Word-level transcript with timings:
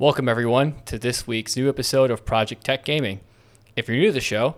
Welcome, 0.00 0.30
everyone, 0.30 0.76
to 0.86 0.98
this 0.98 1.26
week's 1.26 1.58
new 1.58 1.68
episode 1.68 2.10
of 2.10 2.24
Project 2.24 2.64
Tech 2.64 2.86
Gaming. 2.86 3.20
If 3.76 3.86
you're 3.86 3.98
new 3.98 4.06
to 4.06 4.12
the 4.12 4.20
show, 4.22 4.54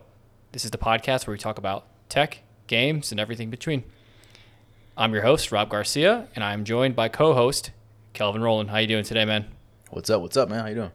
this 0.53 0.65
is 0.65 0.71
the 0.71 0.79
podcast 0.79 1.27
where 1.27 1.33
we 1.33 1.39
talk 1.39 1.59
about 1.59 1.85
tech, 2.09 2.45
games, 2.69 3.11
and 3.11 3.19
everything 3.19 3.51
between. 3.51 3.83
I'm 4.97 5.13
your 5.13 5.25
host, 5.25 5.51
Rob 5.51 5.69
Garcia, 5.69 6.29
and 6.37 6.45
I'm 6.45 6.63
joined 6.63 6.95
by 6.95 7.09
co-host 7.09 7.73
Kelvin 8.13 8.41
Rowland. 8.41 8.71
How 8.71 8.79
you 8.79 8.87
doing 8.87 9.03
today, 9.03 9.25
man? 9.25 9.47
What's 9.91 10.11
up? 10.11 10.23
What's 10.23 10.37
up, 10.37 10.49
man? 10.49 10.61
How 10.61 10.69
you 10.69 10.77
doing? 10.77 10.93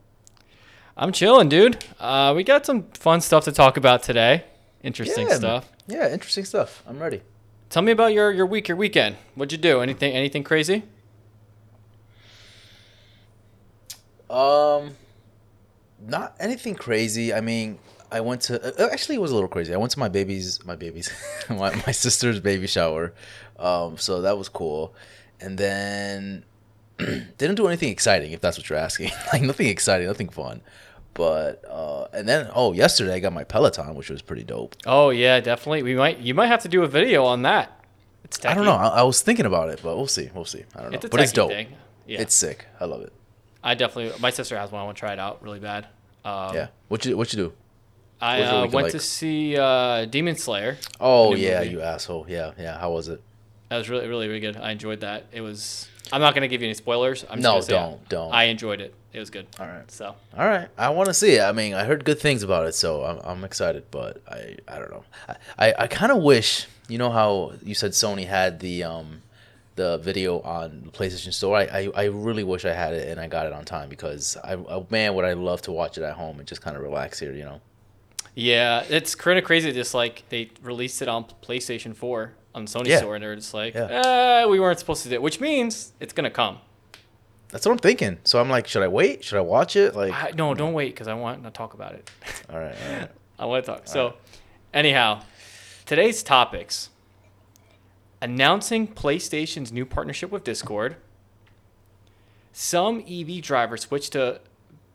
I'm 0.95 1.11
chilling, 1.11 1.50
dude. 1.50 1.84
Uh, 2.00 2.32
we 2.34 2.45
got 2.45 2.66
some 2.66 2.84
fun 2.93 3.20
stuff 3.20 3.43
to 3.43 3.52
talk 3.52 3.76
about 3.76 4.02
today. 4.02 4.45
Interesting 4.82 5.27
Yeah, 5.27 5.35
stuff. 5.35 5.70
Yeah, 5.88 6.09
interesting 6.13 6.45
stuff. 6.45 6.84
I'm 6.88 6.99
ready. 6.99 7.21
Tell 7.70 7.84
me 7.84 7.91
about 7.91 8.13
your, 8.13 8.32
your 8.32 8.45
week, 8.45 8.70
your 8.70 8.77
weekend. 8.77 9.18
What'd 9.35 9.52
you 9.52 9.57
do? 9.57 9.82
Anything 9.82 10.13
anything 10.13 10.45
crazy? 10.45 10.84
Um, 14.30 14.95
not 16.05 16.35
anything 16.40 16.76
crazy. 16.76 17.34
I 17.34 17.41
mean, 17.41 17.80
I 18.12 18.22
went 18.22 18.41
to 18.44 18.81
uh, 18.81 18.90
actually 18.91 19.16
it 19.16 19.22
was 19.22 19.31
a 19.31 19.34
little 19.34 19.49
crazy. 19.49 19.73
I 19.73 19.77
went 19.77 19.91
to 19.94 19.99
my 19.99 20.09
baby's 20.09 20.63
my 20.66 20.76
baby's 20.76 21.12
my, 21.49 21.73
my 21.85 21.91
sister's 21.91 22.40
baby 22.40 22.68
shower, 22.68 23.13
um, 23.59 23.98
so 23.98 24.21
that 24.21 24.38
was 24.38 24.49
cool. 24.49 24.94
And 25.40 25.58
then 25.58 26.44
didn't 26.98 27.55
do 27.55 27.68
anything 27.68 27.90
exciting, 27.90 28.32
if 28.32 28.41
that's 28.41 28.58
what 28.58 28.70
you're 28.70 28.80
asking. 28.80 29.12
like 29.34 29.41
nothing 29.41 29.68
exciting, 29.68 30.08
nothing 30.08 30.30
fun. 30.30 30.62
But 31.13 31.63
uh, 31.68 32.07
and 32.13 32.27
then 32.30 32.49
oh, 32.54 32.73
yesterday 32.73 33.16
I 33.16 33.20
got 33.20 33.34
my 33.34 33.44
Peloton, 33.44 33.96
which 33.96 34.09
was 34.09 34.21
pretty 34.21 34.44
dope. 34.44 34.76
Oh 34.85 35.09
yeah, 35.09 35.40
definitely. 35.40 35.84
We 35.84 35.96
might 35.96 36.20
you 36.20 36.34
might 36.34 36.48
have 36.48 36.62
to 36.62 36.70
do 36.70 36.84
a 36.84 36.88
video 36.88 37.26
on 37.26 37.41
that. 37.41 37.73
It's 38.23 38.46
I 38.46 38.54
don't 38.54 38.66
know. 38.66 38.71
I, 38.71 38.88
I 38.88 39.04
was 39.04 39.21
thinking 39.21 39.46
about 39.46 39.70
it, 39.70 39.79
but 39.82 39.96
we'll 39.96 40.07
see. 40.07 40.29
We'll 40.34 40.46
see. 40.46 40.63
I 40.76 40.82
don't 40.82 40.91
know. 40.91 40.96
It's 40.98 41.10
but 41.10 41.20
it's 41.20 41.32
dope. 41.32 41.49
thing. 41.49 41.70
Yeah, 42.05 42.21
It's 42.21 42.35
sick. 42.35 42.66
I 42.79 42.85
love 42.85 43.01
it. 43.01 43.13
I 43.68 43.73
definitely. 43.76 44.18
My 44.20 44.29
sister 44.29 44.57
has 44.57 44.71
one. 44.71 44.82
I 44.82 44.85
want 44.85 44.96
to 44.98 44.99
try 44.99 45.13
it 45.13 45.20
out 45.20 45.43
really 45.43 45.60
bad. 45.60 45.87
Um, 46.23 46.55
yeah. 46.55 46.68
What 46.87 47.05
you 47.05 47.18
what 47.18 47.34
you 47.34 47.37
do? 47.37 47.54
I 48.20 48.40
What 48.40 48.40
was 48.40 48.49
your 48.49 48.57
uh, 48.57 48.62
went 48.62 48.73
like? 48.85 48.91
to 48.93 48.99
see 48.99 49.57
uh, 49.57 50.05
Demon 50.05 50.35
Slayer. 50.35 50.77
Oh 50.99 51.35
yeah, 51.35 51.60
movie. 51.60 51.71
you 51.71 51.82
asshole. 51.82 52.26
Yeah, 52.29 52.51
yeah. 52.57 52.79
How 52.79 52.91
was 52.91 53.07
it? 53.10 53.21
That 53.70 53.77
was 53.77 53.90
really, 53.90 54.07
really, 54.07 54.27
really 54.27 54.40
good. 54.40 54.55
I 54.57 54.71
enjoyed 54.71 55.01
that. 55.01 55.26
It 55.32 55.41
was. 55.41 55.88
I'm 56.12 56.21
not 56.21 56.34
gonna 56.34 56.48
give 56.48 56.62
you 56.62 56.68
any 56.68 56.73
spoilers. 56.73 57.23
I'm 57.29 57.41
just 57.41 57.43
No, 57.43 57.51
gonna 57.51 57.62
say 57.63 57.73
don't, 57.73 58.10
don't. 58.10 58.34
I 58.34 58.45
enjoyed 58.45 58.79
it. 58.79 58.93
It 59.12 59.20
was 59.20 59.29
good. 59.29 59.45
All 59.60 59.68
right. 59.68 59.90
So 59.91 60.15
All 60.38 60.48
right. 60.48 60.70
I 60.77 60.90
want 60.90 61.07
to 61.07 61.13
see 61.13 61.35
it. 61.35 61.41
I 61.41 61.51
mean, 61.51 61.73
I 61.73 61.84
heard 61.84 62.05
good 62.05 62.20
things 62.20 62.43
about 62.43 62.65
it, 62.68 62.76
so 62.76 63.04
I'm, 63.04 63.20
I'm 63.26 63.43
excited. 63.43 63.84
But 63.91 64.22
I 64.28 64.56
I 64.68 64.79
don't 64.79 64.90
know. 64.91 65.03
I 65.28 65.35
I, 65.68 65.73
I 65.79 65.88
kind 65.88 66.12
of 66.13 66.19
wish 66.23 66.68
you 66.88 66.97
know 66.97 67.12
how 67.12 67.51
you 67.62 67.75
said 67.75 67.91
Sony 67.91 68.25
had 68.28 68.62
the 68.62 68.84
um 68.84 69.22
the 69.78 69.97
video 70.00 70.41
on 70.41 70.81
the 70.85 70.91
PlayStation 70.91 71.31
Store. 71.33 71.56
I, 71.57 71.63
I 71.63 71.89
I 71.95 72.03
really 72.06 72.44
wish 72.44 72.66
I 72.66 72.73
had 72.73 72.94
it 72.94 73.07
and 73.07 73.19
I 73.19 73.28
got 73.28 73.45
it 73.45 73.53
on 73.53 73.63
time 73.63 73.88
because 73.88 74.35
I, 74.44 74.53
I 74.56 74.85
man 74.89 75.16
would 75.16 75.23
I 75.23 75.33
love 75.33 75.61
to 75.63 75.72
watch 75.72 75.97
it 75.97 76.03
at 76.03 76.16
home 76.16 76.39
and 76.39 76.47
just 76.47 76.61
kind 76.61 76.75
of 76.75 76.83
relax 76.83 77.17
here. 77.19 77.31
You 77.33 77.45
know. 77.45 77.61
yeah, 78.35 78.83
it's 78.89 79.16
kind 79.16 79.39
of 79.39 79.45
crazy. 79.45 79.72
Just 79.72 79.94
like 79.94 80.23
they 80.29 80.51
released 80.61 81.01
it 81.01 81.07
on 81.07 81.23
PlayStation 81.41 81.95
4 81.95 82.33
on 82.53 82.66
Sony 82.67 82.88
Yeah. 82.88 82.97
store, 82.97 83.16
and 83.16 83.23
they're 83.23 83.35
just 83.35 83.53
like, 83.53 83.73
Yeah. 83.75 84.41
eh, 84.44 84.45
we 84.47 84.59
weren't 84.59 84.79
supposed 84.79 85.03
to 85.03 85.09
do 85.09 85.16
it, 85.16 85.22
which 85.22 85.39
means 85.39 85.94
it's 86.00 86.11
gonna 86.13 86.29
come. 86.31 86.57
That's 87.50 87.66
what 87.66 87.72
I'm 87.72 87.78
thinking. 87.78 88.17
So 88.25 88.41
I'm 88.41 88.50
like, 88.50 88.67
should 88.67 88.83
I 88.83 88.89
wait? 88.89 89.23
Should 89.23 89.38
I 89.38 89.41
watch 89.41 89.75
it? 89.78 89.95
Like, 89.95 90.11
I, 90.11 90.31
no, 90.35 90.53
don't 90.53 90.73
wait 90.73 90.94
because 90.94 91.07
I 91.07 91.13
want 91.13 91.44
to 91.44 91.50
talk 91.51 91.73
about 91.75 91.94
it. 91.94 92.09
all 92.50 92.59
right. 92.59 92.75
All 92.89 92.94
right. 92.97 93.09
I 93.39 93.45
want 93.45 93.63
to 93.66 93.72
talk. 93.72 93.88
So, 93.88 94.16
anyhow, 94.73 95.22
today's 95.85 96.23
topics 96.23 96.89
announcing 98.22 98.88
PlayStation's 98.88 99.72
new 99.72 99.85
partnership 99.85 100.31
with 100.31 100.44
Discord. 100.44 100.95
Some 102.53 103.03
EV 103.07 103.41
drivers 103.41 103.81
switch 103.81 104.09
to 104.11 104.41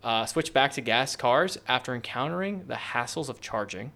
uh, 0.02 0.26
switch 0.26 0.52
back 0.52 0.72
to 0.72 0.80
gas 0.80 1.14
cars 1.14 1.58
after 1.68 1.94
encountering 1.94 2.64
the 2.66 2.74
hassles 2.74 3.28
of 3.28 3.40
charging. 3.40 3.92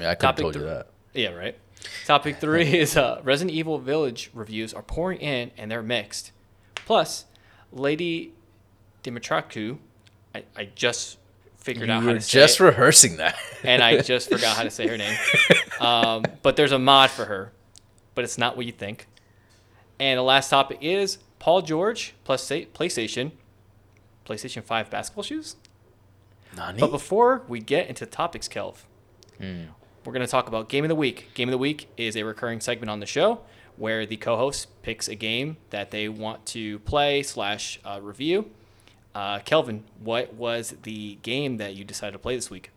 Yeah, 0.00 0.10
I 0.10 0.14
could 0.14 0.26
have 0.26 0.36
told 0.36 0.54
you 0.54 0.62
that. 0.62 0.86
Yeah, 1.12 1.30
right. 1.30 1.58
Topic 2.06 2.36
three 2.36 2.78
is 2.78 2.96
uh, 2.96 3.20
Resident 3.24 3.56
Evil 3.56 3.78
Village 3.78 4.30
reviews 4.32 4.72
are 4.72 4.82
pouring 4.82 5.18
in 5.18 5.50
and 5.58 5.70
they're 5.70 5.82
mixed. 5.82 6.30
Plus, 6.76 7.24
Lady 7.72 8.32
Dimitraku, 9.02 9.78
I, 10.34 10.44
I 10.56 10.68
just 10.74 11.18
figured 11.58 11.88
You 11.88 11.94
out 11.94 12.02
how 12.04 12.12
to 12.12 12.20
say 12.20 12.30
just 12.38 12.60
it 12.60 12.64
rehearsing 12.64 13.16
that. 13.16 13.36
and 13.64 13.82
I 13.82 14.00
just 14.02 14.30
forgot 14.30 14.56
how 14.56 14.62
to 14.62 14.70
say 14.70 14.86
her 14.86 14.96
name. 14.96 15.16
Um, 15.80 16.24
but 16.42 16.54
there's 16.56 16.72
a 16.72 16.78
mod 16.78 17.10
for 17.10 17.24
her, 17.24 17.52
but 18.14 18.24
it's 18.24 18.38
not 18.38 18.56
what 18.56 18.66
you 18.66 18.72
think. 18.72 19.06
And 19.98 20.18
the 20.18 20.22
last 20.22 20.48
topic 20.50 20.78
is 20.80 21.18
Paul 21.38 21.62
George 21.62 22.14
plus 22.24 22.48
PlayStation, 22.48 23.32
PlayStation 24.26 24.62
5 24.62 24.90
basketball 24.90 25.24
shoes. 25.24 25.56
Nani? 26.56 26.80
But 26.80 26.90
before 26.90 27.42
we 27.48 27.60
get 27.60 27.88
into 27.88 28.06
topics, 28.06 28.48
Kelv, 28.48 28.76
Hmm. 29.38 29.64
we're 30.04 30.12
going 30.12 30.24
to 30.24 30.30
talk 30.30 30.48
about 30.48 30.68
Game 30.68 30.84
of 30.84 30.88
the 30.88 30.94
Week. 30.94 31.30
Game 31.34 31.48
of 31.48 31.52
the 31.52 31.58
Week 31.58 31.88
is 31.96 32.16
a 32.16 32.22
recurring 32.24 32.60
segment 32.60 32.90
on 32.90 33.00
the 33.00 33.06
show 33.06 33.40
where 33.76 34.04
the 34.04 34.16
co-host 34.16 34.68
picks 34.82 35.08
a 35.08 35.14
game 35.14 35.56
that 35.70 35.90
they 35.90 36.08
want 36.08 36.44
to 36.46 36.78
play 36.80 37.22
slash 37.22 37.80
uh, 37.84 37.98
review. 38.02 38.50
Uh, 39.14 39.38
Kelvin, 39.40 39.84
what 39.98 40.34
was 40.34 40.74
the 40.82 41.16
game 41.22 41.56
that 41.56 41.74
you 41.74 41.84
decided 41.84 42.12
to 42.12 42.18
play 42.18 42.36
this 42.36 42.50
week? 42.50 42.70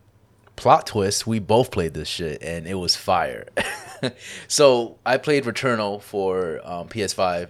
Plot 0.56 0.86
twist 0.86 1.26
we 1.26 1.38
both 1.38 1.70
played 1.70 1.94
this 1.94 2.08
shit 2.08 2.42
and 2.42 2.66
it 2.66 2.74
was 2.74 2.96
fire. 2.96 3.46
So 4.48 4.98
i 5.06 5.16
played 5.16 5.44
returnal 5.44 6.02
for 6.02 6.60
um, 6.64 6.88
ps5 6.88 7.48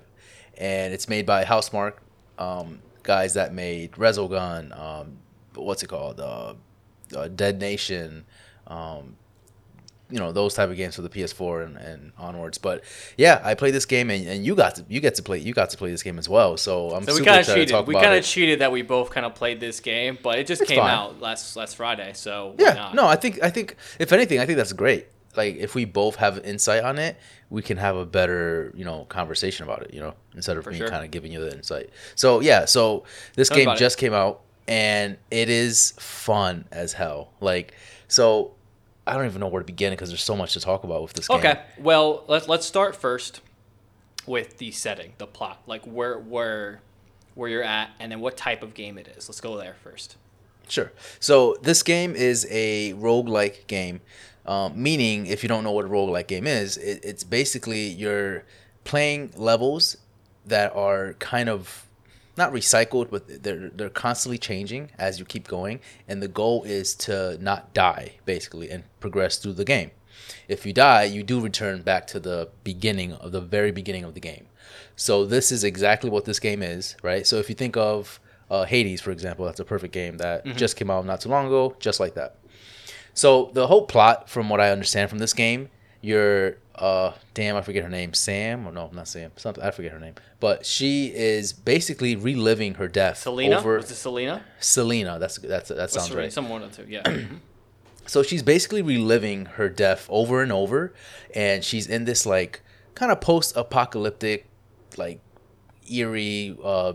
and 0.57 0.95
it's 0.95 1.09
made 1.09 1.27
by 1.27 1.45
Housemarque 1.45 1.97
um, 2.39 2.81
guys 3.03 3.35
that 3.35 3.53
made 3.53 3.93
resogun 3.93 4.79
um, 4.79 5.19
what's 5.55 5.83
it 5.83 5.89
called? 5.89 6.21
Uh, 6.21 6.55
uh, 7.17 7.29
dead 7.29 7.61
nation 7.61 8.25
um, 8.67 9.17
you 10.11 10.19
know 10.19 10.33
those 10.33 10.55
type 10.55 10.69
of 10.71 10.77
games 10.77 10.97
for 10.97 11.03
the 11.03 11.09
PS4 11.09 11.65
and, 11.65 11.77
and 11.77 12.13
onwards. 12.19 12.59
But 12.59 12.85
yeah, 13.17 13.41
I 13.43 13.55
played 13.55 13.73
this 13.75 13.87
game 13.87 14.11
and, 14.11 14.27
and 14.29 14.45
you 14.47 14.55
got 14.55 14.75
to 14.77 14.85
you 14.89 15.01
get 15.01 15.15
to 15.17 15.23
play 15.23 15.39
you 15.39 15.53
got 15.55 15.71
to 15.71 15.77
play 15.77 15.91
this 15.91 16.03
game 16.03 16.19
as 16.19 16.29
well. 16.29 16.57
So 16.57 16.91
I'm 16.91 17.05
So 17.05 17.13
we 17.13 17.19
super 17.19 17.25
kind 17.31 17.41
of 17.41 17.47
cheated. 17.55 17.87
We 17.87 17.95
kind 17.95 18.15
of 18.15 18.25
cheated 18.25 18.59
that 18.61 18.71
we 18.71 18.83
both 18.83 19.11
kind 19.11 19.25
of 19.27 19.35
played 19.35 19.61
this 19.61 19.81
game, 19.81 20.19
but 20.23 20.39
it 20.39 20.47
just 20.47 20.63
It's 20.63 20.71
came 20.71 20.81
fine. 20.81 20.91
out 20.91 21.21
last 21.21 21.57
last 21.57 21.77
Friday. 21.77 22.13
So 22.15 22.55
why 22.57 22.65
Yeah, 22.67 22.75
not? 22.75 22.95
no, 22.95 23.07
I 23.07 23.17
think 23.17 23.43
I 23.43 23.51
think 23.51 23.77
if 23.99 24.13
anything, 24.13 24.39
I 24.41 24.47
think 24.47 24.57
that's 24.59 24.73
great. 24.75 25.07
Like 25.37 25.57
if 25.57 25.75
we 25.75 25.85
both 25.85 26.17
have 26.17 26.39
insight 26.45 26.85
on 26.85 26.99
it, 26.99 27.17
we 27.51 27.61
can 27.63 27.77
have 27.79 27.97
a 27.97 28.07
better 28.07 28.73
you 28.77 28.85
know 28.85 29.07
conversation 29.09 29.65
about 29.65 29.83
it. 29.83 29.95
You 29.95 30.01
know, 30.01 30.15
instead 30.35 30.57
of 30.59 30.65
For 30.65 30.71
me 30.71 30.79
sure. 30.79 30.89
kind 30.89 31.05
of 31.05 31.11
giving 31.11 31.33
you 31.33 31.41
the 31.41 31.53
insight. 31.53 31.91
So 32.15 32.41
yeah, 32.41 32.67
so 32.67 33.05
this 33.35 33.49
Tell 33.49 33.57
game 33.57 33.67
about 33.69 33.79
it. 33.79 33.81
just 33.81 33.99
came 33.99 34.13
out 34.15 34.43
and 34.69 35.17
it 35.33 35.49
is 35.49 35.93
fun 35.99 36.67
as 36.71 36.93
hell. 36.93 37.31
Like 37.41 37.75
so, 38.07 38.53
I 39.07 39.15
don't 39.15 39.27
even 39.27 39.41
know 39.41 39.49
where 39.49 39.61
to 39.61 39.67
begin 39.67 39.93
because 39.93 40.09
there's 40.09 40.23
so 40.23 40.37
much 40.37 40.55
to 40.55 40.61
talk 40.61 40.85
about 40.85 41.03
with 41.03 41.13
this 41.13 41.29
game. 41.29 41.39
Okay. 41.39 41.61
Well, 41.79 42.25
let's 42.27 42.49
let's 42.49 42.67
start 42.67 42.97
first 42.97 43.41
with 44.27 44.59
the 44.59 44.71
setting, 44.71 45.13
the 45.19 45.27
plot, 45.27 45.63
like 45.67 45.85
where 45.85 46.19
where 46.19 46.81
where 47.35 47.49
you're 47.49 47.63
at, 47.63 47.91
and 47.99 48.13
then 48.13 48.21
what 48.21 48.37
type 48.37 48.63
of 48.63 48.75
game 48.75 48.97
it 48.99 49.09
is. 49.09 49.29
Let's 49.29 49.41
go 49.41 49.57
there 49.57 49.77
first. 49.83 50.17
Sure. 50.69 50.93
So 51.21 51.57
this 51.63 51.83
game 51.83 52.15
is 52.15 52.47
a 52.51 52.95
roguelike 52.95 53.67
game, 53.67 54.01
um, 54.47 54.81
meaning 54.81 55.27
if 55.27 55.43
you 55.43 55.49
don't 55.49 55.65
know 55.65 55.73
what 55.73 55.85
a 55.85 55.89
roguelike 55.89 56.27
game 56.27 56.47
is, 56.47 56.77
it, 56.79 57.05
it's 57.05 57.25
basically 57.25 57.89
you're 57.89 58.45
playing 58.85 59.33
levels 59.37 59.99
that 60.47 60.75
are 60.75 61.15
kind 61.15 61.49
of 61.49 61.87
not 62.37 62.53
recycled, 62.53 63.11
but 63.11 63.43
they're 63.43 63.71
they're 63.71 63.91
constantly 63.91 64.39
changing 64.39 64.91
as 64.99 65.19
you 65.19 65.25
keep 65.25 65.49
going, 65.49 65.81
and 66.09 66.23
the 66.23 66.29
goal 66.29 66.65
is 66.65 66.95
to 66.97 67.39
not 67.41 67.73
die 67.75 68.13
basically 68.25 68.71
and 68.71 68.85
progress 69.01 69.39
through 69.39 69.55
the 69.55 69.65
game. 69.65 69.91
If 70.49 70.65
you 70.65 70.73
die, 70.73 71.05
you 71.05 71.23
do 71.23 71.41
return 71.41 71.83
back 71.83 72.07
to 72.09 72.21
the 72.21 72.49
beginning 72.63 73.13
of 73.15 73.33
the 73.33 73.41
very 73.41 73.73
beginning 73.73 74.05
of 74.05 74.15
the 74.15 74.21
game. 74.21 74.47
So 74.97 75.25
this 75.25 75.51
is 75.51 75.65
exactly 75.65 76.11
what 76.11 76.25
this 76.25 76.39
game 76.39 76.63
is, 76.63 76.97
right? 77.03 77.27
So 77.27 77.37
if 77.37 77.49
you 77.49 77.55
think 77.55 77.77
of 77.77 78.21
uh, 78.51 78.65
Hades, 78.65 79.01
for 79.01 79.11
example, 79.11 79.45
that's 79.45 79.61
a 79.61 79.65
perfect 79.65 79.93
game 79.93 80.19
that 80.19 80.45
just 80.57 80.77
came 80.77 80.91
out 80.91 81.05
not 81.05 81.21
too 81.21 81.29
long 81.29 81.47
ago, 81.47 81.75
just 81.79 82.01
like 82.01 82.15
that. 82.15 82.37
So 83.13 83.51
the 83.55 83.67
whole 83.67 83.87
plot, 83.87 84.29
from 84.29 84.49
what 84.49 84.61
I 84.61 84.71
understand 84.71 85.11
from 85.11 85.19
this 85.19 85.33
game, 85.33 85.69
you're 86.01 86.57
uh 86.77 87.13
damn 87.35 87.57
I 87.57 87.63
forget 87.63 87.83
her 87.85 87.89
name, 87.89 88.15
Sam 88.15 88.67
or 88.67 88.73
no, 88.73 88.91
not 88.93 89.07
Sam, 89.09 89.31
something 89.37 89.63
I 89.63 89.71
forget 89.71 89.93
her 89.93 90.01
name, 90.01 90.15
but 90.41 90.67
she 90.67 91.07
is 91.15 91.53
basically 91.53 92.17
reliving 92.17 92.75
her 92.75 92.89
death 92.89 93.19
Selena 93.19 93.59
over 93.59 93.77
was 93.77 93.91
it 93.91 93.95
Selena? 93.95 94.43
Selena. 94.61 95.19
That's 95.19 95.39
that's 95.39 95.69
that 95.69 95.91
sounds 95.91 96.09
Serena, 96.09 96.23
right. 96.23 96.33
Someone 96.33 96.63
or 96.63 96.69
two. 96.69 96.87
Yeah. 96.89 97.03
So 98.07 98.23
she's 98.23 98.43
basically 98.43 98.83
reliving 98.83 99.47
her 99.47 99.71
death 99.71 100.07
over 100.11 100.43
and 100.43 100.53
over, 100.53 100.93
and 101.35 101.65
she's 101.65 101.87
in 101.87 102.05
this 102.05 102.27
like 102.27 102.61
kind 102.95 103.11
of 103.11 103.23
post-apocalyptic, 103.23 104.47
like 104.99 105.21
eerie, 105.91 106.55
uh, 106.63 106.93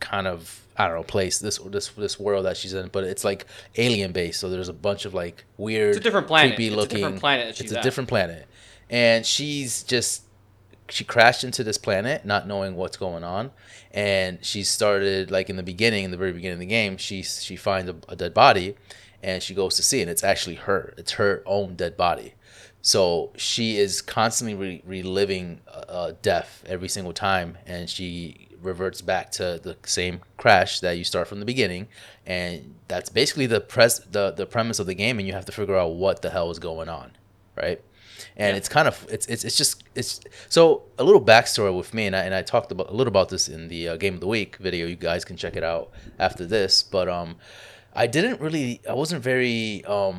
kind 0.00 0.26
of 0.26 0.60
I 0.76 0.86
don't 0.88 0.96
know 0.96 1.02
place 1.04 1.38
this 1.38 1.58
this 1.58 1.88
this 1.90 2.18
world 2.18 2.44
that 2.46 2.56
she's 2.56 2.74
in, 2.74 2.88
but 2.88 3.04
it's 3.04 3.24
like 3.24 3.46
alien 3.76 4.10
based. 4.10 4.40
So 4.40 4.50
there's 4.50 4.68
a 4.68 4.72
bunch 4.72 5.04
of 5.04 5.14
like 5.14 5.44
weird, 5.58 5.90
It's 5.90 5.98
a 5.98 6.00
different 6.00 6.26
planet. 6.26 6.56
creepy 6.56 6.66
It's 6.66 6.74
a 6.74 6.76
looking. 6.76 6.96
different 6.98 7.20
planet 7.20 7.60
It's 7.60 7.72
a 7.72 7.76
at. 7.78 7.82
different 7.84 8.08
planet, 8.08 8.48
and 8.92 9.24
she's 9.24 9.82
just 9.82 10.24
she 10.88 11.02
crashed 11.02 11.42
into 11.42 11.64
this 11.64 11.78
planet 11.78 12.24
not 12.26 12.46
knowing 12.46 12.76
what's 12.76 12.98
going 12.98 13.24
on. 13.24 13.50
And 13.90 14.44
she 14.44 14.62
started 14.62 15.30
like 15.30 15.50
in 15.50 15.56
the 15.56 15.62
beginning 15.62 16.04
in 16.04 16.10
the 16.10 16.16
very 16.16 16.32
beginning 16.32 16.54
of 16.54 16.60
the 16.60 16.66
game 16.66 16.98
she 16.98 17.22
she 17.22 17.56
finds 17.56 17.90
a, 17.90 17.96
a 18.08 18.14
dead 18.14 18.34
body 18.34 18.76
and 19.22 19.42
she 19.42 19.54
goes 19.54 19.74
to 19.76 19.82
see 19.82 20.02
and 20.02 20.10
it's 20.10 20.22
actually 20.22 20.56
her. 20.56 20.94
It's 20.98 21.12
her 21.12 21.42
own 21.46 21.74
dead 21.74 21.96
body. 21.96 22.34
So 22.82 23.32
she 23.36 23.78
is 23.78 24.02
constantly 24.02 24.54
re- 24.54 24.82
reliving 24.84 25.60
uh, 25.68 26.12
death 26.20 26.62
every 26.66 26.88
single 26.88 27.12
time. 27.12 27.56
And 27.64 27.88
she 27.88 28.48
reverts 28.60 29.00
back 29.00 29.30
to 29.32 29.60
the 29.62 29.76
same 29.84 30.20
crash 30.36 30.80
that 30.80 30.98
you 30.98 31.04
start 31.04 31.28
from 31.28 31.38
the 31.38 31.46
beginning. 31.46 31.86
And 32.26 32.74
that's 32.88 33.08
basically 33.08 33.46
the 33.46 33.60
pres 33.60 34.00
the, 34.00 34.32
the 34.32 34.46
premise 34.46 34.80
of 34.80 34.86
the 34.86 34.94
game. 34.94 35.18
And 35.18 35.28
you 35.28 35.32
have 35.32 35.46
to 35.46 35.52
figure 35.52 35.76
out 35.76 35.94
what 35.94 36.22
the 36.22 36.30
hell 36.30 36.50
is 36.50 36.58
going 36.58 36.88
on 36.88 37.12
right 37.56 37.80
and 38.42 38.52
Yeah. 38.52 38.58
it's 38.60 38.68
kind 38.76 38.88
of 38.90 38.94
it's, 39.14 39.26
it's 39.32 39.44
it's 39.48 39.56
just 39.62 39.74
it's 39.94 40.20
so 40.48 40.60
a 40.98 41.04
little 41.08 41.24
backstory 41.32 41.72
with 41.80 41.90
me 41.94 42.04
and 42.08 42.14
I, 42.20 42.22
and 42.26 42.34
I 42.34 42.42
talked 42.54 42.70
about 42.72 42.88
a 42.90 42.96
little 42.98 43.12
about 43.16 43.28
this 43.34 43.44
in 43.48 43.68
the 43.68 43.80
uh, 43.90 43.96
game 43.96 44.14
of 44.14 44.20
the 44.20 44.30
week 44.36 44.56
video 44.68 44.86
you 44.92 44.96
guys 44.96 45.24
can 45.24 45.36
check 45.36 45.54
it 45.60 45.64
out 45.72 45.90
after 46.18 46.44
this 46.54 46.82
but 46.82 47.06
um 47.18 47.30
I 47.94 48.06
didn't 48.16 48.40
really 48.46 48.80
I 48.88 48.94
wasn't 49.02 49.22
very 49.22 49.84
um 49.86 50.16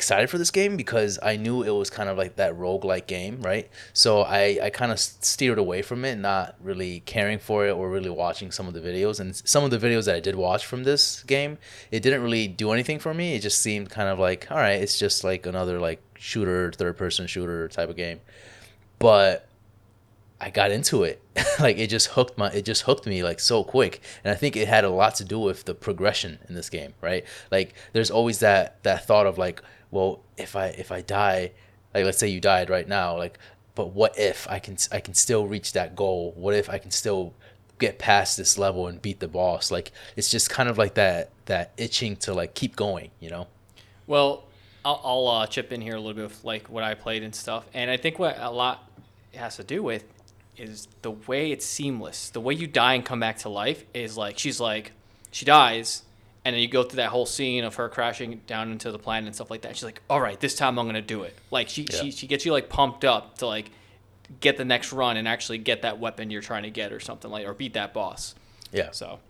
excited 0.00 0.30
for 0.30 0.38
this 0.38 0.50
game 0.50 0.76
because 0.76 1.18
I 1.22 1.36
knew 1.36 1.62
it 1.62 1.70
was 1.70 1.90
kind 1.90 2.08
of 2.08 2.16
like 2.16 2.36
that 2.36 2.54
roguelike 2.56 3.06
game, 3.06 3.42
right? 3.42 3.68
So 3.92 4.22
I, 4.22 4.58
I 4.62 4.70
kind 4.70 4.90
of 4.90 4.98
steered 4.98 5.58
away 5.58 5.82
from 5.82 6.06
it, 6.06 6.16
not 6.16 6.56
really 6.62 7.00
caring 7.00 7.38
for 7.38 7.66
it 7.66 7.72
or 7.72 7.90
really 7.90 8.08
watching 8.08 8.50
some 8.50 8.66
of 8.66 8.72
the 8.72 8.80
videos. 8.80 9.20
And 9.20 9.36
some 9.36 9.64
of 9.64 9.70
the 9.70 9.76
videos 9.78 10.06
that 10.06 10.14
I 10.14 10.20
did 10.20 10.34
watch 10.34 10.64
from 10.64 10.84
this 10.84 11.22
game, 11.24 11.58
it 11.90 12.00
didn't 12.02 12.22
really 12.22 12.48
do 12.48 12.72
anything 12.72 12.98
for 13.00 13.12
me. 13.12 13.34
It 13.34 13.40
just 13.40 13.58
seemed 13.60 13.90
kind 13.90 14.08
of 14.08 14.18
like, 14.18 14.46
all 14.50 14.56
right, 14.56 14.80
it's 14.80 14.98
just 14.98 15.24
like 15.24 15.44
another 15.44 15.78
like 15.78 16.00
shooter, 16.22 16.70
third 16.70 16.96
person 16.96 17.26
shooter 17.26 17.66
type 17.66 17.90
of 17.90 17.96
game. 17.96 18.20
But 19.00 19.48
I 20.40 20.50
got 20.50 20.70
into 20.70 21.02
it. 21.02 21.20
like 21.60 21.78
it 21.78 21.88
just 21.88 22.08
hooked 22.08 22.38
my 22.38 22.48
it 22.50 22.64
just 22.64 22.82
hooked 22.82 23.06
me 23.06 23.24
like 23.24 23.40
so 23.40 23.64
quick. 23.64 24.00
And 24.22 24.30
I 24.32 24.36
think 24.36 24.56
it 24.56 24.68
had 24.68 24.84
a 24.84 24.90
lot 24.90 25.16
to 25.16 25.24
do 25.24 25.40
with 25.40 25.64
the 25.64 25.74
progression 25.74 26.38
in 26.48 26.54
this 26.54 26.70
game, 26.70 26.94
right? 27.00 27.24
Like 27.50 27.74
there's 27.92 28.10
always 28.10 28.38
that 28.38 28.82
that 28.84 29.04
thought 29.04 29.26
of 29.26 29.36
like, 29.36 29.62
well, 29.90 30.20
if 30.36 30.54
I 30.54 30.66
if 30.66 30.92
I 30.92 31.00
die, 31.00 31.52
like 31.92 32.04
let's 32.04 32.18
say 32.18 32.28
you 32.28 32.40
died 32.40 32.70
right 32.70 32.86
now, 32.86 33.16
like 33.16 33.38
but 33.74 33.92
what 33.92 34.16
if 34.16 34.46
I 34.48 34.60
can 34.60 34.76
I 34.92 35.00
can 35.00 35.14
still 35.14 35.48
reach 35.48 35.72
that 35.72 35.96
goal? 35.96 36.32
What 36.36 36.54
if 36.54 36.70
I 36.70 36.78
can 36.78 36.92
still 36.92 37.34
get 37.80 37.98
past 37.98 38.36
this 38.36 38.56
level 38.56 38.86
and 38.86 39.02
beat 39.02 39.18
the 39.18 39.28
boss? 39.28 39.72
Like 39.72 39.90
it's 40.14 40.30
just 40.30 40.50
kind 40.50 40.68
of 40.68 40.78
like 40.78 40.94
that 40.94 41.30
that 41.46 41.72
itching 41.76 42.14
to 42.16 42.32
like 42.32 42.54
keep 42.54 42.76
going, 42.76 43.10
you 43.18 43.30
know? 43.30 43.48
Well, 44.06 44.44
I'll, 44.84 45.00
I'll 45.04 45.28
uh, 45.28 45.46
chip 45.46 45.72
in 45.72 45.80
here 45.80 45.94
a 45.94 46.00
little 46.00 46.14
bit 46.14 46.24
with 46.24 46.44
like 46.44 46.68
what 46.68 46.84
I 46.84 46.94
played 46.94 47.22
and 47.22 47.34
stuff, 47.34 47.64
and 47.74 47.90
I 47.90 47.96
think 47.96 48.18
what 48.18 48.36
a 48.38 48.50
lot 48.50 48.88
has 49.34 49.56
to 49.56 49.64
do 49.64 49.82
with 49.82 50.04
is 50.56 50.88
the 51.02 51.10
way 51.12 51.50
it's 51.52 51.64
seamless. 51.64 52.30
The 52.30 52.40
way 52.40 52.54
you 52.54 52.66
die 52.66 52.94
and 52.94 53.04
come 53.04 53.20
back 53.20 53.38
to 53.38 53.48
life 53.48 53.84
is 53.94 54.16
like 54.16 54.38
she's 54.38 54.60
like 54.60 54.92
she 55.30 55.44
dies, 55.44 56.02
and 56.44 56.54
then 56.54 56.60
you 56.60 56.68
go 56.68 56.82
through 56.82 56.96
that 56.96 57.10
whole 57.10 57.26
scene 57.26 57.64
of 57.64 57.76
her 57.76 57.88
crashing 57.88 58.40
down 58.46 58.70
into 58.70 58.90
the 58.90 58.98
planet 58.98 59.26
and 59.26 59.34
stuff 59.34 59.50
like 59.50 59.62
that. 59.62 59.76
She's 59.76 59.84
like, 59.84 60.02
"All 60.10 60.20
right, 60.20 60.38
this 60.38 60.54
time 60.54 60.78
I'm 60.78 60.86
gonna 60.86 61.00
do 61.00 61.22
it." 61.22 61.36
Like 61.50 61.68
she 61.68 61.82
Yeah. 61.90 62.00
she 62.00 62.10
she 62.10 62.26
gets 62.26 62.44
you 62.44 62.52
like 62.52 62.68
pumped 62.68 63.04
up 63.04 63.38
to 63.38 63.46
like 63.46 63.70
get 64.40 64.56
the 64.56 64.64
next 64.64 64.92
run 64.92 65.16
and 65.16 65.28
actually 65.28 65.58
get 65.58 65.82
that 65.82 65.98
weapon 65.98 66.30
you're 66.30 66.40
trying 66.42 66.62
to 66.62 66.70
get 66.70 66.92
or 66.92 67.00
something 67.00 67.30
like 67.30 67.46
or 67.46 67.54
beat 67.54 67.74
that 67.74 67.92
boss. 67.94 68.34
Yeah. 68.72 68.90
So 68.92 69.20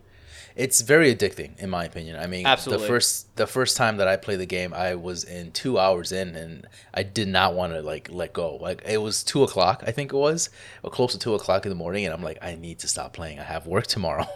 It's 0.57 0.81
very 0.83 1.15
addicting, 1.15 1.59
in 1.59 1.71
my 1.71 1.85
opinion. 1.85 2.17
I 2.19 2.27
mean, 2.27 2.47
Absolutely. 2.47 2.87
the 2.87 2.93
first 2.93 3.37
the 3.37 3.47
first 3.47 3.77
time 3.77 3.97
that 3.97 4.09
I 4.09 4.17
played 4.17 4.39
the 4.41 4.47
game, 4.47 4.75
I 4.75 4.95
was 4.95 5.25
in 5.25 5.53
two 5.53 5.79
hours 5.79 6.13
in, 6.13 6.37
and 6.37 6.67
I 6.93 7.03
did 7.03 7.29
not 7.29 7.55
want 7.55 7.73
to 7.73 7.81
like 7.83 8.09
let 8.13 8.33
go. 8.33 8.57
Like 8.57 8.83
it 8.87 8.99
was 8.99 9.23
two 9.23 9.43
o'clock, 9.43 9.83
I 9.87 9.91
think 9.93 10.13
it 10.13 10.17
was, 10.17 10.51
or 10.83 10.91
close 10.91 11.13
to 11.13 11.19
two 11.19 11.35
o'clock 11.35 11.65
in 11.65 11.71
the 11.71 11.77
morning, 11.77 12.05
and 12.05 12.13
I'm 12.15 12.23
like, 12.23 12.39
I 12.43 12.55
need 12.55 12.79
to 12.81 12.89
stop 12.89 13.13
playing. 13.15 13.39
I 13.41 13.45
have 13.45 13.67
work 13.67 13.87
tomorrow, 13.97 14.27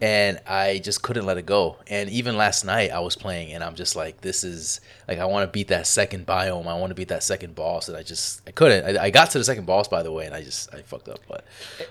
and 0.00 0.40
I 0.46 0.78
just 0.78 1.02
couldn't 1.02 1.26
let 1.26 1.38
it 1.38 1.46
go. 1.46 1.76
And 1.86 2.10
even 2.10 2.36
last 2.36 2.64
night, 2.64 2.90
I 2.90 3.00
was 3.00 3.16
playing, 3.16 3.52
and 3.52 3.62
I'm 3.62 3.74
just 3.74 3.94
like, 3.96 4.20
this 4.20 4.44
is 4.44 4.80
like 5.08 5.18
I 5.18 5.24
want 5.26 5.46
to 5.48 5.52
beat 5.52 5.68
that 5.68 5.86
second 5.86 6.26
biome. 6.26 6.66
I 6.66 6.78
want 6.78 6.90
to 6.90 6.94
beat 6.94 7.08
that 7.08 7.22
second 7.22 7.54
boss, 7.54 7.88
and 7.88 7.96
I 7.96 8.02
just 8.02 8.42
I 8.46 8.50
couldn't. 8.50 8.96
I, 8.96 9.04
I 9.04 9.10
got 9.10 9.30
to 9.30 9.38
the 9.38 9.44
second 9.44 9.66
boss, 9.66 9.88
by 9.88 10.02
the 10.02 10.12
way, 10.12 10.26
and 10.26 10.34
I 10.34 10.42
just 10.42 10.74
I 10.74 10.82
fucked 10.82 11.08
up. 11.08 11.20
But 11.28 11.44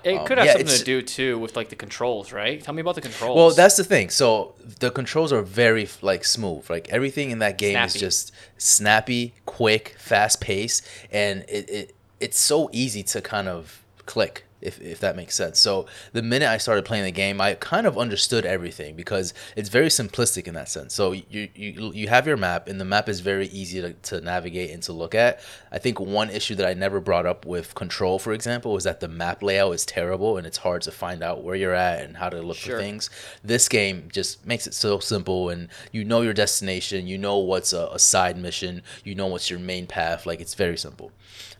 it 0.04 0.16
Um, 0.18 0.26
could 0.26 0.38
have 0.38 0.46
yeah, 0.46 0.52
something 0.52 0.68
to 0.76 0.84
do 0.84 1.02
too 1.02 1.38
with 1.38 1.56
like 1.56 1.68
the 1.70 1.76
controls, 1.76 2.32
right? 2.32 2.62
Tell 2.62 2.74
me 2.74 2.80
about 2.80 2.94
the 2.96 3.00
controls. 3.00 3.36
Well, 3.36 3.50
that's 3.62 3.76
the 3.76 3.84
thing. 3.84 4.10
So 4.10 4.54
the 4.80 4.90
controls 4.90 5.32
are 5.32 5.42
very 5.42 5.88
like 6.00 6.24
smooth. 6.24 6.68
Like 6.68 6.88
everything 6.90 7.30
in 7.30 7.38
that 7.38 7.58
game 7.58 7.76
is 7.76 7.94
just 7.94 8.32
snappy, 8.58 9.34
quick, 9.46 9.96
fast 9.98 10.40
paced, 10.40 10.86
and 11.10 11.44
it, 11.48 11.70
it 11.70 11.94
it's 12.20 12.38
so 12.38 12.68
easy 12.72 13.02
to 13.04 13.20
kind 13.20 13.48
of 13.48 13.82
click. 14.06 14.44
If, 14.62 14.80
if 14.80 15.00
that 15.00 15.16
makes 15.16 15.34
sense. 15.34 15.58
So 15.58 15.86
the 16.12 16.22
minute 16.22 16.48
I 16.48 16.58
started 16.58 16.84
playing 16.84 17.04
the 17.04 17.10
game, 17.10 17.40
I 17.40 17.54
kind 17.54 17.86
of 17.86 17.98
understood 17.98 18.46
everything 18.46 18.94
because 18.96 19.34
it's 19.56 19.68
very 19.68 19.88
simplistic 19.88 20.46
in 20.46 20.54
that 20.54 20.68
sense. 20.68 20.94
So 20.94 21.12
you 21.12 21.48
you, 21.54 21.92
you 21.92 22.08
have 22.08 22.26
your 22.26 22.36
map, 22.36 22.68
and 22.68 22.80
the 22.80 22.84
map 22.84 23.08
is 23.08 23.20
very 23.20 23.48
easy 23.48 23.80
to, 23.80 23.92
to 23.92 24.20
navigate 24.20 24.70
and 24.70 24.82
to 24.84 24.92
look 24.92 25.14
at. 25.14 25.40
I 25.70 25.78
think 25.78 25.98
one 26.00 26.30
issue 26.30 26.54
that 26.56 26.66
I 26.66 26.74
never 26.74 27.00
brought 27.00 27.26
up 27.26 27.44
with 27.44 27.74
Control, 27.74 28.18
for 28.18 28.32
example, 28.32 28.72
was 28.72 28.84
that 28.84 29.00
the 29.00 29.08
map 29.08 29.42
layout 29.42 29.74
is 29.74 29.84
terrible 29.84 30.36
and 30.36 30.46
it's 30.46 30.58
hard 30.58 30.82
to 30.82 30.92
find 30.92 31.22
out 31.22 31.42
where 31.42 31.56
you're 31.56 31.74
at 31.74 32.02
and 32.04 32.16
how 32.16 32.28
to 32.28 32.40
look 32.40 32.56
Sure. 32.56 32.76
for 32.76 32.82
things. 32.82 33.10
This 33.42 33.68
game 33.68 34.08
just 34.12 34.46
makes 34.46 34.66
it 34.66 34.74
so 34.74 34.98
simple, 35.00 35.48
and 35.50 35.68
you 35.90 36.04
know 36.04 36.20
your 36.20 36.34
destination, 36.34 37.06
you 37.06 37.18
know 37.18 37.38
what's 37.38 37.72
a, 37.72 37.88
a 37.92 37.98
side 37.98 38.36
mission, 38.36 38.82
you 39.04 39.14
know 39.14 39.26
what's 39.26 39.50
your 39.50 39.58
main 39.58 39.86
path. 39.86 40.26
Like 40.26 40.40
it's 40.40 40.54
very 40.54 40.76
simple. 40.76 41.10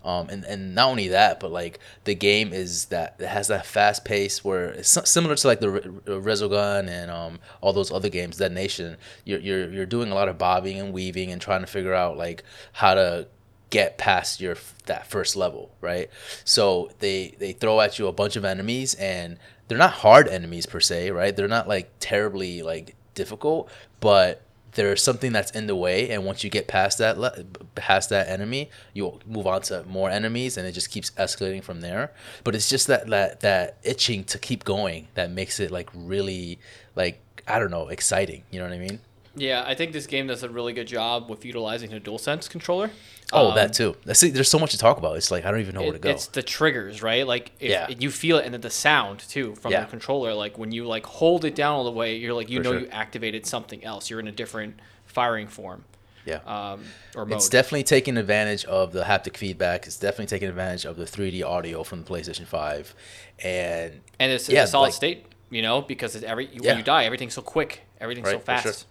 Um, 0.04 0.28
and, 0.28 0.44
and 0.44 0.74
not 0.74 0.88
only 0.88 1.08
that, 1.08 1.38
but 1.40 1.52
like 1.52 1.78
the 2.04 2.14
game 2.14 2.52
is 2.52 2.86
that 2.86 3.16
it 3.18 3.26
has 3.28 3.48
that 3.48 3.66
fast 3.66 4.04
pace 4.04 4.44
where 4.44 4.70
it's 4.70 4.98
similar 5.08 5.36
to 5.36 5.46
like 5.46 5.60
the 5.60 5.70
Re- 5.70 5.80
Re- 6.06 6.34
Resogun 6.34 6.88
and 6.88 7.10
um, 7.10 7.38
all 7.60 7.72
those 7.72 7.92
other 7.92 8.08
games, 8.08 8.38
Dead 8.38 8.52
Nation. 8.52 8.96
You're, 9.24 9.40
you're 9.40 9.70
you're 9.70 9.86
doing 9.86 10.10
a 10.10 10.14
lot 10.14 10.28
of 10.28 10.38
bobbing 10.38 10.78
and 10.78 10.92
weaving 10.92 11.30
and 11.30 11.40
trying 11.40 11.60
to 11.60 11.66
figure 11.66 11.94
out 11.94 12.16
like 12.16 12.42
how 12.72 12.94
to 12.94 13.28
get 13.70 13.96
past 13.96 14.40
your 14.40 14.56
that 14.86 15.06
first 15.06 15.34
level, 15.34 15.70
right? 15.80 16.10
So 16.44 16.90
they 16.98 17.34
they 17.38 17.52
throw 17.52 17.80
at 17.80 17.98
you 17.98 18.06
a 18.06 18.12
bunch 18.12 18.36
of 18.36 18.44
enemies 18.44 18.94
and 18.94 19.38
they're 19.68 19.78
not 19.78 19.92
hard 19.92 20.28
enemies 20.28 20.66
per 20.66 20.80
se, 20.80 21.10
right? 21.10 21.34
They're 21.34 21.48
not 21.48 21.68
like 21.68 21.90
terribly 21.98 22.62
like 22.62 22.94
difficult, 23.14 23.70
but 24.00 24.42
there's 24.74 25.02
something 25.02 25.32
that's 25.32 25.50
in 25.52 25.66
the 25.66 25.76
way 25.76 26.10
and 26.10 26.24
once 26.24 26.42
you 26.42 26.50
get 26.50 26.66
past 26.66 26.98
that 26.98 27.16
past 27.74 28.08
that 28.10 28.28
enemy 28.28 28.70
you'll 28.94 29.20
move 29.26 29.46
on 29.46 29.60
to 29.62 29.84
more 29.84 30.08
enemies 30.10 30.56
and 30.56 30.66
it 30.66 30.72
just 30.72 30.90
keeps 30.90 31.10
escalating 31.12 31.62
from 31.62 31.80
there. 31.80 32.12
But 32.44 32.54
it's 32.54 32.68
just 32.68 32.86
that 32.86 33.08
that 33.08 33.40
that 33.40 33.76
itching 33.82 34.24
to 34.24 34.38
keep 34.38 34.64
going 34.64 35.08
that 35.14 35.30
makes 35.30 35.60
it 35.60 35.70
like 35.70 35.90
really 35.94 36.58
like 36.96 37.20
i 37.46 37.58
don't 37.58 37.70
know 37.70 37.88
exciting. 37.88 38.44
You 38.50 38.60
know 38.60 38.66
what 38.66 38.74
i 38.74 38.78
mean 38.78 39.00
Yeah, 39.34 39.64
I 39.66 39.74
think 39.74 39.92
this 39.92 40.06
game 40.06 40.26
does 40.26 40.42
a 40.42 40.48
really 40.48 40.72
good 40.74 40.86
job 40.86 41.30
with 41.30 41.44
utilizing 41.44 41.90
the 41.90 42.00
DualSense 42.00 42.50
controller. 42.50 42.90
oh 43.32 43.48
Um, 43.48 43.54
that 43.54 43.72
too 43.72 43.92
That's- 44.04 44.18
see, 44.18 44.28
there's 44.30 44.50
so 44.50 44.58
much 44.58 44.72
to 44.72 44.78
talk 44.78 44.98
about 44.98 45.16
it's 45.16 45.30
like 45.30 45.46
i 45.46 45.50
don't 45.50 45.60
even 45.60 45.74
know 45.74 45.80
where 45.82 45.92
to 45.92 45.98
go 45.98 46.10
It's 46.10 46.26
the 46.26 46.42
triggers, 46.42 47.02
right? 47.02 47.26
Like 47.26 47.52
if 47.60 47.70
Yeah. 47.70 47.88
you 47.88 48.10
feel 48.10 48.36
it, 48.38 48.44
and 48.44 48.52
then 48.52 48.60
the 48.60 48.68
sound 48.70 49.20
too 49.20 49.54
from 49.54 49.72
Yeah. 49.72 49.80
the 49.84 49.86
controller. 49.90 50.34
Like 50.34 50.58
when 50.58 50.70
you 50.70 50.86
like 50.86 51.06
hold 51.06 51.44
it 51.46 51.54
down 51.54 51.72
all 51.76 51.84
the 51.84 51.90
way, 51.90 52.16
you're 52.16 52.34
like 52.34 52.50
you 52.50 52.58
For 52.58 52.64
know 52.64 52.72
sure. 52.72 52.80
you 52.80 52.88
activated 52.88 53.46
something 53.46 53.82
else. 53.84 54.10
You're 54.10 54.20
in 54.20 54.28
a 54.28 54.32
different 54.32 54.80
firing 55.06 55.46
form 55.48 55.84
yeah 56.26 56.36
um, 56.46 56.84
or 57.16 57.24
mode. 57.24 57.36
It's 57.38 57.48
definitely 57.48 57.84
taking 57.84 58.16
advantage 58.18 58.64
of 58.66 58.92
the 58.92 59.04
haptic 59.04 59.36
feedback. 59.38 59.86
It's 59.86 59.98
definitely 59.98 60.26
taking 60.26 60.48
advantage 60.48 60.84
of 60.84 60.96
the 60.96 61.04
3D 61.06 61.42
audio 61.42 61.82
from 61.84 62.04
the 62.04 62.10
PlayStation 62.10 62.46
5. 62.46 62.94
And 63.42 64.00
and 64.20 64.30
it's, 64.30 64.48
yeah, 64.48 64.62
it's 64.62 64.72
solid 64.72 64.88
like- 64.88 64.94
state, 64.94 65.24
you 65.50 65.62
know, 65.62 65.80
because 65.80 66.14
it's 66.14 66.24
every 66.24 66.46
when 66.48 66.62
Yeah. 66.64 66.76
you 66.76 66.82
die, 66.84 67.04
everything's 67.06 67.34
so 67.34 67.42
quick, 67.42 67.82
everything's 68.00 68.28
so 68.28 68.34
Right, 68.46 68.60
sure. 68.62 68.72
fast. 68.72 68.86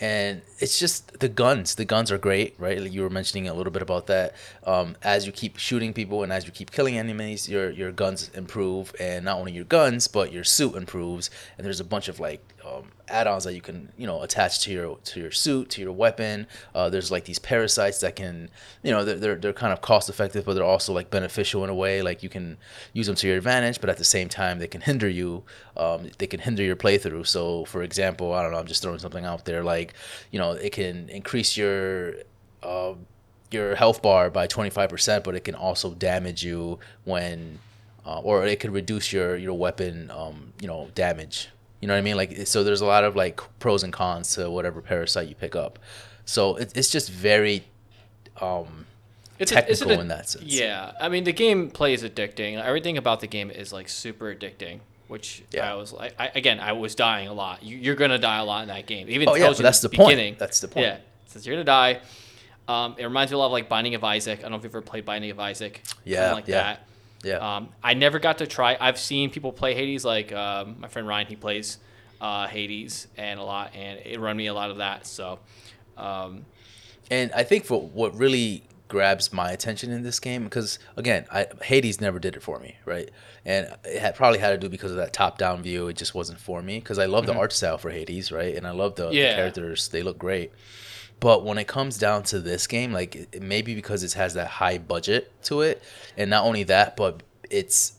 And 0.00 0.42
it's 0.60 0.78
just 0.78 1.18
the 1.20 1.28
guns. 1.28 1.74
The 1.74 1.86
guns 1.86 2.12
are 2.12 2.18
great, 2.18 2.54
right? 2.58 2.78
Like 2.80 2.92
you 2.92 3.02
were 3.02 3.10
mentioning 3.10 3.48
a 3.48 3.54
little 3.54 3.72
bit 3.72 3.82
about 3.82 4.06
that. 4.08 4.34
Um, 4.64 4.96
as 5.02 5.26
you 5.26 5.32
keep 5.32 5.56
shooting 5.56 5.92
people 5.92 6.22
and 6.22 6.32
as 6.32 6.44
you 6.44 6.52
keep 6.52 6.70
killing 6.70 6.98
enemies, 6.98 7.48
your 7.48 7.70
your 7.70 7.90
guns 7.92 8.30
improve, 8.34 8.94
and 9.00 9.24
not 9.24 9.38
only 9.38 9.52
your 9.52 9.64
guns, 9.64 10.06
but 10.06 10.32
your 10.32 10.44
suit 10.44 10.76
improves. 10.76 11.30
And 11.56 11.66
there's 11.66 11.80
a 11.80 11.84
bunch 11.84 12.08
of 12.08 12.20
like 12.20 12.42
um, 12.64 12.90
add-ons 13.08 13.44
that 13.44 13.54
you 13.54 13.60
can 13.60 13.90
you 13.96 14.06
know 14.06 14.22
attach 14.22 14.60
to 14.60 14.70
your 14.70 14.98
to 15.04 15.20
your 15.20 15.30
suit, 15.30 15.70
to 15.70 15.80
your 15.80 15.92
weapon. 15.92 16.46
Uh, 16.74 16.90
there's 16.90 17.10
like 17.10 17.24
these 17.24 17.38
parasites 17.38 18.00
that 18.00 18.16
can 18.16 18.50
you 18.82 18.90
know 18.90 19.04
they're 19.04 19.16
they're, 19.16 19.34
they're 19.36 19.52
kind 19.52 19.72
of 19.72 19.80
cost 19.80 20.08
effective, 20.08 20.44
but 20.44 20.54
they're 20.54 20.64
also 20.64 20.92
like 20.92 21.10
beneficial 21.10 21.64
in 21.64 21.70
a 21.70 21.74
way. 21.74 22.02
Like 22.02 22.22
you 22.22 22.28
can 22.28 22.58
use 22.92 23.06
them 23.06 23.16
to 23.16 23.26
your 23.26 23.36
advantage, 23.36 23.80
but 23.80 23.90
at 23.90 23.96
the 23.96 24.04
same 24.04 24.28
time 24.28 24.58
they 24.58 24.68
can 24.68 24.82
hinder 24.82 25.08
you. 25.08 25.42
Um, 25.76 26.10
they 26.18 26.26
can 26.26 26.40
hinder 26.40 26.62
your 26.62 26.76
playthrough. 26.76 27.26
So 27.26 27.64
for 27.64 27.82
example, 27.82 28.34
I 28.34 28.42
don't 28.42 28.52
know, 28.52 28.58
I'm 28.58 28.66
just 28.66 28.82
throwing 28.82 28.98
something 28.98 29.24
out 29.24 29.44
there. 29.44 29.62
Like 29.64 29.94
you 30.30 30.38
know, 30.38 30.49
it 30.52 30.72
can 30.72 31.08
increase 31.08 31.56
your 31.56 32.14
uh, 32.62 32.94
your 33.50 33.74
health 33.74 34.00
bar 34.02 34.30
by 34.30 34.46
25%, 34.46 35.24
but 35.24 35.34
it 35.34 35.40
can 35.44 35.54
also 35.56 35.90
damage 35.94 36.44
you 36.44 36.78
when, 37.04 37.58
uh, 38.06 38.20
or 38.20 38.46
it 38.46 38.60
could 38.60 38.72
reduce 38.72 39.12
your 39.12 39.36
your 39.36 39.54
weapon, 39.58 40.10
um, 40.10 40.52
you 40.60 40.68
know, 40.68 40.88
damage. 40.94 41.48
You 41.80 41.88
know 41.88 41.94
what 41.94 41.98
I 41.98 42.02
mean? 42.02 42.16
Like, 42.16 42.46
so 42.46 42.62
there's 42.62 42.80
a 42.82 42.86
lot 42.86 43.04
of 43.04 43.16
like 43.16 43.40
pros 43.58 43.82
and 43.82 43.92
cons 43.92 44.34
to 44.34 44.50
whatever 44.50 44.80
parasite 44.82 45.28
you 45.28 45.34
pick 45.34 45.56
up. 45.56 45.78
So 46.26 46.56
it, 46.56 46.72
it's 46.76 46.90
just 46.90 47.10
very, 47.10 47.64
um, 48.40 48.86
It's 49.38 49.50
a- 49.50 49.54
technical 49.54 49.72
it's 49.90 49.94
an- 49.96 50.00
in 50.00 50.08
that 50.08 50.28
sense. 50.28 50.44
Yeah, 50.44 50.92
I 51.00 51.08
mean 51.08 51.24
the 51.24 51.32
game 51.32 51.70
plays 51.70 52.02
addicting. 52.02 52.62
Everything 52.62 52.96
about 52.98 53.20
the 53.20 53.26
game 53.26 53.50
is 53.50 53.72
like 53.72 53.88
super 53.88 54.32
addicting. 54.34 54.80
Which 55.10 55.42
Yeah. 55.50 55.70
I 55.70 55.74
was 55.74 55.92
like, 55.92 56.14
I, 56.18 56.30
again, 56.34 56.60
I 56.60 56.72
was 56.72 56.94
dying 56.94 57.26
a 57.28 57.32
lot. 57.32 57.62
You, 57.64 57.76
you're 57.76 57.96
gonna 57.96 58.18
die 58.18 58.38
a 58.38 58.44
lot 58.44 58.62
in 58.62 58.68
that 58.68 58.86
game. 58.86 59.08
Even 59.10 59.28
Oh, 59.28 59.34
yeah, 59.34 59.44
tells 59.44 59.56
but 59.56 59.60
you 59.60 59.62
that's 59.64 59.82
in 59.84 59.90
the 59.90 59.96
point. 59.96 60.08
beginning. 60.10 60.36
That's 60.38 60.60
the 60.60 60.68
point. 60.68 60.86
Yeah, 60.86 60.96
since 61.26 61.44
you're 61.44 61.56
gonna 61.56 61.64
die. 61.64 62.00
Um, 62.68 62.94
it 62.96 63.04
reminds 63.04 63.32
me 63.32 63.34
a 63.34 63.38
lot 63.38 63.46
of 63.46 63.52
like 63.52 63.68
Binding 63.68 63.96
of 63.96 64.04
Isaac. 64.04 64.38
I 64.38 64.42
don't 64.42 64.52
know 64.52 64.56
if 64.58 64.62
you've 64.62 64.72
ever 64.72 64.82
played 64.82 65.04
Binding 65.04 65.32
of 65.32 65.40
Isaac. 65.40 65.82
Yeah, 66.04 66.32
like 66.34 66.46
yeah. 66.46 66.62
that. 66.62 66.86
Yeah. 67.24 67.56
Um, 67.56 67.68
I 67.82 67.94
never 67.94 68.18
got 68.20 68.38
to 68.38 68.46
try. 68.46 68.76
I've 68.80 68.98
seen 68.98 69.30
people 69.30 69.52
play 69.52 69.74
Hades, 69.74 70.04
like 70.04 70.32
um, 70.32 70.76
my 70.80 70.86
friend 70.88 71.06
Ryan. 71.08 71.26
He 71.26 71.34
plays 71.36 71.78
uh, 72.20 72.46
Hades 72.46 73.08
and 73.16 73.40
a 73.40 73.42
lot, 73.42 73.72
and 73.74 73.98
it 74.04 74.20
run 74.20 74.36
me 74.36 74.46
a 74.46 74.54
lot 74.54 74.70
of 74.70 74.76
that. 74.78 75.06
So, 75.06 75.40
um, 75.96 76.46
And 77.10 77.32
I 77.32 77.42
think 77.42 77.64
for 77.64 77.80
what 77.80 78.14
really 78.16 78.62
grabs 78.90 79.32
my 79.32 79.50
attention 79.52 79.90
in 79.90 80.02
this 80.02 80.20
game, 80.20 80.44
because 80.44 80.78
again, 80.96 81.24
I, 81.32 81.46
Hades 81.62 82.00
never 82.00 82.18
did 82.18 82.36
it 82.36 82.42
for 82.42 82.58
me, 82.58 82.76
right? 82.84 83.10
And 83.46 83.74
it 83.84 84.00
had, 84.00 84.14
probably 84.14 84.38
had 84.38 84.50
to 84.50 84.58
do 84.58 84.68
because 84.68 84.90
of 84.90 84.98
that 84.98 85.14
top-down 85.14 85.62
view. 85.62 85.88
It 85.88 85.96
just 85.96 86.14
wasn't 86.14 86.38
for 86.38 86.60
me 86.60 86.78
because 86.78 86.98
I 86.98 87.06
love 87.06 87.24
the 87.24 87.32
mm-hmm. 87.32 87.40
art 87.40 87.52
style 87.54 87.78
for 87.78 87.88
Hades, 87.88 88.30
right? 88.30 88.54
And 88.54 88.66
I 88.66 88.72
love 88.72 88.96
the, 88.96 89.08
the 89.08 89.16
characters; 89.16 89.88
they 89.88 90.02
look 90.02 90.18
great. 90.18 90.52
But 91.20 91.44
when 91.44 91.56
it 91.56 91.66
comes 91.66 91.98
down 91.98 92.24
to 92.24 92.40
this 92.40 92.66
game, 92.66 92.92
like 92.92 93.34
maybe 93.40 93.74
because 93.74 94.02
it 94.02 94.12
has 94.14 94.34
that 94.34 94.48
high 94.48 94.78
budget 94.78 95.32
to 95.44 95.62
it, 95.62 95.82
and 96.16 96.28
not 96.28 96.44
only 96.44 96.64
that, 96.64 96.96
but 96.96 97.22
it's 97.50 97.92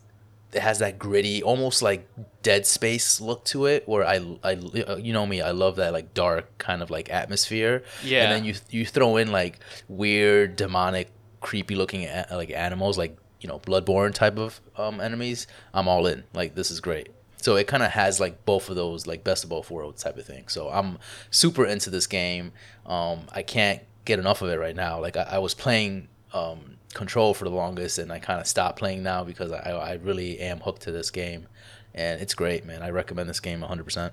it 0.53 0.61
has 0.61 0.79
that 0.79 0.99
gritty, 0.99 1.41
almost 1.41 1.81
like 1.81 2.07
Dead 2.43 2.65
Space 2.65 3.21
look 3.21 3.45
to 3.45 3.65
it. 3.65 3.87
Where 3.87 4.05
I, 4.05 4.19
I, 4.43 4.51
you 4.97 5.13
know 5.13 5.25
me, 5.25 5.41
I 5.41 5.51
love 5.51 5.77
that 5.77 5.93
like 5.93 6.13
dark 6.13 6.57
kind 6.57 6.81
of 6.81 6.89
like 6.89 7.09
atmosphere. 7.09 7.83
Yeah. 8.03 8.23
And 8.23 8.31
then 8.31 8.45
you 8.45 8.55
you 8.69 8.85
throw 8.85 9.17
in 9.17 9.31
like 9.31 9.59
weird, 9.87 10.55
demonic, 10.55 11.09
creepy 11.39 11.75
looking 11.75 12.05
a- 12.05 12.27
like 12.31 12.51
animals, 12.51 12.97
like 12.97 13.17
you 13.39 13.47
know 13.47 13.59
Bloodborne 13.59 14.13
type 14.13 14.37
of 14.37 14.59
um, 14.77 14.99
enemies. 14.99 15.47
I'm 15.73 15.87
all 15.87 16.05
in. 16.07 16.23
Like 16.33 16.55
this 16.55 16.71
is 16.71 16.79
great. 16.79 17.09
So 17.37 17.55
it 17.55 17.65
kind 17.65 17.81
of 17.81 17.91
has 17.91 18.19
like 18.19 18.45
both 18.45 18.69
of 18.69 18.75
those, 18.75 19.07
like 19.07 19.23
best 19.23 19.43
of 19.43 19.49
both 19.49 19.71
worlds 19.71 20.03
type 20.03 20.17
of 20.17 20.25
thing. 20.25 20.47
So 20.47 20.69
I'm 20.69 20.99
super 21.31 21.65
into 21.65 21.89
this 21.89 22.05
game. 22.05 22.51
Um, 22.85 23.21
I 23.33 23.41
can't 23.41 23.81
get 24.05 24.19
enough 24.19 24.41
of 24.41 24.49
it 24.49 24.59
right 24.59 24.75
now. 24.75 24.99
Like 24.99 25.17
I, 25.17 25.23
I 25.23 25.37
was 25.39 25.53
playing 25.55 26.07
um, 26.33 26.77
Control 26.91 27.33
for 27.33 27.45
the 27.45 27.51
longest, 27.51 27.97
and 27.97 28.11
I 28.11 28.19
kind 28.19 28.39
of 28.39 28.47
stopped 28.47 28.77
playing 28.79 29.03
now 29.03 29.23
because 29.23 29.51
I, 29.51 29.71
I 29.71 29.93
really 29.93 30.39
am 30.39 30.59
hooked 30.59 30.81
to 30.83 30.91
this 30.91 31.09
game, 31.09 31.47
and 31.93 32.21
it's 32.21 32.33
great, 32.33 32.65
man. 32.65 32.81
I 32.81 32.89
recommend 32.89 33.29
this 33.29 33.39
game 33.39 33.61
100%. 33.61 34.11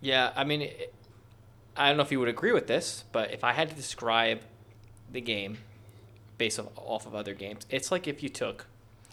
yeah, 0.00 0.32
I 0.36 0.44
mean, 0.44 0.62
it, 0.62 0.94
I 1.76 1.88
don't 1.88 1.96
know 1.96 2.02
if 2.02 2.12
you 2.12 2.20
would 2.20 2.28
agree 2.28 2.52
with 2.52 2.66
this, 2.66 3.04
but 3.12 3.32
if 3.32 3.42
I 3.42 3.52
had 3.52 3.68
to 3.70 3.74
describe 3.74 4.40
the 5.10 5.20
game 5.20 5.58
based 6.38 6.58
off, 6.58 6.68
off 6.76 7.06
of 7.06 7.14
other 7.14 7.34
games, 7.34 7.66
it's 7.70 7.90
like 7.90 8.06
if 8.06 8.22
you 8.22 8.28
took, 8.28 8.66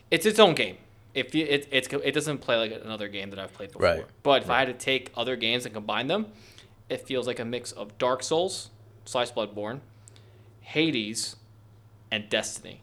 it's 0.09 0.25
its 0.25 0.39
own 0.39 0.53
game. 0.53 0.77
If 1.13 1.35
you, 1.35 1.45
it, 1.45 1.67
it's 1.71 1.87
it 1.91 2.13
doesn't 2.13 2.37
play 2.37 2.57
like 2.57 2.71
another 2.83 3.09
game 3.09 3.31
that 3.31 3.39
I've 3.39 3.53
played 3.53 3.71
before. 3.73 3.81
Right, 3.81 4.05
But 4.23 4.43
if 4.43 4.49
I 4.49 4.59
had 4.59 4.67
to 4.67 4.73
take 4.73 5.11
other 5.17 5.35
games 5.35 5.65
and 5.65 5.73
combine 5.73 6.07
them, 6.07 6.27
it 6.87 7.01
feels 7.01 7.27
like 7.27 7.39
a 7.39 7.45
mix 7.45 7.71
of 7.71 7.97
Dark 7.97 8.23
Souls 8.23 8.69
slash 9.05 9.31
Bloodborne, 9.31 9.81
Hades, 10.61 11.35
and 12.11 12.29
Destiny. 12.29 12.81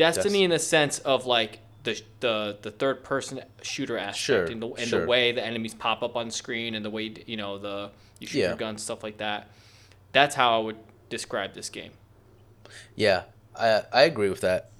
Destiny 0.00 0.38
Des- 0.40 0.44
in 0.44 0.50
the 0.50 0.58
sense 0.58 0.98
of 1.00 1.26
like 1.26 1.60
the 1.84 2.00
the 2.20 2.58
the 2.62 2.70
third 2.70 3.04
person 3.04 3.40
shooter 3.62 3.96
aspect 3.98 4.18
Sure, 4.18 4.44
and 4.44 4.60
the 4.62 4.68
and 4.80 4.88
sure. 4.88 5.00
the 5.02 5.06
way 5.06 5.32
the 5.32 5.44
enemies 5.44 5.74
pop 5.74 6.02
up 6.02 6.16
on 6.16 6.30
screen 6.30 6.74
and 6.74 6.84
the 6.84 6.90
way 6.90 7.14
you 7.26 7.36
know 7.36 7.58
the 7.58 7.90
you 8.18 8.26
shoot 8.26 8.40
Yeah. 8.40 8.48
your 8.48 8.56
gun 8.56 8.76
stuff 8.78 9.02
like 9.02 9.18
that. 9.18 9.48
That's 10.12 10.34
how 10.34 10.56
I 10.58 10.62
would 10.64 10.76
describe 11.08 11.54
this 11.54 11.68
game. 11.70 11.92
Yeah, 12.94 13.22
I 13.56 13.82
I 13.92 14.02
agree 14.02 14.28
with 14.30 14.40
that. 14.42 14.70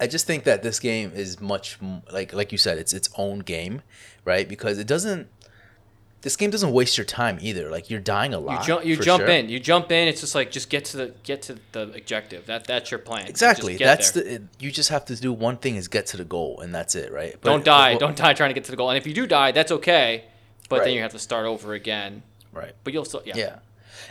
I 0.00 0.06
just 0.06 0.26
think 0.26 0.44
that 0.44 0.62
this 0.62 0.80
game 0.80 1.12
is 1.14 1.40
much 1.40 1.78
like 2.12 2.32
like 2.32 2.52
you 2.52 2.58
said, 2.58 2.78
it's 2.78 2.92
its 2.92 3.08
own 3.16 3.40
game, 3.40 3.82
right? 4.24 4.48
Because 4.48 4.78
it 4.78 4.86
doesn't. 4.86 5.28
This 6.24 6.36
game 6.36 6.48
doesn't 6.48 6.72
waste 6.72 6.96
your 6.96 7.04
time 7.04 7.38
either. 7.42 7.70
Like 7.70 7.90
you're 7.90 8.00
dying 8.00 8.32
a 8.32 8.38
You 8.40 8.46
lot. 8.46 8.64
jump 8.66 8.84
you 8.86 8.96
jump 8.96 9.20
sure. 9.24 9.28
in. 9.30 9.50
You 9.50 9.60
jump 9.60 9.92
in. 9.92 10.08
It's 10.08 10.22
just 10.22 10.34
like 10.34 10.50
just 10.50 10.70
get 10.70 10.86
to 10.86 10.96
the 10.96 11.14
get 11.22 11.42
to 11.42 11.58
the 11.72 11.82
objective. 11.94 12.46
That 12.46 12.66
that's 12.66 12.90
your 12.90 12.98
plan. 12.98 13.26
Exactly. 13.26 13.76
That's 13.76 14.12
there. 14.12 14.24
the. 14.24 14.34
It, 14.36 14.42
you 14.58 14.70
just 14.70 14.88
have 14.88 15.04
to 15.04 15.16
do 15.16 15.34
one 15.34 15.58
thing 15.58 15.76
is 15.76 15.86
get 15.86 16.06
to 16.06 16.16
the 16.16 16.24
goal, 16.24 16.60
and 16.60 16.74
that's 16.74 16.94
it, 16.94 17.12
right? 17.12 17.36
But- 17.38 17.50
don't 17.50 17.62
die. 17.64 17.90
well, 17.90 17.98
don't 17.98 18.16
die 18.16 18.32
trying 18.32 18.48
to 18.48 18.54
get 18.54 18.64
to 18.64 18.70
the 18.70 18.76
goal. 18.78 18.88
And 18.88 18.96
if 18.96 19.06
you 19.06 19.12
do 19.12 19.26
die, 19.26 19.52
that's 19.52 19.70
okay. 19.70 20.24
But 20.70 20.78
Right. 20.78 20.84
then 20.86 20.94
you 20.94 21.02
have 21.02 21.12
to 21.12 21.18
start 21.18 21.44
over 21.44 21.74
again. 21.74 22.22
Right. 22.54 22.72
But 22.84 22.94
you'll 22.94 23.04
still 23.04 23.20
yeah. 23.26 23.36
Yeah. 23.36 23.56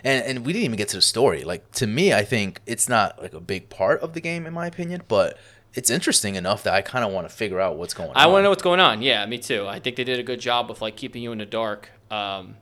And 0.04 0.24
and 0.24 0.46
we 0.46 0.54
didn't 0.54 0.66
even 0.66 0.78
get 0.78 0.90
to 0.90 0.98
the 0.98 1.02
story. 1.02 1.44
Like 1.44 1.72
to 1.74 1.88
me, 1.88 2.14
I 2.14 2.24
think 2.24 2.62
it's 2.68 2.88
not 2.88 3.20
like 3.24 3.34
a 3.34 3.40
big 3.40 3.70
part 3.70 4.02
of 4.02 4.14
the 4.14 4.22
game 4.22 4.46
in 4.46 4.54
my 4.54 4.68
opinion, 4.68 5.02
but 5.08 5.40
it's 5.74 5.90
interesting 5.90 6.36
enough 6.36 6.64
that 6.64 6.74
I 6.74 6.82
kind 6.82 7.04
of 7.04 7.12
want 7.12 7.28
to 7.28 7.34
figure 7.36 7.60
out 7.60 7.78
what's 7.78 7.94
going 7.94 8.10
on. 8.10 8.18
I 8.18 8.28
want 8.28 8.40
to 8.40 8.44
know 8.44 8.50
what's 8.50 8.62
going 8.64 8.80
on. 8.80 9.02
Yeah, 9.02 9.26
me 9.26 9.38
too. 9.40 9.68
I 9.68 9.80
think 9.80 9.96
they 9.96 10.04
did 10.04 10.20
a 10.20 10.24
good 10.24 10.40
job 10.40 10.70
of 10.70 10.82
like 10.82 10.96
keeping 10.96 11.24
you 11.24 11.32
in 11.32 11.40
the 11.40 11.46
dark. 11.46 11.90
Um, 12.12 12.56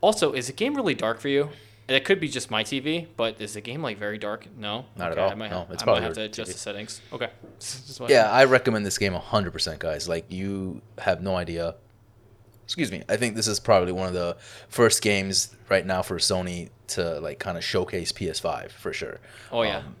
also, 0.00 0.32
is 0.32 0.46
the 0.48 0.52
game 0.52 0.74
really 0.74 0.94
dark 0.94 1.20
for 1.20 1.28
you? 1.28 1.50
It 1.88 2.04
could 2.04 2.20
be 2.20 2.28
just 2.28 2.52
my 2.52 2.62
TV, 2.62 3.08
but 3.16 3.40
is 3.40 3.54
the 3.54 3.60
game 3.60 3.82
like 3.82 3.98
very 3.98 4.16
dark? 4.16 4.46
No, 4.56 4.84
Not 4.96 5.10
at 5.10 5.18
all. 5.18 5.30
I 5.30 5.34
might, 5.34 5.50
No, 5.50 5.60
have, 5.60 5.70
it's 5.72 5.82
I 5.82 5.84
probably 5.84 6.02
might 6.02 6.06
have 6.06 6.14
to 6.14 6.22
adjust 6.22 6.50
TV. 6.50 6.54
the 6.54 6.58
settings. 6.60 7.00
Okay. 7.12 7.30
Yeah, 8.08 8.30
I 8.30 8.44
recommend 8.44 8.86
this 8.86 8.96
game 8.96 9.12
100%, 9.12 9.78
guys. 9.80 10.08
Like 10.08 10.30
you 10.30 10.80
have 10.98 11.20
no 11.20 11.34
idea. 11.36 11.74
Excuse 12.64 12.92
me. 12.92 13.02
I 13.08 13.16
think 13.16 13.34
this 13.34 13.48
is 13.48 13.58
probably 13.58 13.92
one 13.92 14.06
of 14.06 14.14
the 14.14 14.36
first 14.68 15.02
games 15.02 15.54
right 15.68 15.84
now 15.84 16.02
for 16.02 16.18
Sony 16.18 16.68
to 16.88 17.18
like 17.20 17.40
kind 17.40 17.58
of 17.58 17.64
showcase 17.64 18.12
PS5 18.12 18.70
for 18.70 18.92
sure. 18.92 19.18
Oh 19.50 19.62
yeah. 19.62 19.78
Um, 19.78 19.96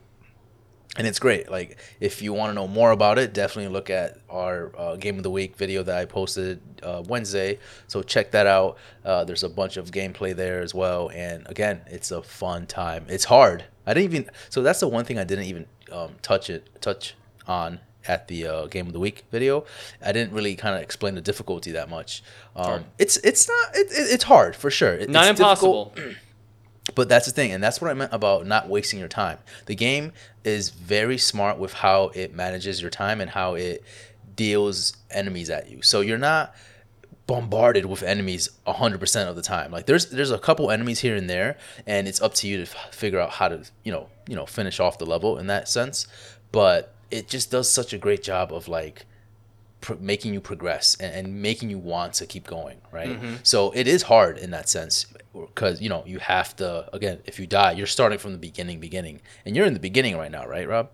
and 0.96 1.06
it's 1.06 1.18
great. 1.20 1.50
Like, 1.50 1.78
if 2.00 2.20
you 2.20 2.32
want 2.32 2.50
to 2.50 2.54
know 2.54 2.66
more 2.66 2.90
about 2.90 3.18
it, 3.18 3.32
definitely 3.32 3.72
look 3.72 3.90
at 3.90 4.18
our 4.28 4.72
uh, 4.76 4.96
game 4.96 5.16
of 5.16 5.22
the 5.22 5.30
week 5.30 5.56
video 5.56 5.82
that 5.84 5.96
I 5.96 6.04
posted 6.04 6.60
uh, 6.82 7.02
Wednesday. 7.06 7.58
So 7.86 8.02
check 8.02 8.32
that 8.32 8.46
out. 8.46 8.76
Uh, 9.04 9.24
there's 9.24 9.44
a 9.44 9.48
bunch 9.48 9.76
of 9.76 9.90
gameplay 9.92 10.34
there 10.34 10.60
as 10.60 10.74
well. 10.74 11.10
And 11.14 11.46
again, 11.48 11.82
it's 11.86 12.10
a 12.10 12.22
fun 12.22 12.66
time. 12.66 13.06
It's 13.08 13.24
hard. 13.24 13.64
I 13.86 13.94
didn't 13.94 14.12
even. 14.12 14.30
So 14.48 14.62
that's 14.62 14.80
the 14.80 14.88
one 14.88 15.04
thing 15.04 15.18
I 15.18 15.24
didn't 15.24 15.44
even 15.44 15.66
um, 15.92 16.10
touch 16.22 16.50
it 16.50 16.68
touch 16.80 17.14
on 17.46 17.80
at 18.08 18.28
the 18.28 18.46
uh, 18.46 18.66
game 18.66 18.86
of 18.86 18.92
the 18.92 19.00
week 19.00 19.24
video. 19.30 19.64
I 20.04 20.10
didn't 20.12 20.32
really 20.32 20.56
kind 20.56 20.74
of 20.74 20.82
explain 20.82 21.14
the 21.14 21.20
difficulty 21.20 21.70
that 21.72 21.88
much. 21.88 22.22
Um, 22.56 22.84
it's 22.98 23.16
it's 23.18 23.46
not 23.48 23.76
it, 23.76 23.86
it, 23.92 24.12
it's 24.12 24.24
hard 24.24 24.56
for 24.56 24.70
sure. 24.70 24.94
It- 24.94 25.08
Not 25.10 25.28
impossible. 25.28 25.94
But 26.94 27.08
that's 27.08 27.26
the 27.26 27.32
thing, 27.32 27.52
and 27.52 27.62
that's 27.62 27.80
what 27.80 27.90
I 27.90 27.94
meant 27.94 28.12
about 28.12 28.46
not 28.46 28.68
wasting 28.68 28.98
your 28.98 29.08
time. 29.08 29.38
The 29.66 29.74
game 29.74 30.12
is 30.44 30.70
very 30.70 31.18
smart 31.18 31.58
with 31.58 31.74
how 31.74 32.10
it 32.14 32.34
manages 32.34 32.80
your 32.80 32.90
time 32.90 33.20
and 33.20 33.30
how 33.30 33.54
it 33.54 33.84
deals 34.34 34.96
enemies 35.10 35.50
at 35.50 35.70
you. 35.70 35.82
So 35.82 36.00
you're 36.00 36.18
not 36.18 36.54
bombarded 37.26 37.86
with 37.86 38.02
enemies 38.02 38.48
100% 38.66 39.28
of 39.28 39.36
the 39.36 39.42
time. 39.42 39.70
Like 39.70 39.86
there's 39.86 40.06
there's 40.06 40.32
a 40.32 40.38
couple 40.38 40.70
enemies 40.70 40.98
here 40.98 41.14
and 41.14 41.30
there 41.30 41.58
and 41.86 42.08
it's 42.08 42.20
up 42.20 42.34
to 42.34 42.48
you 42.48 42.56
to 42.56 42.62
f- 42.62 42.92
figure 42.92 43.20
out 43.20 43.30
how 43.30 43.48
to, 43.48 43.62
you 43.84 43.92
know, 43.92 44.08
you 44.26 44.34
know, 44.34 44.46
finish 44.46 44.80
off 44.80 44.98
the 44.98 45.06
level 45.06 45.38
in 45.38 45.46
that 45.46 45.68
sense. 45.68 46.08
But 46.50 46.92
it 47.10 47.28
just 47.28 47.50
does 47.50 47.70
such 47.70 47.92
a 47.92 47.98
great 47.98 48.24
job 48.24 48.52
of 48.52 48.66
like 48.66 49.04
pr- 49.80 49.94
making 50.00 50.34
you 50.34 50.40
progress 50.40 50.96
and, 50.98 51.14
and 51.14 51.40
making 51.42 51.70
you 51.70 51.78
want 51.78 52.14
to 52.14 52.26
keep 52.26 52.46
going, 52.46 52.78
right? 52.90 53.10
Mm-hmm. 53.10 53.34
So 53.44 53.70
it 53.76 53.86
is 53.86 54.02
hard 54.02 54.36
in 54.38 54.50
that 54.50 54.68
sense 54.68 55.06
because 55.32 55.80
you 55.80 55.88
know 55.88 56.02
you 56.06 56.18
have 56.18 56.56
to 56.56 56.88
again 56.92 57.20
if 57.24 57.38
you 57.38 57.46
die 57.46 57.72
you're 57.72 57.86
starting 57.86 58.18
from 58.18 58.32
the 58.32 58.38
beginning 58.38 58.80
beginning. 58.80 59.20
And 59.44 59.56
you're 59.56 59.66
in 59.66 59.74
the 59.74 59.80
beginning 59.80 60.16
right 60.16 60.30
now 60.30 60.46
right 60.46 60.68
rob? 60.68 60.90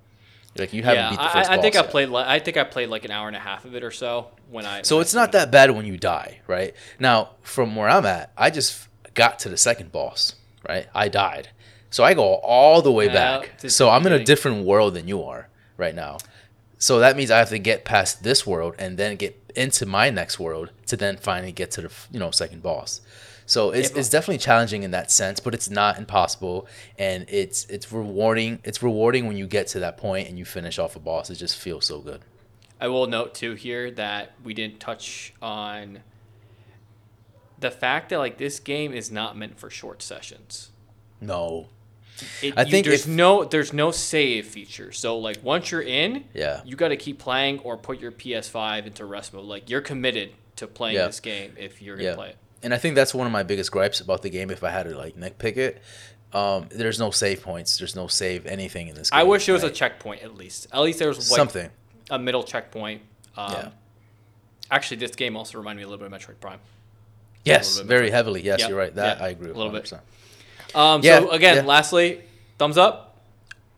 Like 0.58 0.72
you 0.72 0.82
haven't 0.82 1.02
yeah, 1.02 1.10
beat 1.10 1.18
the 1.18 1.28
first 1.28 1.50
I, 1.50 1.54
I 1.54 1.60
think 1.60 1.74
boss 1.74 1.84
I 1.84 1.86
played. 1.86 2.08
Li- 2.08 2.24
I 2.26 2.38
think 2.38 2.56
I 2.56 2.64
played 2.64 2.88
like 2.88 3.04
an 3.04 3.10
hour 3.10 3.28
and 3.28 3.36
a 3.36 3.40
half 3.40 3.64
of 3.64 3.74
it 3.74 3.84
or 3.84 3.90
so 3.90 4.28
when 4.50 4.64
I. 4.64 4.82
so 4.82 4.96
when 4.96 5.00
I 5.00 5.02
it's 5.02 5.14
not 5.14 5.32
that 5.32 5.50
bad 5.50 5.70
when 5.70 5.86
you 5.86 5.96
die 5.96 6.40
right? 6.46 6.74
Now 6.98 7.30
from 7.42 7.76
where 7.76 7.88
i'm 7.88 8.06
at 8.06 8.32
i 8.36 8.50
just 8.50 8.88
got 9.14 9.38
to 9.40 9.48
the 9.48 9.56
second 9.56 9.92
boss 9.92 10.34
right? 10.68 10.86
I 10.94 11.08
died. 11.08 11.50
So 11.90 12.04
i 12.04 12.14
go 12.14 12.34
all 12.36 12.82
the 12.82 12.92
way 12.92 13.08
back. 13.08 13.52
so 13.68 13.88
i'm 13.90 14.06
in 14.06 14.12
a 14.12 14.24
different 14.24 14.64
world 14.64 14.94
than 14.94 15.08
you 15.08 15.22
are 15.22 15.48
right 15.76 15.94
now. 15.94 16.18
So 16.78 16.98
that 16.98 17.16
means 17.16 17.30
i 17.30 17.38
have 17.38 17.50
to 17.50 17.58
get 17.58 17.84
past 17.84 18.22
this 18.22 18.46
world 18.46 18.74
and 18.78 18.98
then 18.98 19.16
get 19.16 19.42
into 19.54 19.86
my 19.86 20.10
next 20.10 20.38
world 20.38 20.70
to 20.86 20.96
then 20.96 21.16
finally 21.16 21.52
get 21.52 21.70
to 21.72 21.82
the 21.82 21.92
you 22.10 22.20
know 22.20 22.30
second 22.30 22.62
boss 22.62 23.00
so 23.46 23.70
it's, 23.70 23.90
it's 23.90 24.08
definitely 24.08 24.38
challenging 24.38 24.82
in 24.82 24.90
that 24.90 25.10
sense 25.10 25.40
but 25.40 25.54
it's 25.54 25.70
not 25.70 25.96
impossible 25.98 26.66
and 26.98 27.24
it's 27.28 27.64
it's 27.66 27.90
rewarding 27.92 28.58
it's 28.64 28.82
rewarding 28.82 29.26
when 29.26 29.36
you 29.36 29.46
get 29.46 29.66
to 29.68 29.78
that 29.80 29.96
point 29.96 30.28
and 30.28 30.38
you 30.38 30.44
finish 30.44 30.78
off 30.78 30.96
a 30.96 30.98
boss 30.98 31.30
it 31.30 31.36
just 31.36 31.56
feels 31.56 31.86
so 31.86 32.00
good 32.00 32.20
I 32.80 32.88
will 32.88 33.06
note 33.06 33.34
too 33.34 33.54
here 33.54 33.90
that 33.92 34.32
we 34.44 34.52
didn't 34.52 34.80
touch 34.80 35.32
on 35.40 36.00
the 37.58 37.70
fact 37.70 38.10
that 38.10 38.18
like 38.18 38.36
this 38.38 38.60
game 38.60 38.92
is 38.92 39.10
not 39.10 39.36
meant 39.36 39.58
for 39.58 39.70
short 39.70 40.02
sessions. 40.02 40.70
no 41.20 41.68
It, 42.42 42.54
I 42.56 42.62
you- 42.62 42.70
think 42.70 42.86
there's 42.86 43.02
if- 43.02 43.08
no 43.08 43.44
there's 43.44 43.72
no 43.72 43.90
save 43.90 44.46
feature. 44.46 44.92
So 44.92 45.18
like 45.18 45.38
once 45.42 45.70
you're 45.70 45.80
in, 45.82 46.24
Yeah. 46.34 46.60
you 46.64 46.76
got 46.76 46.88
to 46.88 46.96
keep 46.96 47.18
playing 47.18 47.60
or 47.60 47.76
put 47.78 47.98
your 48.00 48.12
PS5 48.12 48.86
into 48.86 49.04
rest 49.06 49.32
mode. 49.32 49.44
Like 49.46 49.70
you're 49.70 49.80
committed 49.80 50.32
to 50.56 50.66
playing 50.66 50.96
Yeah. 50.96 51.06
this 51.06 51.20
game 51.20 51.54
if 51.58 51.80
you're 51.80 51.96
gonna 51.96 52.08
Yeah. 52.10 52.14
play 52.14 52.28
it. 52.30 52.36
And 52.62 52.72
I 52.74 52.78
think 52.78 52.94
that's 52.94 53.14
one 53.14 53.26
of 53.26 53.32
my 53.32 53.42
biggest 53.42 53.70
gripes 53.70 54.00
about 54.00 54.22
the 54.22 54.30
game. 54.30 54.50
If 54.50 54.64
I 54.64 54.70
had 54.70 54.84
to 54.84 54.96
like 54.96 55.16
nitpick 55.16 55.56
it, 55.56 55.82
Um, 56.32 56.68
there's 56.70 56.98
no 56.98 57.10
save 57.10 57.42
points. 57.42 57.78
There's 57.78 57.94
no 57.96 58.08
save 58.08 58.46
anything 58.46 58.88
in 58.88 58.94
this. 58.94 59.10
game. 59.10 59.20
I 59.20 59.22
wish 59.22 59.46
there 59.46 59.54
was 59.54 59.62
a 59.62 59.70
checkpoint 59.70 60.22
at 60.22 60.34
least. 60.36 60.66
At 60.72 60.80
least 60.80 60.98
there 60.98 61.08
was 61.08 61.30
like 61.30 61.36
something. 61.38 61.70
a 62.10 62.18
middle 62.18 62.42
checkpoint. 62.42 63.02
Um, 63.36 63.52
Yeah. 63.52 63.68
Actually, 64.70 64.96
this 64.98 65.12
game 65.14 65.36
also 65.36 65.58
reminded 65.58 65.78
me 65.80 65.84
a 65.84 65.88
little 65.88 66.08
bit 66.08 66.12
of 66.12 66.20
Metroid 66.20 66.40
Prime. 66.40 66.58
Yes, 67.44 67.78
bit 67.78 67.86
very 67.86 68.10
heavily. 68.10 68.42
Yes, 68.42 68.60
Yep, 68.60 68.68
you're 68.68 68.78
right. 68.78 68.94
That 68.96 69.22
I 69.22 69.28
agree 69.28 69.46
with. 69.48 69.56
a 69.56 69.58
little 69.58 69.72
bit. 69.72 69.84
100%. 69.84 70.00
Um, 70.76 71.00
Yeah, 71.04 71.20
so 71.20 71.30
again, 71.30 71.56
yeah. 71.56 71.62
lastly, 71.62 72.22
thumbs 72.58 72.76
up. 72.76 73.20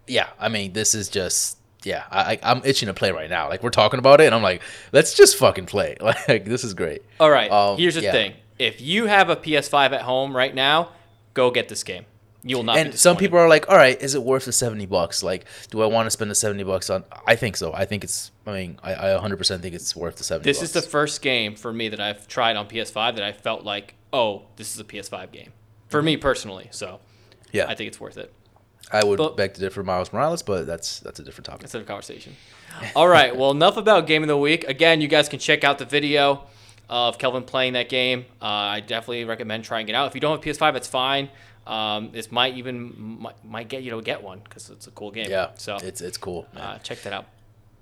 Yeah, 0.06 0.28
I 0.40 0.48
mean, 0.48 0.72
this 0.72 0.94
is 0.94 1.10
just 1.10 1.58
yeah. 1.84 2.04
I, 2.10 2.32
I 2.32 2.38
I'm 2.42 2.62
itching 2.64 2.86
to 2.86 2.94
play 2.94 3.12
right 3.12 3.28
now. 3.28 3.48
Like 3.50 3.62
we're 3.62 3.68
talking 3.70 3.98
about 3.98 4.22
it, 4.22 4.24
and 4.26 4.34
I'm 4.34 4.42
like, 4.42 4.62
let's 4.92 5.12
just 5.12 5.36
fucking 5.36 5.66
play. 5.66 5.96
Like 6.28 6.46
this 6.46 6.64
is 6.64 6.72
great. 6.72 7.02
All 7.20 7.30
right. 7.30 7.50
Um, 7.52 7.76
here's 7.76 7.94
the 7.94 8.00
yeah. 8.02 8.12
thing: 8.12 8.32
if 8.58 8.80
you 8.80 9.06
have 9.06 9.30
a 9.30 9.36
PS5 9.36 9.92
at 9.92 10.02
home 10.02 10.36
right 10.36 10.54
now, 10.54 10.90
go 11.34 11.50
get 11.50 11.68
this 11.68 11.82
game. 11.82 12.04
You 12.44 12.56
will 12.56 12.64
not. 12.64 12.74
be 12.74 12.80
and 12.80 12.94
some 12.94 13.16
people 13.16 13.38
are 13.38 13.48
like, 13.48 13.68
all 13.68 13.76
right, 13.76 14.00
is 14.00 14.14
it 14.14 14.22
worth 14.22 14.44
the 14.44 14.52
70 14.52 14.86
bucks? 14.86 15.22
Like, 15.22 15.44
do 15.70 15.82
I 15.82 15.86
want 15.86 16.06
to 16.06 16.10
spend 16.10 16.30
the 16.30 16.36
70 16.36 16.62
bucks 16.64 16.88
on? 16.88 17.04
I 17.26 17.34
think 17.34 17.56
so. 17.56 17.72
I 17.74 17.84
think 17.84 18.04
it's. 18.04 18.30
I 18.46 18.52
mean, 18.52 18.78
I, 18.82 18.94
I 18.94 19.20
100% 19.20 19.60
think 19.60 19.74
it's 19.74 19.94
worth 19.96 20.16
the 20.16 20.24
70. 20.24 20.48
This 20.48 20.62
is 20.62 20.72
the 20.72 20.82
first 20.82 21.20
game 21.20 21.56
for 21.56 21.72
me 21.72 21.88
that 21.88 22.00
I've 22.00 22.28
tried 22.28 22.56
on 22.56 22.68
PS5 22.68 23.16
that 23.16 23.24
I 23.24 23.32
felt 23.32 23.64
like, 23.64 23.94
oh, 24.12 24.42
this 24.56 24.72
is 24.72 24.80
a 24.80 24.84
PS5 24.84 25.32
game 25.32 25.52
for 25.88 26.00
me 26.00 26.16
personally. 26.16 26.68
So 26.70 27.00
yeah. 27.52 27.66
I 27.68 27.74
think 27.74 27.88
it's 27.88 28.00
worth 28.00 28.16
it. 28.16 28.32
I 28.90 29.04
would 29.04 29.18
but- 29.18 29.36
beg 29.36 29.54
to 29.54 29.60
differ, 29.60 29.82
Miles 29.82 30.12
Morales, 30.12 30.42
but 30.42 30.66
that's 30.66 31.00
that's 31.00 31.20
a 31.20 31.22
different 31.22 31.46
topic. 31.46 31.62
Instead 31.62 31.82
of 31.82 31.86
conversation. 31.86 32.36
All 32.96 33.08
right. 33.08 33.36
Well, 33.36 33.50
enough 33.50 33.76
about 33.76 34.06
game 34.06 34.22
of 34.22 34.28
the 34.28 34.38
week. 34.38 34.64
Again, 34.64 35.00
you 35.00 35.08
guys 35.08 35.28
can 35.28 35.38
check 35.38 35.64
out 35.64 35.78
the 35.78 35.84
video 35.84 36.44
of 36.88 37.18
Kelvin 37.18 37.44
playing 37.44 37.74
that 37.74 37.88
game. 37.88 38.24
Uh, 38.40 38.46
I 38.46 38.80
definitely 38.80 39.24
recommend 39.24 39.64
trying 39.64 39.88
it 39.88 39.94
out. 39.94 40.08
If 40.08 40.14
you 40.14 40.20
don't 40.20 40.42
have 40.42 40.56
PS5, 40.56 40.76
it's 40.76 40.88
fine. 40.88 41.28
Um, 41.66 42.10
this 42.12 42.32
might 42.32 42.54
even 42.54 43.20
might, 43.20 43.44
might 43.44 43.68
get 43.68 43.82
you 43.82 43.90
to 43.90 44.00
get 44.00 44.22
one 44.22 44.40
because 44.42 44.70
it's 44.70 44.86
a 44.86 44.90
cool 44.90 45.10
game. 45.10 45.26
Yeah. 45.28 45.50
So 45.56 45.76
it's 45.76 46.00
it's 46.00 46.16
cool. 46.16 46.46
uh, 46.56 46.78
check 46.78 47.02
that 47.02 47.12
out. 47.12 47.26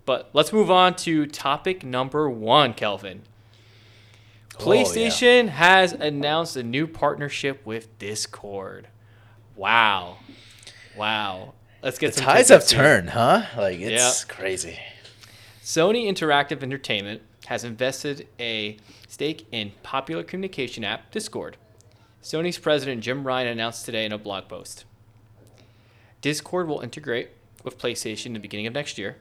But 0.04 0.30
let's 0.32 0.52
move 0.52 0.70
on 0.70 0.94
to 0.96 1.26
topic 1.26 1.84
number 1.84 2.28
one, 2.28 2.74
Kelvin. 2.74 3.22
Oh, 4.58 4.62
PlayStation 4.62 5.48
has 5.48 5.92
announced 5.92 6.56
a 6.56 6.62
new 6.62 6.86
partnership 6.86 7.64
with 7.64 7.96
Discord. 7.98 8.88
Wow. 9.54 10.16
Wow. 10.96 11.54
Let's 11.82 11.98
get 11.98 12.14
the 12.14 12.18
some 12.18 12.24
tides 12.24 12.48
have 12.48 12.66
turned, 12.66 13.10
huh? 13.10 13.42
Like 13.56 13.78
it's 13.78 14.24
crazy. 14.24 14.78
Sony 15.62 16.06
Interactive 16.08 16.62
Entertainment 16.62 17.22
has 17.46 17.64
invested 17.64 18.28
a 18.38 18.76
stake 19.08 19.46
in 19.50 19.72
popular 19.82 20.22
communication 20.22 20.84
app 20.84 21.10
Discord. 21.10 21.56
Sony's 22.22 22.58
president 22.58 23.02
Jim 23.02 23.24
Ryan 23.24 23.48
announced 23.48 23.84
today 23.84 24.04
in 24.04 24.12
a 24.12 24.18
blog 24.18 24.48
post. 24.48 24.84
Discord 26.20 26.66
will 26.68 26.80
integrate 26.80 27.30
with 27.62 27.78
PlayStation 27.78 28.26
in 28.26 28.32
the 28.32 28.40
beginning 28.40 28.66
of 28.66 28.74
next 28.74 28.98
year. 28.98 29.16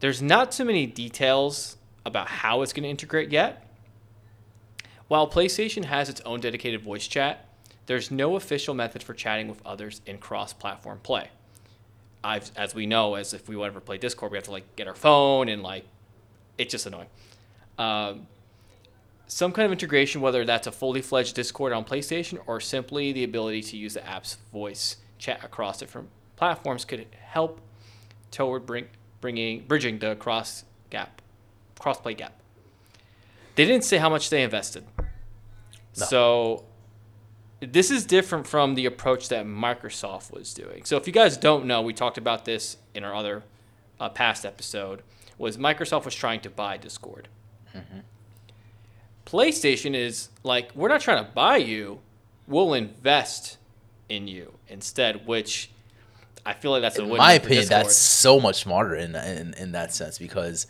There's 0.00 0.22
not 0.22 0.50
too 0.50 0.64
many 0.64 0.86
details 0.86 1.76
about 2.06 2.28
how 2.28 2.62
it's 2.62 2.72
going 2.72 2.84
to 2.84 2.88
integrate 2.88 3.30
yet. 3.30 3.66
While 5.08 5.28
PlayStation 5.28 5.84
has 5.84 6.08
its 6.08 6.20
own 6.22 6.40
dedicated 6.40 6.82
voice 6.82 7.06
chat, 7.06 7.48
there's 7.86 8.10
no 8.10 8.36
official 8.36 8.74
method 8.74 9.02
for 9.02 9.12
chatting 9.12 9.48
with 9.48 9.64
others 9.66 10.00
in 10.06 10.16
cross-platform 10.18 11.00
play. 11.02 11.28
I've, 12.22 12.50
as 12.56 12.74
we 12.74 12.86
know, 12.86 13.14
as 13.14 13.34
if 13.34 13.46
we 13.46 13.56
would 13.56 13.66
ever 13.66 13.80
play 13.80 13.98
Discord, 13.98 14.32
we 14.32 14.38
have 14.38 14.44
to 14.44 14.50
like 14.50 14.76
get 14.76 14.88
our 14.88 14.94
phone 14.94 15.50
and 15.50 15.62
like, 15.62 15.84
it's 16.58 16.72
just 16.72 16.86
annoying. 16.86 17.08
Um, 17.78 18.26
some 19.26 19.52
kind 19.52 19.66
of 19.66 19.72
integration, 19.72 20.20
whether 20.20 20.44
that's 20.44 20.66
a 20.66 20.72
fully 20.72 21.02
fledged 21.02 21.34
Discord 21.34 21.72
on 21.72 21.84
PlayStation 21.84 22.38
or 22.46 22.60
simply 22.60 23.12
the 23.12 23.24
ability 23.24 23.62
to 23.62 23.76
use 23.76 23.94
the 23.94 24.06
app's 24.06 24.36
voice 24.52 24.96
chat 25.18 25.42
across 25.42 25.78
different 25.78 26.08
platforms, 26.36 26.84
could 26.84 27.06
help 27.20 27.60
toward 28.30 28.66
bring, 28.66 28.86
bringing 29.20 29.64
bridging 29.66 29.98
the 29.98 30.14
cross 30.16 30.64
gap, 30.90 31.22
crossplay 31.80 32.16
gap. 32.16 32.40
They 33.56 33.64
didn't 33.64 33.84
say 33.84 33.98
how 33.98 34.10
much 34.10 34.30
they 34.30 34.42
invested, 34.42 34.84
No. 34.98 36.04
so 36.06 36.64
this 37.60 37.90
is 37.90 38.04
different 38.04 38.46
from 38.46 38.74
the 38.74 38.84
approach 38.84 39.28
that 39.28 39.46
Microsoft 39.46 40.32
was 40.32 40.52
doing. 40.52 40.84
So 40.84 40.96
if 40.96 41.06
you 41.06 41.12
guys 41.12 41.36
don't 41.36 41.64
know, 41.66 41.80
we 41.82 41.94
talked 41.94 42.18
about 42.18 42.44
this 42.44 42.76
in 42.94 43.04
our 43.04 43.14
other 43.14 43.44
uh, 43.98 44.08
past 44.08 44.44
episode. 44.44 45.02
Was 45.38 45.56
Microsoft 45.56 46.04
was 46.04 46.14
trying 46.14 46.40
to 46.40 46.50
buy 46.50 46.76
Discord. 46.76 47.28
Mm-hmm. 47.74 48.00
PlayStation 49.26 49.94
is 49.94 50.28
like, 50.42 50.70
we're 50.74 50.88
not 50.88 51.00
trying 51.00 51.24
to 51.24 51.30
buy 51.30 51.56
you, 51.56 52.00
we'll 52.46 52.74
invest 52.74 53.56
in 54.08 54.28
you 54.28 54.52
instead, 54.68 55.26
which 55.26 55.70
I 56.46 56.52
feel 56.52 56.70
like 56.70 56.82
that's 56.82 56.98
a 56.98 57.02
In 57.02 57.08
win. 57.08 57.18
my 57.18 57.32
opinion, 57.34 57.66
that's 57.68 57.96
so 57.96 58.38
much 58.38 58.62
smarter 58.62 58.94
in, 58.94 59.14
in 59.16 59.54
in 59.54 59.72
that 59.72 59.94
sense 59.94 60.18
because 60.18 60.66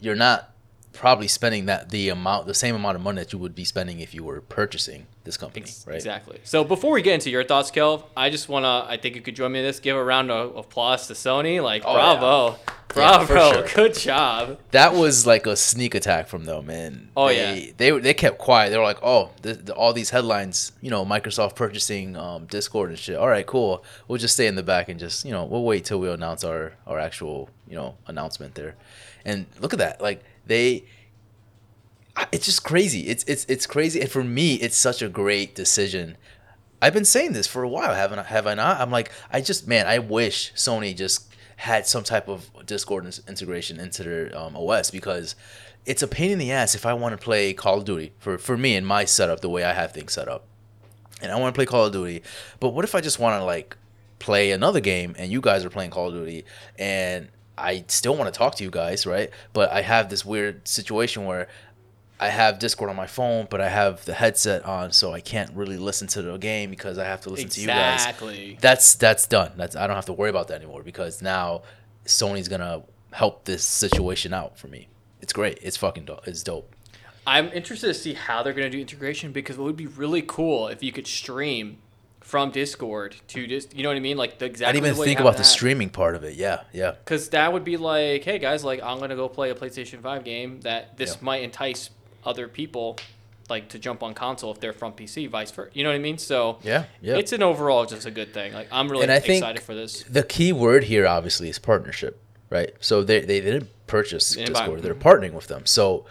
you're 0.00 0.14
not 0.14 0.53
probably 0.94 1.28
spending 1.28 1.66
that 1.66 1.90
the 1.90 2.08
amount 2.08 2.46
the 2.46 2.54
same 2.54 2.74
amount 2.74 2.96
of 2.96 3.02
money 3.02 3.16
that 3.20 3.32
you 3.32 3.38
would 3.38 3.54
be 3.54 3.64
spending 3.64 4.00
if 4.00 4.14
you 4.14 4.24
were 4.24 4.40
purchasing 4.40 5.06
this 5.24 5.36
company, 5.36 5.66
right? 5.86 5.96
Exactly. 5.96 6.38
So 6.44 6.64
before 6.64 6.92
we 6.92 7.02
get 7.02 7.14
into 7.14 7.30
your 7.30 7.44
thoughts, 7.44 7.70
Kelv, 7.70 8.04
I 8.16 8.30
just 8.30 8.48
want 8.48 8.64
to, 8.64 8.90
I 8.92 8.96
think 8.98 9.14
you 9.16 9.22
could 9.22 9.34
join 9.36 9.52
me 9.52 9.58
in 9.60 9.64
this, 9.64 9.80
give 9.80 9.96
a 9.96 10.04
round 10.04 10.30
of 10.30 10.54
applause 10.56 11.06
to 11.08 11.14
Sony. 11.14 11.62
Like, 11.62 11.82
Oh, 11.84 11.94
bravo. 11.94 12.58
Yeah, 12.96 13.24
Bravo. 13.26 13.52
sure. 13.52 13.66
Good 13.74 13.94
job. 13.94 14.58
That 14.70 14.94
was 14.94 15.26
like 15.26 15.46
a 15.46 15.56
sneak 15.56 15.94
attack 15.96 16.28
from 16.28 16.44
them, 16.44 16.70
and 16.70 17.08
Oh, 17.16 17.26
they, 17.28 17.60
yeah. 17.66 17.72
they 17.76 17.90
they 17.98 18.14
kept 18.14 18.38
quiet. 18.38 18.70
They 18.70 18.78
were 18.78 18.84
like, 18.84 19.02
"Oh, 19.02 19.30
the, 19.42 19.54
the, 19.54 19.74
all 19.74 19.92
these 19.92 20.10
headlines, 20.10 20.70
you 20.80 20.90
know, 20.90 21.04
Microsoft 21.04 21.56
purchasing 21.56 22.16
um, 22.16 22.46
Discord 22.46 22.90
and 22.90 22.98
shit. 22.98 23.16
All 23.16 23.26
right, 23.28 23.44
cool. 23.46 23.82
We'll 24.06 24.18
just 24.18 24.34
stay 24.34 24.46
in 24.46 24.54
the 24.54 24.62
back 24.62 24.88
and 24.88 25.00
just, 25.00 25.24
you 25.24 25.32
know, 25.32 25.44
we'll 25.44 25.64
wait 25.64 25.84
till 25.86 25.98
we 25.98 26.08
announce 26.08 26.44
our 26.44 26.74
our 26.86 27.00
actual, 27.00 27.48
you 27.66 27.74
know, 27.74 27.96
announcement 28.06 28.54
there." 28.54 28.76
And 29.24 29.46
look 29.58 29.72
at 29.72 29.78
that, 29.80 30.00
like 30.00 30.22
they, 30.46 30.84
it's 32.32 32.46
just 32.46 32.64
crazy. 32.64 33.08
It's 33.08 33.24
it's 33.24 33.44
it's 33.48 33.66
crazy, 33.66 34.00
and 34.00 34.10
for 34.10 34.24
me, 34.24 34.54
it's 34.54 34.76
such 34.76 35.02
a 35.02 35.08
great 35.08 35.54
decision. 35.54 36.16
I've 36.80 36.94
been 36.94 37.04
saying 37.04 37.32
this 37.32 37.46
for 37.46 37.62
a 37.62 37.68
while, 37.68 37.94
haven't 37.94 38.18
I? 38.18 38.24
Have 38.24 38.46
I 38.46 38.54
not? 38.54 38.80
I'm 38.80 38.90
like, 38.90 39.10
I 39.32 39.40
just, 39.40 39.66
man, 39.66 39.86
I 39.86 39.98
wish 40.00 40.52
Sony 40.54 40.94
just 40.94 41.34
had 41.56 41.86
some 41.86 42.04
type 42.04 42.28
of 42.28 42.50
Discord 42.66 43.06
integration 43.26 43.80
into 43.80 44.02
their 44.02 44.36
um, 44.36 44.54
OS 44.54 44.90
because 44.90 45.34
it's 45.86 46.02
a 46.02 46.08
pain 46.08 46.30
in 46.30 46.38
the 46.38 46.52
ass 46.52 46.74
if 46.74 46.84
I 46.84 46.92
want 46.92 47.18
to 47.18 47.24
play 47.24 47.52
Call 47.52 47.78
of 47.78 47.84
Duty 47.84 48.12
for 48.18 48.38
for 48.38 48.56
me 48.56 48.76
and 48.76 48.86
my 48.86 49.04
setup, 49.04 49.40
the 49.40 49.48
way 49.48 49.64
I 49.64 49.72
have 49.72 49.92
things 49.92 50.12
set 50.12 50.28
up, 50.28 50.44
and 51.22 51.32
I 51.32 51.36
want 51.36 51.54
to 51.54 51.58
play 51.58 51.66
Call 51.66 51.86
of 51.86 51.92
Duty. 51.92 52.22
But 52.60 52.70
what 52.70 52.84
if 52.84 52.94
I 52.94 53.00
just 53.00 53.18
want 53.18 53.40
to 53.40 53.44
like 53.44 53.76
play 54.18 54.52
another 54.52 54.80
game 54.80 55.14
and 55.18 55.30
you 55.30 55.40
guys 55.40 55.64
are 55.64 55.70
playing 55.70 55.90
Call 55.90 56.08
of 56.08 56.14
Duty 56.14 56.44
and 56.78 57.28
I 57.56 57.84
still 57.88 58.16
want 58.16 58.32
to 58.32 58.36
talk 58.36 58.56
to 58.56 58.64
you 58.64 58.70
guys, 58.70 59.06
right? 59.06 59.30
But 59.52 59.70
I 59.70 59.82
have 59.82 60.10
this 60.10 60.24
weird 60.24 60.66
situation 60.66 61.24
where 61.24 61.48
I 62.18 62.28
have 62.28 62.58
Discord 62.58 62.90
on 62.90 62.96
my 62.96 63.06
phone, 63.06 63.46
but 63.50 63.60
I 63.60 63.68
have 63.68 64.04
the 64.04 64.14
headset 64.14 64.64
on, 64.64 64.92
so 64.92 65.12
I 65.12 65.20
can't 65.20 65.52
really 65.54 65.76
listen 65.76 66.08
to 66.08 66.22
the 66.22 66.36
game 66.36 66.70
because 66.70 66.98
I 66.98 67.04
have 67.04 67.20
to 67.22 67.30
listen 67.30 67.48
to 67.50 67.60
you 67.60 67.66
guys. 67.66 68.00
Exactly. 68.00 68.58
That's 68.60 68.94
that's 68.94 69.26
done. 69.26 69.52
That's 69.56 69.76
I 69.76 69.86
don't 69.86 69.96
have 69.96 70.06
to 70.06 70.12
worry 70.12 70.30
about 70.30 70.48
that 70.48 70.56
anymore 70.56 70.82
because 70.82 71.22
now 71.22 71.62
Sony's 72.06 72.48
gonna 72.48 72.82
help 73.12 73.44
this 73.44 73.64
situation 73.64 74.32
out 74.32 74.58
for 74.58 74.68
me. 74.68 74.88
It's 75.20 75.32
great. 75.32 75.58
It's 75.62 75.76
fucking 75.76 76.04
dope. 76.04 76.26
It's 76.26 76.42
dope. 76.42 76.74
I'm 77.26 77.50
interested 77.52 77.86
to 77.88 77.94
see 77.94 78.14
how 78.14 78.42
they're 78.42 78.52
going 78.52 78.70
to 78.70 78.76
do 78.76 78.80
integration 78.80 79.32
because 79.32 79.56
it 79.56 79.62
would 79.62 79.76
be 79.76 79.86
really 79.86 80.20
cool 80.20 80.68
if 80.68 80.82
you 80.82 80.92
could 80.92 81.06
stream 81.06 81.78
from 82.24 82.50
Discord 82.50 83.14
to 83.28 83.46
just, 83.46 83.76
you 83.76 83.82
know 83.82 83.90
what 83.90 83.96
I 83.96 84.00
mean? 84.00 84.16
Like 84.16 84.38
the 84.38 84.46
exact. 84.46 84.68
I 84.68 84.72
didn't 84.72 84.86
even 84.86 85.04
think 85.04 85.20
about 85.20 85.34
the 85.34 85.38
that. 85.38 85.44
streaming 85.44 85.90
part 85.90 86.16
of 86.16 86.24
it. 86.24 86.34
Yeah, 86.34 86.62
yeah. 86.72 86.92
Because 86.92 87.28
that 87.28 87.52
would 87.52 87.64
be 87.64 87.76
like, 87.76 88.24
hey 88.24 88.38
guys, 88.38 88.64
like 88.64 88.82
I'm 88.82 88.98
gonna 88.98 89.14
go 89.14 89.28
play 89.28 89.50
a 89.50 89.54
PlayStation 89.54 90.00
Five 90.00 90.24
game 90.24 90.60
that 90.62 90.96
this 90.96 91.10
Yeah. 91.12 91.18
might 91.20 91.42
entice 91.42 91.90
other 92.24 92.48
people, 92.48 92.96
like 93.50 93.68
to 93.68 93.78
jump 93.78 94.02
on 94.02 94.14
console 94.14 94.50
if 94.50 94.58
they're 94.58 94.72
from 94.72 94.92
PC, 94.94 95.28
vice 95.28 95.50
versa. 95.50 95.70
You 95.74 95.84
know 95.84 95.90
what 95.90 95.96
I 95.96 95.98
mean? 95.98 96.16
So 96.16 96.58
Yeah, 96.62 96.84
yeah. 97.02 97.16
it's 97.18 97.32
an 97.32 97.42
overall 97.42 97.84
just 97.84 98.06
a 98.06 98.10
good 98.10 98.32
thing. 98.32 98.54
Like 98.54 98.68
I'm 98.72 98.88
really 98.88 99.02
And 99.04 99.12
I 99.12 99.20
think- 99.20 99.42
excited 99.42 99.62
for 99.62 99.74
this. 99.74 100.02
the 100.04 100.22
key 100.22 100.50
word 100.52 100.84
here 100.84 101.06
obviously 101.06 101.50
is 101.50 101.58
partnership, 101.58 102.18
right? 102.48 102.72
So 102.80 103.04
they 103.04 103.20
they 103.20 103.40
didn't 103.42 103.68
purchase 103.86 104.34
Discord; 104.34 104.82
they're 104.82 104.94
partnering 104.94 105.34
with 105.34 105.48
them. 105.48 105.66
So 105.66 106.06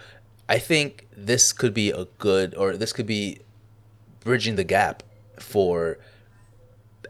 I 0.48 0.60
think 0.60 1.08
this 1.16 1.52
could 1.52 1.74
be 1.74 1.90
a 1.90 2.04
good, 2.18 2.54
or 2.54 2.76
this 2.76 2.92
could 2.92 3.06
be 3.06 3.40
bridging 4.20 4.54
the 4.54 4.64
gap 4.64 5.02
for 5.38 5.98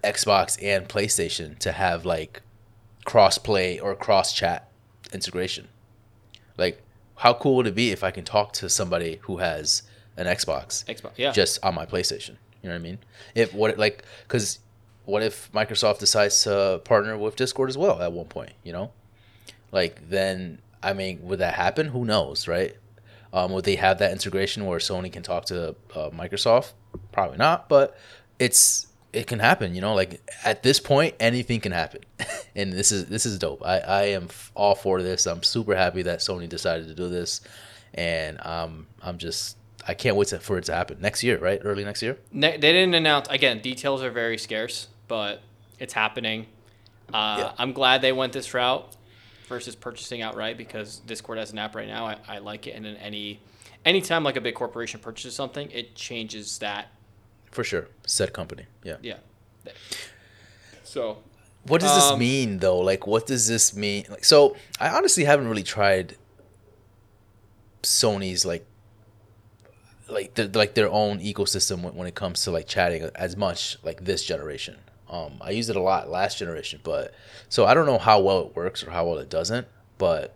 Xbox 0.02 0.58
and 0.62 0.88
PlayStation 0.88 1.58
to 1.60 1.72
have 1.72 2.04
like 2.04 2.42
cross 3.04 3.38
play 3.38 3.78
or 3.78 3.94
cross 3.94 4.32
chat 4.32 4.70
integration. 5.12 5.68
Like, 6.56 6.82
how 7.16 7.34
cool 7.34 7.56
would 7.56 7.66
it 7.66 7.74
be 7.74 7.90
if 7.90 8.02
I 8.04 8.10
can 8.10 8.24
talk 8.24 8.52
to 8.54 8.68
somebody 8.68 9.18
who 9.22 9.38
has 9.38 9.82
an 10.16 10.26
Xbox 10.26 10.84
Xbox, 10.84 11.12
yeah. 11.16 11.32
just 11.32 11.64
on 11.64 11.74
my 11.74 11.86
PlayStation. 11.86 12.36
You 12.62 12.68
know 12.68 12.74
what 12.74 12.80
I 12.80 12.82
mean? 12.82 12.98
If 13.34 13.52
what 13.52 13.78
like 13.78 14.04
because 14.26 14.58
what 15.04 15.22
if 15.22 15.50
Microsoft 15.52 15.98
decides 15.98 16.42
to 16.44 16.80
partner 16.84 17.16
with 17.18 17.36
Discord 17.36 17.68
as 17.68 17.76
well 17.76 18.00
at 18.00 18.12
one 18.12 18.26
point? 18.26 18.52
You 18.62 18.72
know, 18.72 18.92
like 19.72 20.08
then 20.08 20.58
I 20.82 20.92
mean, 20.92 21.20
would 21.22 21.40
that 21.40 21.54
happen? 21.54 21.88
Who 21.88 22.04
knows, 22.04 22.48
right? 22.48 22.76
Um, 23.32 23.52
would 23.52 23.64
they 23.64 23.76
have 23.76 23.98
that 23.98 24.12
integration 24.12 24.64
where 24.64 24.78
Sony 24.78 25.12
can 25.12 25.22
talk 25.22 25.46
to 25.46 25.70
uh, 25.94 26.10
Microsoft? 26.10 26.72
Probably 27.14 27.38
not, 27.38 27.68
but 27.68 27.96
it's 28.40 28.88
it 29.12 29.28
can 29.28 29.38
happen. 29.38 29.74
You 29.74 29.80
know, 29.80 29.94
like 29.94 30.20
at 30.44 30.64
this 30.64 30.80
point, 30.80 31.14
anything 31.20 31.60
can 31.60 31.70
happen, 31.70 32.00
and 32.56 32.72
this 32.72 32.90
is 32.90 33.06
this 33.06 33.24
is 33.24 33.38
dope. 33.38 33.64
I 33.64 33.78
I 33.78 34.02
am 34.06 34.28
all 34.54 34.74
for 34.74 35.00
this. 35.00 35.26
I'm 35.26 35.44
super 35.44 35.76
happy 35.76 36.02
that 36.02 36.18
Sony 36.18 36.48
decided 36.48 36.88
to 36.88 36.94
do 36.94 37.08
this, 37.08 37.40
and 37.94 38.44
um 38.44 38.88
I'm 39.00 39.18
just 39.18 39.56
I 39.86 39.94
can't 39.94 40.16
wait 40.16 40.28
to, 40.28 40.40
for 40.40 40.58
it 40.58 40.64
to 40.64 40.74
happen 40.74 41.00
next 41.00 41.22
year, 41.22 41.38
right? 41.38 41.60
Early 41.62 41.84
next 41.84 42.02
year. 42.02 42.18
Ne- 42.32 42.56
they 42.56 42.72
didn't 42.72 42.94
announce 42.94 43.28
again. 43.28 43.60
Details 43.60 44.02
are 44.02 44.10
very 44.10 44.36
scarce, 44.36 44.88
but 45.06 45.40
it's 45.78 45.92
happening. 45.92 46.46
Uh, 47.12 47.36
Yeah. 47.38 47.52
I'm 47.58 47.72
glad 47.72 48.02
they 48.02 48.12
went 48.12 48.32
this 48.32 48.52
route 48.54 48.96
versus 49.48 49.76
purchasing 49.76 50.22
outright 50.22 50.56
because 50.56 50.96
Discord 51.06 51.38
has 51.38 51.52
an 51.52 51.58
app 51.58 51.76
right 51.76 51.86
now. 51.86 52.06
I, 52.06 52.16
I 52.26 52.38
like 52.38 52.66
it, 52.66 52.72
and 52.72 52.84
then 52.84 52.96
any 52.96 53.40
anytime 53.84 54.24
like 54.24 54.36
a 54.36 54.40
big 54.40 54.54
corporation 54.54 54.98
purchases 55.00 55.36
something, 55.36 55.70
it 55.70 55.94
changes 55.94 56.58
that. 56.58 56.88
For 57.54 57.64
sure, 57.64 57.88
said 58.06 58.32
company. 58.34 58.64
Yeah. 58.82 58.96
Yeah. 59.00 59.16
So 60.82 61.22
What 61.66 61.80
does 61.80 61.94
this 61.94 62.10
Um, 62.10 62.18
mean 62.18 62.58
though? 62.58 62.78
Like, 62.80 63.06
what 63.06 63.26
does 63.26 63.48
this 63.48 63.74
mean? 63.74 64.04
Like, 64.10 64.24
so 64.24 64.56
I 64.78 64.90
honestly 64.90 65.24
haven't 65.24 65.48
really 65.48 65.62
tried 65.62 66.16
Sony's 67.82 68.44
like, 68.44 68.66
like 70.08 70.34
the, 70.34 70.50
like 70.52 70.74
their 70.74 70.90
own 70.90 71.20
ecosystem 71.20 71.82
when, 71.82 71.94
when 71.94 72.06
it 72.06 72.14
comes 72.14 72.42
to 72.42 72.50
like 72.50 72.66
chatting 72.66 73.08
as 73.14 73.36
much 73.36 73.78
like 73.82 74.04
this 74.04 74.22
generation. 74.24 74.76
Um, 75.08 75.38
I 75.40 75.50
used 75.50 75.70
it 75.70 75.76
a 75.76 75.80
lot 75.80 76.10
last 76.10 76.38
generation, 76.38 76.80
but 76.82 77.14
so 77.48 77.64
I 77.66 77.72
don't 77.74 77.86
know 77.86 77.98
how 77.98 78.20
well 78.20 78.40
it 78.40 78.56
works 78.56 78.82
or 78.82 78.90
how 78.90 79.06
well 79.06 79.18
it 79.18 79.30
doesn't. 79.30 79.66
But 79.96 80.34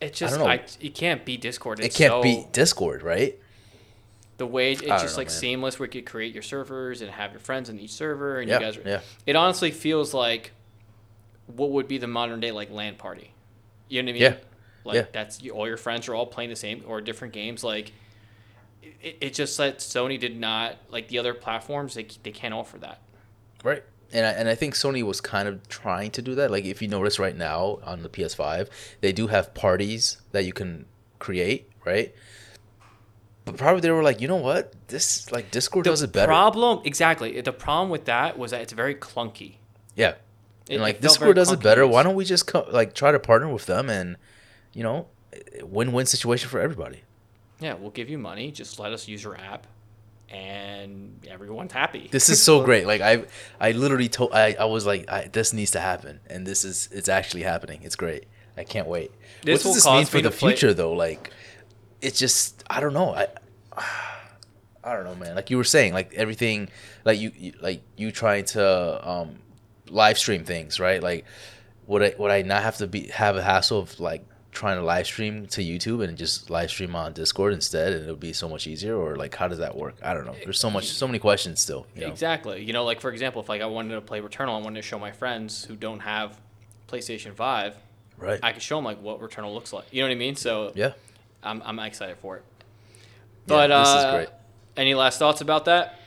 it 0.00 0.14
just 0.14 0.34
don't 0.34 0.44
know. 0.44 0.50
I, 0.50 0.62
it 0.80 0.94
can't 0.94 1.24
beat 1.24 1.42
Discord. 1.42 1.80
it 1.80 1.94
can't 1.94 2.12
so, 2.12 2.22
beat 2.22 2.52
Discord, 2.52 3.02
right? 3.02 3.38
The 4.38 4.46
way 4.46 4.72
it's 4.72 4.82
just 4.82 5.14
know, 5.16 5.20
like 5.20 5.28
man. 5.28 5.36
seamless 5.36 5.78
where 5.78 5.86
you 5.86 5.92
could 5.92 6.06
create 6.06 6.34
your 6.34 6.42
servers 6.42 7.00
and 7.00 7.10
have 7.10 7.32
your 7.32 7.40
friends 7.40 7.68
in 7.68 7.78
each 7.78 7.92
server 7.92 8.38
and 8.40 8.48
Yeah, 8.48 8.58
you 8.58 8.64
guys 8.64 8.76
are, 8.76 8.82
yeah. 8.84 9.00
it 9.26 9.36
honestly 9.36 9.70
feels 9.70 10.12
like 10.12 10.52
what 11.46 11.70
would 11.70 11.88
be 11.88 11.98
the 11.98 12.06
modern 12.06 12.40
day 12.40 12.52
like 12.52 12.70
LAN 12.70 12.96
party 12.96 13.32
you 13.88 14.02
know 14.02 14.06
what 14.06 14.10
I 14.10 14.12
mean 14.14 14.22
Yeah, 14.22 14.36
like 14.84 14.94
yeah. 14.96 15.04
that's 15.12 15.42
you, 15.42 15.52
all 15.52 15.66
your 15.66 15.76
friends 15.76 16.08
are 16.08 16.14
all 16.14 16.26
playing 16.26 16.50
the 16.50 16.56
same 16.56 16.82
or 16.86 17.00
different 17.00 17.32
games 17.34 17.62
like 17.64 17.92
it, 19.02 19.18
it 19.20 19.34
just 19.34 19.56
that 19.58 19.78
Sony 19.78 20.18
did 20.18 20.38
not 20.38 20.76
like 20.90 21.08
the 21.08 21.18
other 21.18 21.34
platforms 21.34 21.94
they, 21.94 22.06
they 22.22 22.30
can't 22.32 22.54
offer 22.54 22.78
that 22.78 23.00
Right. 23.64 23.82
And 24.12 24.24
I, 24.24 24.30
and 24.30 24.48
I 24.48 24.54
think 24.54 24.74
Sony 24.74 25.02
was 25.02 25.20
kind 25.20 25.48
of 25.48 25.66
trying 25.68 26.12
to 26.12 26.22
do 26.22 26.36
that. 26.36 26.50
Like 26.52 26.64
if 26.64 26.80
you 26.80 26.86
notice 26.86 27.18
right 27.18 27.36
now 27.36 27.80
on 27.82 28.02
the 28.02 28.08
PS5, 28.08 28.68
they 29.00 29.12
do 29.12 29.26
have 29.26 29.54
parties 29.54 30.18
that 30.30 30.44
you 30.44 30.52
can 30.52 30.86
create, 31.18 31.68
right? 31.84 32.14
But 33.46 33.56
probably 33.56 33.80
they 33.80 33.90
were 33.90 34.02
like, 34.02 34.20
you 34.20 34.28
know 34.28 34.36
what? 34.36 34.74
This 34.88 35.30
like 35.32 35.50
Discord 35.50 35.84
does 35.86 36.02
it 36.02 36.12
better. 36.12 36.26
problem 36.26 36.80
exactly 36.84 37.40
the 37.40 37.52
problem 37.52 37.88
with 37.90 38.04
that 38.04 38.36
was 38.38 38.50
that 38.50 38.60
it's 38.60 38.72
very 38.74 38.94
clunky 38.94 39.54
yeah. 39.94 40.14
It- 40.68 40.74
And 40.74 40.82
like 40.82 41.00
Discord 41.00 41.36
does 41.36 41.50
it 41.52 41.60
better. 41.62 41.86
Why 41.86 42.02
don't 42.02 42.16
we 42.16 42.24
just 42.26 42.46
co- 42.46 42.66
like 42.70 42.92
try 42.94 43.10
to 43.12 43.18
partner 43.20 43.48
with 43.48 43.66
them 43.66 43.88
and 43.88 44.16
you 44.74 44.82
know, 44.82 45.06
win-win 45.62 46.04
situation 46.06 46.48
for 46.50 46.60
everybody. 46.60 47.00
yeah 47.60 47.74
we'll 47.74 47.90
give 48.00 48.10
you 48.10 48.18
money 48.18 48.50
just 48.50 48.78
let 48.78 48.92
us 48.92 49.08
use 49.08 49.22
your 49.24 49.36
app 49.38 49.66
and 50.28 51.24
everyone's 51.30 51.72
happy 51.72 52.08
This 52.10 52.28
is 52.28 52.42
so 52.42 52.64
great. 52.64 52.86
Like 52.86 53.00
I 53.00 53.24
I 53.60 53.72
literally 53.72 54.08
told 54.08 54.32
I, 54.32 54.56
I 54.58 54.64
was 54.64 54.84
like 54.86 55.08
I, 55.08 55.28
this 55.32 55.52
needs 55.52 55.70
to 55.72 55.80
happen 55.80 56.20
and 56.28 56.46
this 56.46 56.64
is 56.64 56.88
it's 56.92 57.08
actually 57.08 57.42
happening. 57.42 57.80
It's 57.82 57.96
great. 57.96 58.24
I 58.56 58.64
can't 58.64 58.88
wait. 58.88 59.12
This 59.42 59.64
will 59.64 59.70
what 59.70 59.74
does 59.76 59.84
this 59.84 59.92
mean 59.92 60.06
for 60.06 60.20
the 60.20 60.30
play- 60.30 60.52
future 60.52 60.74
though? 60.74 60.92
Like 60.92 61.30
it's 62.00 62.18
just 62.18 62.62
I 62.68 62.80
don't 62.80 62.94
know. 62.94 63.14
I 63.14 63.26
I 64.84 64.94
don't 64.94 65.04
know, 65.04 65.14
man. 65.16 65.34
Like 65.34 65.50
you 65.50 65.56
were 65.56 65.64
saying, 65.64 65.92
like 65.92 66.14
everything 66.14 66.68
like 67.04 67.18
you, 67.18 67.32
you 67.36 67.52
like 67.60 67.82
you 67.96 68.12
trying 68.12 68.44
to 68.46 69.08
um 69.08 69.38
live 69.88 70.18
stream 70.18 70.44
things, 70.44 70.78
right? 70.78 71.02
Like 71.02 71.24
would 71.86 72.02
I 72.02 72.14
would 72.18 72.30
I 72.30 72.42
not 72.42 72.62
have 72.62 72.76
to 72.78 72.86
be 72.86 73.08
have 73.08 73.36
a 73.36 73.42
hassle 73.42 73.80
of 73.80 73.98
like 74.00 74.24
trying 74.52 74.78
to 74.78 74.84
live 74.84 75.04
stream 75.06 75.46
to 75.46 75.60
YouTube 75.60 76.02
and 76.02 76.16
just 76.16 76.48
live 76.48 76.70
stream 76.70 76.96
on 76.96 77.12
Discord 77.12 77.52
instead 77.52 77.92
and 77.92 78.06
it 78.06 78.10
would 78.10 78.18
be 78.18 78.32
so 78.32 78.48
much 78.48 78.66
easier 78.66 78.96
or 78.96 79.14
like 79.16 79.34
how 79.34 79.48
does 79.48 79.58
that 79.58 79.76
work? 79.76 79.96
I 80.02 80.14
don't 80.14 80.24
know. 80.24 80.34
There's 80.44 80.58
so 80.58 80.70
much 80.70 80.88
so 80.88 81.06
many 81.06 81.18
questions 81.18 81.60
still, 81.60 81.86
you 81.94 82.02
know. 82.02 82.08
Exactly. 82.08 82.62
You 82.64 82.72
know, 82.72 82.84
like 82.84 83.00
for 83.00 83.10
example, 83.10 83.42
if 83.42 83.48
like 83.48 83.60
I 83.60 83.66
wanted 83.66 83.94
to 83.94 84.00
play 84.00 84.20
Returnal, 84.20 84.58
I 84.58 84.62
wanted 84.62 84.80
to 84.80 84.86
show 84.86 84.98
my 84.98 85.12
friends 85.12 85.64
who 85.64 85.76
don't 85.76 86.00
have 86.00 86.40
PlayStation 86.88 87.34
Five, 87.34 87.76
Right. 88.18 88.40
I 88.42 88.52
could 88.52 88.62
show 88.62 88.76
them 88.76 88.84
like 88.84 89.00
what 89.02 89.20
Returnal 89.20 89.52
looks 89.52 89.72
like. 89.72 89.86
You 89.90 90.02
know 90.02 90.08
what 90.08 90.12
I 90.12 90.18
mean? 90.18 90.36
So 90.36 90.72
yeah. 90.74 90.92
I'm 91.46 91.62
I'm 91.64 91.78
excited 91.78 92.16
for 92.18 92.36
it. 92.38 92.44
Yeah, 92.92 93.02
But 93.46 93.66
this 93.68 93.88
is 93.88 93.94
uh, 94.04 94.12
great. 94.16 94.28
Any 94.76 94.94
last 94.94 95.18
thoughts 95.18 95.40
about 95.40 95.64
that? 95.66 95.98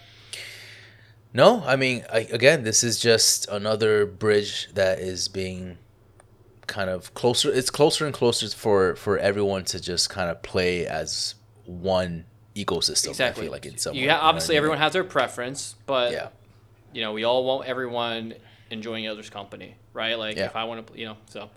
No, 1.34 1.64
I 1.66 1.76
mean, 1.76 2.04
I, 2.12 2.20
again, 2.32 2.64
this 2.64 2.84
is 2.84 3.00
just 3.00 3.48
another 3.50 4.06
bridge 4.06 4.70
that 4.74 5.00
is 5.00 5.28
being 5.28 5.78
kind 6.68 6.90
of 6.90 7.14
closer. 7.14 7.52
It's 7.54 7.70
closer 7.70 8.06
and 8.06 8.14
closer 8.14 8.48
for 8.50 8.96
for 8.96 9.18
everyone 9.18 9.64
to 9.66 9.80
just 9.80 10.10
kind 10.10 10.30
of 10.30 10.42
play 10.42 10.86
as 10.88 11.36
one 11.66 12.26
ecosystem. 12.56 13.10
Exactly. 13.10 13.44
I 13.44 13.46
feel 13.46 13.52
like 13.52 13.66
in 13.68 13.78
some 13.78 13.94
way, 13.96 14.02
you 14.02 14.08
know 14.08 14.16
ha- 14.16 14.22
I 14.26 14.30
obviously 14.30 14.54
mean? 14.54 14.58
everyone 14.58 14.78
has 14.80 14.94
their 14.94 15.04
preference, 15.04 15.76
but 15.86 16.12
Yeah. 16.12 16.30
you 16.94 17.02
know 17.02 17.14
we 17.14 17.24
all 17.24 17.44
want 17.46 17.68
everyone 17.68 18.34
enjoying 18.72 19.06
each 19.06 19.10
other's 19.10 19.30
company, 19.30 19.76
right? 19.94 20.18
Like 20.18 20.36
Yeah. 20.36 20.46
if 20.46 20.56
I 20.56 20.64
want 20.64 20.88
to, 20.88 21.00
you 21.00 21.06
know, 21.06 21.18
so 21.30 21.50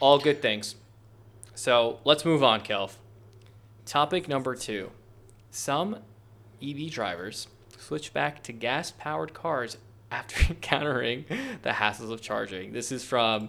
all 0.00 0.18
good 0.18 0.40
things. 0.42 0.74
So 1.54 2.00
let's 2.04 2.24
move 2.24 2.42
on, 2.42 2.62
Kelv. 2.62 2.92
Topic 3.88 4.28
number 4.28 4.54
two: 4.54 4.90
Some 5.50 5.96
EV 6.62 6.90
drivers 6.90 7.48
switch 7.78 8.12
back 8.12 8.42
to 8.42 8.52
gas-powered 8.52 9.32
cars 9.32 9.78
after 10.10 10.38
encountering 10.50 11.24
the 11.62 11.70
hassles 11.70 12.12
of 12.12 12.20
charging. 12.20 12.74
This 12.74 12.92
is 12.92 13.02
from 13.02 13.48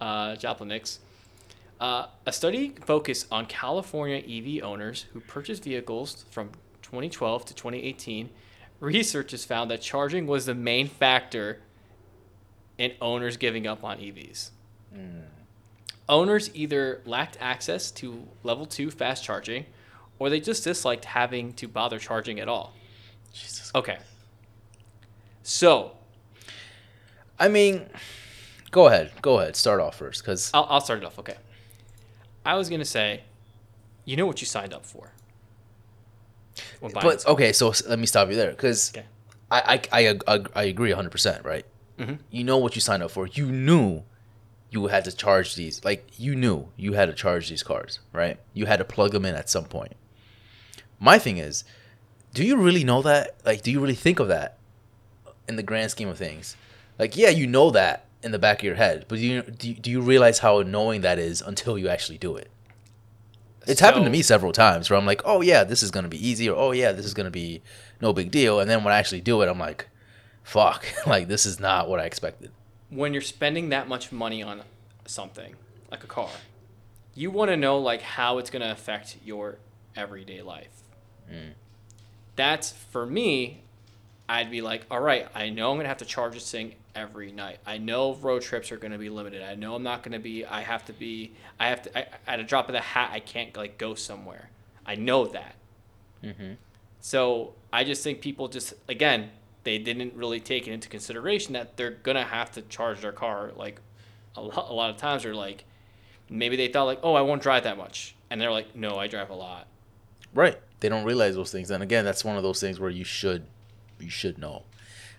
uh, 0.00 0.36
Jalopnik. 0.36 0.96
Uh, 1.80 2.06
a 2.24 2.30
study 2.30 2.76
focused 2.84 3.26
on 3.32 3.46
California 3.46 4.18
EV 4.18 4.62
owners 4.62 5.06
who 5.12 5.18
purchased 5.18 5.64
vehicles 5.64 6.24
from 6.30 6.50
2012 6.82 7.46
to 7.46 7.54
2018. 7.54 8.30
Researchers 8.78 9.44
found 9.44 9.72
that 9.72 9.80
charging 9.80 10.28
was 10.28 10.46
the 10.46 10.54
main 10.54 10.86
factor 10.86 11.62
in 12.78 12.92
owners 13.00 13.36
giving 13.36 13.66
up 13.66 13.82
on 13.82 13.98
EVs. 13.98 14.50
Owners 16.08 16.50
either 16.54 17.02
lacked 17.04 17.38
access 17.40 17.90
to 17.90 18.28
level 18.44 18.66
2 18.66 18.92
fast 18.92 19.24
charging 19.24 19.66
or 20.20 20.30
they 20.30 20.38
just 20.38 20.62
disliked 20.62 21.04
having 21.06 21.52
to 21.54 21.66
bother 21.66 21.98
charging 21.98 22.38
at 22.38 22.48
all. 22.48 22.72
Jesus. 23.32 23.72
Okay. 23.74 23.98
So, 25.42 25.92
I 27.38 27.48
mean, 27.48 27.86
go 28.70 28.86
ahead, 28.86 29.10
go 29.22 29.40
ahead, 29.40 29.56
start 29.56 29.80
off 29.80 29.96
first, 29.96 30.22
because 30.22 30.50
I'll, 30.54 30.66
I'll 30.70 30.80
start 30.80 31.00
it 31.00 31.04
off. 31.04 31.18
Okay. 31.18 31.36
I 32.46 32.54
was 32.56 32.68
going 32.68 32.80
to 32.80 32.84
say, 32.86 33.22
you 34.04 34.16
know 34.16 34.26
what 34.26 34.40
you 34.40 34.46
signed 34.46 34.72
up 34.74 34.86
for. 34.86 35.10
but 36.80 37.26
okay, 37.26 37.52
so 37.52 37.72
let 37.88 37.98
me 37.98 38.06
stop 38.06 38.28
you 38.28 38.36
there, 38.36 38.50
because 38.50 38.90
Okay. 38.94 39.06
I, 39.50 39.80
I 39.92 40.18
I 40.28 40.40
I 40.54 40.62
agree 40.64 40.92
hundred 40.92 41.10
percent, 41.10 41.44
right? 41.44 41.64
Mhm. 41.98 42.18
You 42.30 42.44
know 42.44 42.58
what 42.58 42.74
you 42.76 42.80
signed 42.80 43.02
up 43.02 43.10
for. 43.10 43.26
You 43.26 43.46
knew 43.46 44.02
you 44.70 44.86
had 44.86 45.04
to 45.06 45.12
charge 45.12 45.56
these. 45.56 45.84
Like 45.84 46.06
you 46.18 46.36
knew 46.36 46.68
you 46.76 46.92
had 46.92 47.06
to 47.06 47.12
charge 47.14 47.48
these 47.48 47.62
cars, 47.64 47.98
right? 48.12 48.38
You 48.54 48.66
had 48.66 48.78
to 48.78 48.84
plug 48.84 49.10
them 49.12 49.24
in 49.24 49.34
at 49.34 49.48
some 49.50 49.64
point. 49.64 49.94
My 51.00 51.18
thing 51.18 51.38
is, 51.38 51.64
do 52.34 52.44
you 52.44 52.56
really 52.56 52.84
know 52.84 53.02
that? 53.02 53.36
Like, 53.44 53.62
do 53.62 53.72
you 53.72 53.80
really 53.80 53.94
think 53.94 54.20
of 54.20 54.28
that 54.28 54.58
in 55.48 55.56
the 55.56 55.62
grand 55.62 55.90
scheme 55.90 56.08
of 56.08 56.18
things? 56.18 56.56
Like, 56.98 57.16
yeah, 57.16 57.30
you 57.30 57.46
know 57.46 57.70
that 57.70 58.04
in 58.22 58.30
the 58.32 58.38
back 58.38 58.58
of 58.58 58.64
your 58.64 58.74
head, 58.74 59.06
but 59.08 59.16
do 59.16 59.26
you 59.26 59.42
do 59.42 59.68
you, 59.70 59.74
do 59.74 59.90
you 59.90 60.00
realize 60.02 60.40
how 60.40 60.58
annoying 60.58 61.00
that 61.00 61.18
is 61.18 61.40
until 61.40 61.78
you 61.78 61.88
actually 61.88 62.18
do 62.18 62.36
it? 62.36 62.50
It's 63.66 63.80
happened 63.80 64.04
to 64.04 64.10
me 64.10 64.22
several 64.22 64.52
times 64.52 64.88
where 64.90 64.98
I'm 64.98 65.06
like, 65.06 65.22
oh 65.24 65.40
yeah, 65.40 65.64
this 65.64 65.82
is 65.82 65.90
gonna 65.90 66.08
be 66.08 66.28
easy, 66.28 66.48
or 66.48 66.56
oh 66.56 66.72
yeah, 66.72 66.92
this 66.92 67.06
is 67.06 67.14
gonna 67.14 67.30
be 67.30 67.62
no 68.00 68.12
big 68.12 68.30
deal, 68.30 68.60
and 68.60 68.70
then 68.70 68.84
when 68.84 68.92
I 68.92 68.98
actually 68.98 69.22
do 69.22 69.40
it, 69.42 69.48
I'm 69.48 69.58
like, 69.58 69.88
fuck, 70.42 70.84
like 71.06 71.28
this 71.28 71.46
is 71.46 71.58
not 71.58 71.88
what 71.88 71.98
I 72.00 72.04
expected. 72.04 72.50
when 72.90 73.12
you're 73.14 73.22
spending 73.22 73.68
that 73.70 73.88
much 73.88 74.10
money 74.12 74.42
on 74.42 74.62
something 75.06 75.54
like 75.90 76.04
a 76.04 76.06
car, 76.08 76.30
you 77.14 77.30
want 77.30 77.50
to 77.50 77.56
know 77.56 77.78
like 77.78 78.02
how 78.02 78.38
it's 78.38 78.50
going 78.50 78.62
to 78.62 78.70
affect 78.70 79.16
your 79.24 79.58
everyday 79.96 80.42
life. 80.42 80.79
Mm. 81.30 81.52
That's 82.36 82.72
for 82.72 83.06
me. 83.06 83.62
I'd 84.28 84.50
be 84.50 84.62
like, 84.62 84.86
all 84.90 85.00
right, 85.00 85.26
I 85.34 85.50
know 85.50 85.70
I'm 85.70 85.76
gonna 85.76 85.88
have 85.88 85.98
to 85.98 86.04
charge 86.04 86.34
this 86.34 86.50
thing 86.50 86.74
every 86.94 87.32
night. 87.32 87.58
I 87.66 87.78
know 87.78 88.14
road 88.14 88.42
trips 88.42 88.70
are 88.70 88.76
gonna 88.76 88.98
be 88.98 89.08
limited. 89.08 89.42
I 89.42 89.54
know 89.54 89.74
I'm 89.74 89.82
not 89.82 90.02
gonna 90.02 90.20
be. 90.20 90.44
I 90.44 90.60
have 90.62 90.84
to 90.86 90.92
be. 90.92 91.32
I 91.58 91.68
have 91.68 91.82
to. 91.82 91.98
I, 91.98 92.06
at 92.26 92.40
a 92.40 92.44
drop 92.44 92.68
of 92.68 92.72
the 92.72 92.80
hat, 92.80 93.10
I 93.12 93.20
can't 93.20 93.56
like 93.56 93.76
go 93.76 93.94
somewhere. 93.94 94.50
I 94.86 94.94
know 94.94 95.26
that. 95.26 95.54
Mm-hmm. 96.22 96.52
So 97.00 97.54
I 97.72 97.84
just 97.84 98.04
think 98.04 98.20
people 98.20 98.48
just 98.48 98.74
again 98.88 99.30
they 99.62 99.78
didn't 99.78 100.14
really 100.14 100.40
take 100.40 100.66
it 100.66 100.72
into 100.72 100.88
consideration 100.88 101.52
that 101.54 101.76
they're 101.76 101.90
gonna 101.90 102.24
have 102.24 102.52
to 102.52 102.62
charge 102.62 103.00
their 103.00 103.12
car 103.12 103.52
like 103.56 103.80
a 104.36 104.40
lot, 104.40 104.70
a 104.70 104.72
lot 104.72 104.90
of 104.90 104.96
times 104.96 105.22
they're 105.24 105.34
like 105.34 105.64
maybe 106.28 106.56
they 106.56 106.68
thought 106.68 106.84
like 106.84 107.00
oh 107.02 107.14
I 107.14 107.20
won't 107.22 107.42
drive 107.42 107.64
that 107.64 107.76
much 107.76 108.14
and 108.30 108.40
they're 108.40 108.50
like 108.50 108.74
no 108.74 108.96
I 108.98 109.06
drive 109.06 109.30
a 109.30 109.34
lot 109.34 109.66
Right. 110.34 110.58
They 110.80 110.88
don't 110.88 111.04
realize 111.04 111.34
those 111.34 111.52
things, 111.52 111.70
and 111.70 111.82
again, 111.82 112.04
that's 112.04 112.24
one 112.24 112.36
of 112.36 112.42
those 112.42 112.60
things 112.60 112.80
where 112.80 112.90
you 112.90 113.04
should, 113.04 113.46
you 113.98 114.10
should 114.10 114.38
know. 114.38 114.64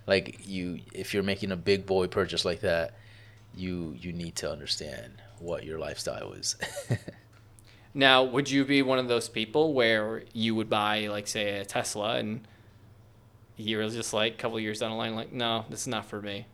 like 0.08 0.40
you 0.48 0.80
if 0.94 1.14
you're 1.14 1.24
making 1.24 1.52
a 1.52 1.56
big 1.56 1.86
boy 1.86 2.08
purchase 2.08 2.44
like 2.46 2.62
that, 2.62 2.96
you 3.56 3.96
you 4.00 4.12
need 4.14 4.36
to 4.38 4.52
understand 4.52 5.22
what 5.40 5.64
your 5.64 5.80
lifestyle 5.80 6.34
is. 6.34 6.56
Now, 7.94 8.24
would 8.24 8.50
you 8.50 8.64
be 8.64 8.82
one 8.82 9.00
of 9.00 9.08
those 9.10 9.28
people 9.28 9.74
where 9.74 10.24
you 10.34 10.56
would 10.56 10.70
buy, 10.70 11.08
like, 11.08 11.28
say, 11.28 11.60
a 11.60 11.66
Tesla, 11.66 12.16
and 12.16 12.48
you're 13.58 13.88
just 13.90 14.14
like 14.14 14.36
a 14.36 14.38
couple 14.38 14.58
years 14.62 14.80
down 14.80 14.92
the 14.92 14.96
line, 14.98 15.14
like, 15.16 15.34
no, 15.34 15.66
this 15.70 15.82
is 15.82 15.88
not 15.88 16.06
for 16.06 16.22
me. 16.22 16.46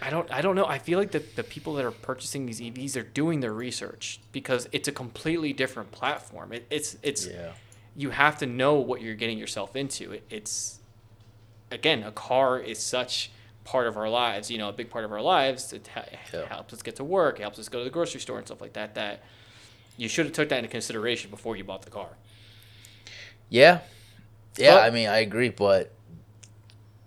I 0.00 0.10
don't, 0.10 0.30
I 0.32 0.40
don't 0.40 0.54
know. 0.54 0.66
I 0.66 0.78
feel 0.78 0.98
like 0.98 1.10
the, 1.10 1.22
the 1.34 1.42
people 1.42 1.74
that 1.74 1.84
are 1.84 1.90
purchasing 1.90 2.46
these 2.46 2.60
EVs 2.60 2.96
are 2.96 3.02
doing 3.02 3.40
their 3.40 3.52
research 3.52 4.20
because 4.32 4.68
it's 4.72 4.86
a 4.88 4.92
completely 4.92 5.52
different 5.52 5.90
platform. 5.90 6.52
It, 6.52 6.66
it's, 6.70 6.96
it's, 7.02 7.26
yeah. 7.26 7.52
you 7.96 8.10
have 8.10 8.38
to 8.38 8.46
know 8.46 8.74
what 8.74 9.00
you're 9.02 9.14
getting 9.16 9.38
yourself 9.38 9.74
into. 9.74 10.12
It, 10.12 10.24
it's, 10.30 10.78
again, 11.72 12.02
a 12.04 12.12
car 12.12 12.58
is 12.60 12.78
such 12.78 13.30
part 13.64 13.86
of 13.88 13.96
our 13.96 14.08
lives. 14.08 14.50
You 14.50 14.58
know, 14.58 14.68
a 14.68 14.72
big 14.72 14.88
part 14.88 15.04
of 15.04 15.12
our 15.12 15.20
lives. 15.20 15.72
It 15.72 15.88
ha- 15.92 16.04
Yeah. 16.32 16.46
helps 16.46 16.72
us 16.74 16.82
get 16.82 16.96
to 16.96 17.04
work. 17.04 17.38
It 17.40 17.42
helps 17.42 17.58
us 17.58 17.68
go 17.68 17.78
to 17.78 17.84
the 17.84 17.90
grocery 17.90 18.20
store 18.20 18.38
and 18.38 18.46
stuff 18.46 18.60
like 18.60 18.74
that. 18.74 18.94
That 18.94 19.22
you 19.96 20.08
should 20.08 20.26
have 20.26 20.32
took 20.34 20.48
that 20.50 20.58
into 20.58 20.70
consideration 20.70 21.28
before 21.30 21.56
you 21.56 21.64
bought 21.64 21.82
the 21.82 21.90
car. 21.90 22.10
Yeah. 23.48 23.80
Yeah, 24.56 24.74
But- 24.76 24.84
I 24.84 24.90
mean, 24.90 25.08
I 25.08 25.18
agree, 25.18 25.48
but 25.48 25.92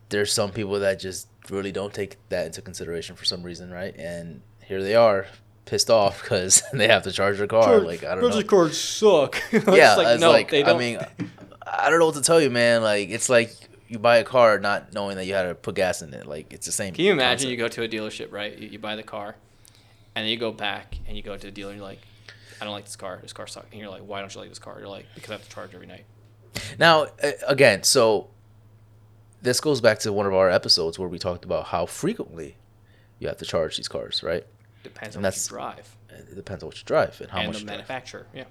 there's 0.10 0.32
some 0.34 0.52
people 0.52 0.80
that 0.80 1.00
just 1.00 1.28
really 1.52 1.72
don't 1.72 1.94
take 1.94 2.18
that 2.30 2.46
into 2.46 2.62
consideration 2.62 3.16
for 3.16 3.26
some 3.26 3.44
reason, 3.44 3.72
right? 3.72 3.96
And 3.98 4.42
here 4.64 4.82
they 4.82 4.96
are, 4.96 5.28
pissed 5.66 5.90
off 5.90 6.22
because 6.24 6.64
they 6.74 6.88
have 6.88 7.04
to 7.04 7.12
charge 7.12 7.38
their 7.38 7.48
car. 7.48 7.80
like, 7.80 8.04
I 8.04 8.16
don't 8.16 8.30
know. 8.30 8.44
cars 8.44 8.80
suck. 8.80 9.42
It's 9.52 9.68
yeah, 9.68 9.96
like, 9.96 10.08
it's 10.08 10.22
no, 10.22 10.32
like, 10.32 10.50
they 10.50 10.64
I 10.64 10.68
don't. 10.68 10.80
mean, 10.80 11.00
I 11.66 11.90
don't 11.90 12.00
know 12.00 12.08
what 12.08 12.16
to 12.16 12.22
tell 12.22 12.42
you, 12.42 12.50
man. 12.50 12.82
Like, 12.82 13.10
it's 13.10 13.30
like 13.30 13.54
you 13.88 14.00
buy 14.00 14.18
a 14.18 14.24
car 14.24 14.60
not 14.60 14.94
knowing 14.94 15.18
that 15.18 15.26
you 15.26 15.34
had 15.34 15.44
to 15.44 15.56
put 15.56 15.76
gas 15.76 16.02
in 16.02 16.14
it. 16.14 16.26
Like, 16.26 16.54
it's 16.54 16.66
the 16.66 16.72
same. 16.72 16.94
Can 16.94 17.06
you 17.06 17.12
imagine 17.12 17.50
concept. 17.50 17.52
you 17.52 17.58
go 17.58 17.68
to 17.68 17.84
a 17.84 17.88
dealership, 17.88 18.32
right? 18.32 18.58
You, 18.58 18.70
you 18.70 18.80
buy 18.80 18.96
the 18.96 19.04
car, 19.04 19.36
and 20.16 20.24
then 20.24 20.30
you 20.32 20.38
go 20.38 20.52
back 20.52 20.98
and 21.08 21.16
you 21.16 21.24
go 21.24 21.36
to 21.36 21.46
the 21.46 21.52
dealer 21.52 21.72
and 21.72 21.80
you're 21.80 21.88
like, 21.88 22.02
I 22.60 22.66
don't 22.66 22.74
like 22.74 22.86
this 22.86 22.96
car. 22.96 23.20
This 23.22 23.34
car 23.34 23.48
sucks. 23.48 23.68
And 23.72 23.80
you're 23.80 23.90
like, 23.90 24.04
why 24.04 24.20
don't 24.20 24.34
you 24.34 24.40
like 24.40 24.50
this 24.50 24.60
car? 24.60 24.78
You're 24.80 24.88
like, 24.88 25.06
because 25.16 25.32
I 25.32 25.34
have 25.34 25.44
to 25.44 25.50
charge 25.50 25.74
every 25.74 25.88
night. 25.88 26.06
Now, 26.78 27.08
uh, 27.24 27.32
again, 27.48 27.84
so 27.84 28.30
this 29.42 29.60
goes 29.60 29.82
back 29.82 30.00
to 30.00 30.14
one 30.14 30.26
of 30.26 30.34
our 30.34 30.50
episodes 30.50 31.00
where 31.00 31.10
we 31.10 31.18
talked 31.20 31.46
about 31.46 31.66
how 31.68 31.86
frequently 31.86 32.58
you 33.20 33.28
have 33.28 33.38
to 33.38 33.46
charge 33.46 33.78
these 33.78 33.88
cars, 33.88 34.24
right? 34.24 34.46
Depends 34.84 35.16
And 35.16 35.26
on 35.26 35.30
what 35.32 35.36
you 35.38 35.48
drive 35.50 35.96
It 36.10 36.36
depends 36.36 36.64
on 36.64 36.68
what 36.68 36.78
you 36.78 36.84
drive 36.86 37.20
and 37.22 37.30
how 37.32 37.40
and 37.40 37.48
much 37.48 37.56
the 37.58 37.62
you 37.62 37.66
drive. 37.68 37.78
manufacturer. 37.78 38.28
Yeah. 38.34 38.46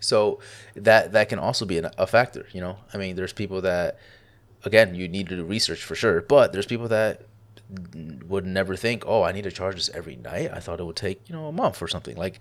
So 0.00 0.38
that 0.76 1.12
that 1.12 1.28
can 1.28 1.38
also 1.38 1.66
be 1.66 1.78
an, 1.78 1.90
a 1.98 2.06
factor, 2.06 2.46
you 2.52 2.60
know. 2.60 2.78
I 2.94 2.96
mean, 2.98 3.16
there's 3.16 3.32
people 3.34 3.60
that, 3.62 3.98
again, 4.64 4.94
you 4.94 5.08
need 5.08 5.28
to 5.28 5.36
do 5.36 5.44
research 5.44 5.82
for 5.84 5.94
sure, 5.94 6.22
but 6.22 6.52
there's 6.52 6.66
people 6.66 6.88
that 6.88 7.22
would 8.26 8.46
never 8.46 8.74
think, 8.76 9.04
oh, 9.06 9.22
I 9.22 9.32
need 9.32 9.44
to 9.44 9.50
charge 9.52 9.76
this 9.76 9.90
every 9.90 10.16
night. 10.16 10.50
I 10.52 10.58
thought 10.60 10.80
it 10.80 10.84
would 10.84 10.96
take 10.96 11.28
you 11.28 11.34
know 11.34 11.46
a 11.46 11.52
month 11.52 11.82
or 11.82 11.88
something. 11.88 12.16
Like, 12.16 12.38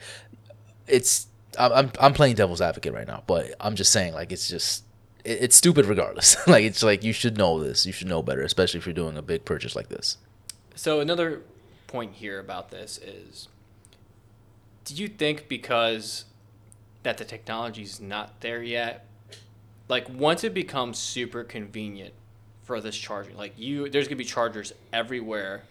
it's 0.88 1.28
I'm 1.58 1.92
I'm, 2.00 2.14
playing 2.14 2.36
devil's 2.36 2.62
advocate 2.62 2.94
right 2.94 3.08
now, 3.08 3.24
but 3.28 3.54
I'm 3.60 3.76
just 3.76 3.92
saying 3.92 4.14
like 4.14 4.32
it's 4.32 4.48
just 4.48 4.86
it's 5.26 5.56
stupid 5.56 5.86
regardless. 5.86 6.36
like 6.48 6.64
it's 6.64 6.84
like 6.84 7.04
you 7.04 7.14
should 7.14 7.38
know 7.38 7.64
this, 7.64 7.86
you 7.86 7.92
should 7.92 8.08
know 8.08 8.22
better, 8.22 8.42
especially 8.42 8.80
if 8.80 8.86
you're 8.86 8.94
doing 8.94 9.18
a 9.18 9.22
big 9.22 9.46
purchase 9.46 9.76
like 9.76 9.90
this. 9.90 10.18
So 10.76 11.00
another 11.00 11.42
point 11.88 12.14
here 12.14 12.40
about 12.40 12.72
this 12.72 12.98
is, 13.00 13.50
do 14.86 14.96
you 14.96 15.08
think 15.08 15.48
because 15.48 16.26
that 17.04 17.18
the 17.18 17.26
technology's 17.26 18.00
not 18.00 18.40
there 18.42 18.62
yet, 18.62 19.06
like 19.88 20.08
once 20.10 20.44
it 20.44 20.54
becomes 20.54 20.98
super 20.98 21.44
convenient 21.44 22.14
for 22.64 22.80
this 22.80 22.96
charging, 22.96 23.36
like 23.36 23.54
you, 23.58 23.90
there's 23.90 24.08
gonna 24.08 24.16
be 24.16 24.26
chargers 24.26 24.74
everywhere 24.94 25.64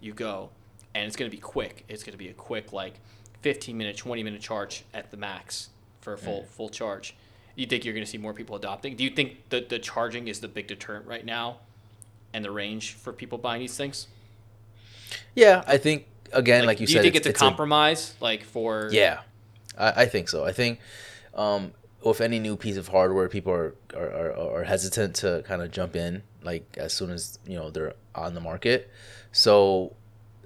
you 0.00 0.12
go, 0.12 0.50
and 0.94 1.06
it's 1.06 1.16
gonna 1.16 1.30
be 1.30 1.38
quick. 1.38 1.84
It's 1.88 2.02
gonna 2.02 2.16
be 2.16 2.28
a 2.28 2.34
quick 2.34 2.72
like 2.72 2.94
15 3.42 3.76
minute, 3.76 3.96
20 3.96 4.22
minute 4.22 4.40
charge 4.40 4.84
at 4.94 5.10
the 5.10 5.16
max 5.16 5.70
for 6.00 6.14
a 6.14 6.18
full 6.18 6.42
mm. 6.42 6.46
full 6.46 6.68
charge. 6.68 7.14
You 7.56 7.66
think 7.66 7.84
you're 7.84 7.94
gonna 7.94 8.06
see 8.06 8.18
more 8.18 8.32
people 8.32 8.54
adopting? 8.54 8.96
Do 8.96 9.02
you 9.02 9.10
think 9.10 9.48
that 9.48 9.68
the 9.68 9.78
charging 9.78 10.28
is 10.28 10.40
the 10.40 10.48
big 10.48 10.68
deterrent 10.68 11.06
right 11.06 11.24
now, 11.24 11.58
and 12.32 12.44
the 12.44 12.50
range 12.50 12.92
for 12.92 13.12
people 13.12 13.38
buying 13.38 13.60
these 13.60 13.76
things? 13.76 14.06
Yeah, 15.34 15.64
I 15.66 15.78
think 15.78 16.06
again, 16.32 16.66
like, 16.66 16.80
you 16.80 16.86
do 16.86 16.92
said, 16.92 17.04
you 17.04 17.10
think 17.10 17.16
it's, 17.16 17.26
a 17.26 17.32
compromise, 17.32 18.14
like 18.20 18.44
for 18.44 18.88
Yeah, 18.92 19.20
I, 19.76 20.02
I 20.02 20.06
think 20.06 20.28
so. 20.28 20.44
I 20.44 20.52
think 20.52 20.80
um, 21.34 21.72
with 22.04 22.20
any 22.20 22.38
new 22.38 22.56
piece 22.56 22.76
of 22.76 22.88
hardware, 22.88 23.28
people 23.28 23.52
are 23.52 23.74
are, 23.96 24.10
are, 24.10 24.58
are 24.58 24.64
hesitant 24.64 25.16
to 25.16 25.42
kind 25.46 25.62
of 25.62 25.70
jump 25.70 25.96
in 25.96 26.22
like 26.42 26.76
as 26.78 26.92
soon 26.92 27.10
as 27.10 27.38
you 27.46 27.56
know 27.56 27.70
they're 27.70 27.94
on 28.14 28.34
the 28.34 28.40
market. 28.40 28.90
So 29.32 29.94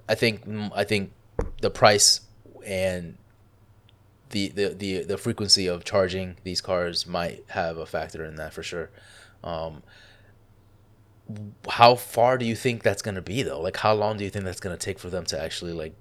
I 0.09 0.15
think 0.15 0.43
I 0.75 0.83
think 0.83 1.13
the 1.61 1.69
price 1.69 2.21
and 2.65 3.17
the, 4.31 4.49
the, 4.49 4.69
the, 4.69 5.03
the 5.03 5.17
frequency 5.17 5.67
of 5.67 5.83
charging 5.83 6.37
these 6.43 6.61
cars 6.61 7.05
might 7.07 7.43
have 7.49 7.77
a 7.77 7.85
factor 7.85 8.25
in 8.25 8.35
that 8.35 8.53
for 8.53 8.63
sure. 8.63 8.89
Um, 9.43 9.83
how 11.69 11.95
far 11.95 12.37
do 12.37 12.45
you 12.45 12.55
think 12.55 12.83
that's 12.83 13.01
going 13.01 13.15
to 13.15 13.21
be 13.21 13.41
though? 13.43 13.61
Like 13.61 13.77
how 13.77 13.93
long 13.93 14.17
do 14.17 14.23
you 14.23 14.29
think 14.29 14.43
that's 14.45 14.59
going 14.59 14.75
to 14.77 14.83
take 14.83 14.99
for 14.99 15.09
them 15.09 15.25
to 15.25 15.41
actually 15.41 15.71
like 15.73 15.93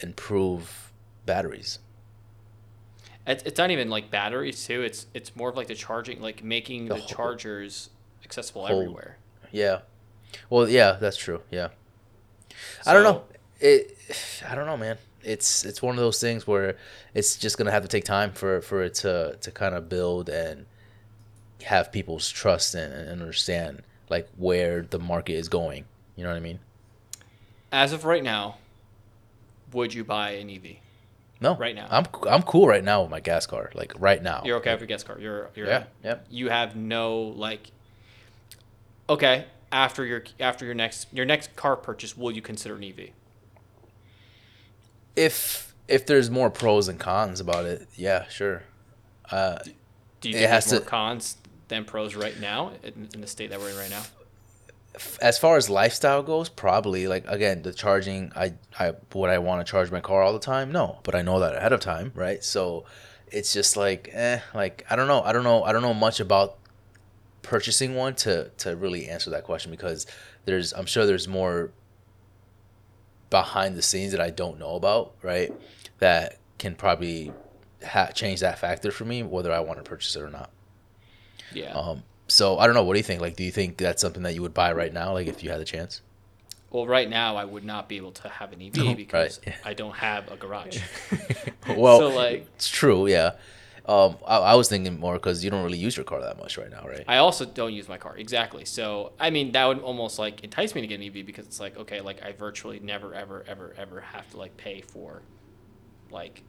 improve 0.00 0.92
batteries? 1.26 1.78
It's, 3.26 3.42
it's 3.44 3.58
not 3.58 3.70
even 3.70 3.88
like 3.88 4.10
batteries 4.10 4.64
too. 4.66 4.82
It's 4.82 5.06
it's 5.14 5.34
more 5.36 5.48
of 5.48 5.56
like 5.56 5.68
the 5.68 5.74
charging, 5.74 6.20
like 6.20 6.42
making 6.42 6.86
The 6.86 6.94
the 6.94 7.00
whole- 7.00 7.08
chargers 7.08 7.90
accessible 8.24 8.66
whole- 8.66 8.80
everywhere. 8.80 9.16
Yeah. 9.52 9.80
Well, 10.50 10.68
yeah, 10.68 10.92
that's 11.00 11.16
true. 11.16 11.42
Yeah. 11.50 11.68
I 12.86 12.92
don't 12.92 13.04
know. 13.04 13.22
It 13.60 13.96
I 14.48 14.54
don't 14.54 14.66
know, 14.66 14.76
man. 14.76 14.98
It's 15.24 15.64
it's 15.64 15.82
one 15.82 15.94
of 15.94 16.00
those 16.00 16.20
things 16.20 16.46
where 16.46 16.76
it's 17.14 17.36
just 17.36 17.56
going 17.58 17.66
to 17.66 17.72
have 17.72 17.82
to 17.82 17.88
take 17.88 18.04
time 18.04 18.32
for 18.32 18.60
for 18.60 18.82
it 18.82 18.94
to 18.94 19.36
to 19.40 19.50
kind 19.50 19.74
of 19.74 19.88
build 19.88 20.28
and 20.28 20.66
have 21.64 21.92
people's 21.92 22.28
trust 22.28 22.74
and, 22.74 22.92
and 22.92 23.10
understand 23.10 23.82
like 24.08 24.28
where 24.36 24.82
the 24.82 24.98
market 24.98 25.34
is 25.34 25.48
going. 25.48 25.84
You 26.16 26.24
know 26.24 26.30
what 26.30 26.36
I 26.36 26.40
mean? 26.40 26.58
As 27.70 27.92
of 27.92 28.04
right 28.04 28.22
now, 28.22 28.58
would 29.72 29.94
you 29.94 30.04
buy 30.04 30.32
an 30.32 30.50
EV? 30.50 30.76
No. 31.40 31.56
Right 31.56 31.74
now. 31.74 31.88
I'm 31.90 32.04
I'm 32.28 32.42
cool 32.42 32.68
right 32.68 32.84
now 32.84 33.02
with 33.02 33.10
my 33.10 33.20
gas 33.20 33.46
car. 33.46 33.70
Like 33.74 33.94
right 33.98 34.22
now. 34.22 34.42
You're 34.44 34.58
okay 34.58 34.72
with 34.72 34.80
your 34.80 34.86
gas 34.86 35.02
car. 35.02 35.18
You're 35.18 35.50
you're 35.54 35.66
Yeah, 35.66 35.84
yeah. 36.04 36.18
You 36.30 36.50
have 36.50 36.76
no 36.76 37.20
like. 37.20 37.70
Okay, 39.10 39.46
after 39.72 40.04
your 40.04 40.22
after 40.38 40.64
your 40.64 40.74
next 40.74 41.08
your 41.12 41.26
next 41.26 41.56
car 41.56 41.76
purchase, 41.76 42.16
will 42.16 42.30
you 42.30 42.42
consider 42.42 42.76
an 42.76 42.84
EV? 42.84 43.10
If 45.16 45.74
if 45.88 46.06
there's 46.06 46.30
more 46.30 46.50
pros 46.50 46.88
and 46.88 46.98
cons 46.98 47.40
about 47.40 47.64
it, 47.66 47.86
yeah, 47.94 48.26
sure. 48.28 48.62
Uh 49.30 49.58
Do 50.20 50.28
you 50.30 50.36
It 50.36 50.38
think 50.40 50.50
has 50.50 50.70
more 50.72 50.80
to- 50.80 50.86
cons 50.86 51.36
than 51.68 51.84
pros 51.84 52.14
right 52.14 52.38
now 52.40 52.72
in, 52.82 53.08
in 53.14 53.20
the 53.20 53.26
state 53.26 53.50
that 53.50 53.60
we're 53.60 53.70
in 53.70 53.76
right 53.76 53.90
now? 53.90 54.02
as 55.22 55.38
far 55.38 55.56
as 55.56 55.70
lifestyle 55.70 56.22
goes, 56.22 56.50
probably 56.50 57.06
like 57.06 57.24
again 57.26 57.62
the 57.62 57.72
charging. 57.72 58.30
I 58.36 58.52
I 58.78 58.92
would 59.14 59.30
I 59.30 59.38
want 59.38 59.64
to 59.66 59.70
charge 59.70 59.90
my 59.90 60.00
car 60.00 60.22
all 60.22 60.34
the 60.34 60.38
time? 60.38 60.70
No, 60.70 60.98
but 61.02 61.14
I 61.14 61.22
know 61.22 61.40
that 61.40 61.54
ahead 61.56 61.72
of 61.72 61.80
time, 61.80 62.12
right? 62.14 62.44
So 62.44 62.84
it's 63.28 63.54
just 63.54 63.74
like 63.76 64.10
eh, 64.12 64.40
like 64.54 64.84
I 64.90 64.96
don't 64.96 65.08
know, 65.08 65.22
I 65.22 65.32
don't 65.32 65.44
know, 65.44 65.62
I 65.64 65.72
don't 65.72 65.80
know 65.80 65.94
much 65.94 66.20
about 66.20 66.58
purchasing 67.40 67.94
one 67.94 68.14
to 68.16 68.50
to 68.58 68.76
really 68.76 69.08
answer 69.08 69.30
that 69.30 69.44
question 69.44 69.70
because 69.70 70.06
there's 70.44 70.72
I'm 70.74 70.84
sure 70.86 71.06
there's 71.06 71.26
more 71.26 71.70
behind 73.32 73.74
the 73.76 73.82
scenes 73.82 74.12
that 74.12 74.20
I 74.20 74.30
don't 74.30 74.58
know 74.60 74.76
about, 74.76 75.14
right? 75.22 75.52
That 75.98 76.36
can 76.58 76.76
probably 76.76 77.32
ha- 77.84 78.10
change 78.14 78.40
that 78.40 78.58
factor 78.60 78.92
for 78.92 79.04
me 79.04 79.22
whether 79.24 79.50
I 79.52 79.58
want 79.60 79.78
to 79.78 79.82
purchase 79.82 80.14
it 80.14 80.20
or 80.22 80.30
not. 80.30 80.50
Yeah. 81.52 81.72
Um, 81.72 82.04
so 82.28 82.58
I 82.58 82.66
don't 82.66 82.74
know. 82.74 82.84
What 82.84 82.92
do 82.94 82.98
you 83.00 83.04
think? 83.04 83.20
Like, 83.20 83.34
do 83.34 83.42
you 83.42 83.50
think 83.50 83.78
that's 83.78 84.00
something 84.00 84.22
that 84.22 84.34
you 84.34 84.42
would 84.42 84.54
buy 84.54 84.72
right 84.72 84.92
now? 84.92 85.12
Like, 85.14 85.26
if 85.26 85.42
you 85.42 85.50
had 85.50 85.60
the 85.60 85.64
chance? 85.64 86.02
Well, 86.70 86.86
right 86.86 87.08
now 87.08 87.36
I 87.36 87.44
would 87.44 87.64
not 87.64 87.88
be 87.88 87.96
able 87.96 88.12
to 88.12 88.28
have 88.28 88.52
an 88.52 88.62
EV 88.62 88.96
because 88.96 89.40
Right. 89.46 89.56
I 89.64 89.74
don't 89.74 89.94
have 89.96 90.30
a 90.30 90.36
garage. 90.36 90.78
Well, 91.76 92.00
so 92.00 92.08
like 92.08 92.46
it's 92.56 92.68
true. 92.68 93.06
Yeah. 93.06 93.32
Um, 93.84 94.16
I, 94.24 94.38
I 94.38 94.54
was 94.54 94.68
thinking 94.68 95.00
more 95.00 95.14
because 95.14 95.42
you 95.42 95.50
don't 95.50 95.64
really 95.64 95.78
use 95.78 95.96
your 95.96 96.04
car 96.04 96.20
that 96.20 96.38
much 96.38 96.56
right 96.56 96.70
now, 96.70 96.86
right? 96.86 97.04
I 97.08 97.16
also 97.16 97.44
don't 97.44 97.72
use 97.72 97.88
my 97.88 97.98
car 97.98 98.16
exactly. 98.16 98.64
So 98.64 99.12
I 99.18 99.30
mean 99.30 99.52
that 99.52 99.64
would 99.66 99.80
almost 99.80 100.18
like 100.18 100.44
entice 100.44 100.74
me 100.74 100.82
to 100.82 100.86
get 100.86 101.00
an 101.00 101.06
EV 101.06 101.26
because 101.26 101.46
it's 101.46 101.58
like 101.58 101.76
okay, 101.76 102.00
like 102.00 102.22
I 102.22 102.32
virtually 102.32 102.78
never 102.78 103.12
ever 103.14 103.44
ever 103.48 103.74
ever 103.76 104.00
have 104.00 104.30
to 104.30 104.36
like 104.36 104.56
pay 104.56 104.82
for 104.82 105.22
like 106.10 106.44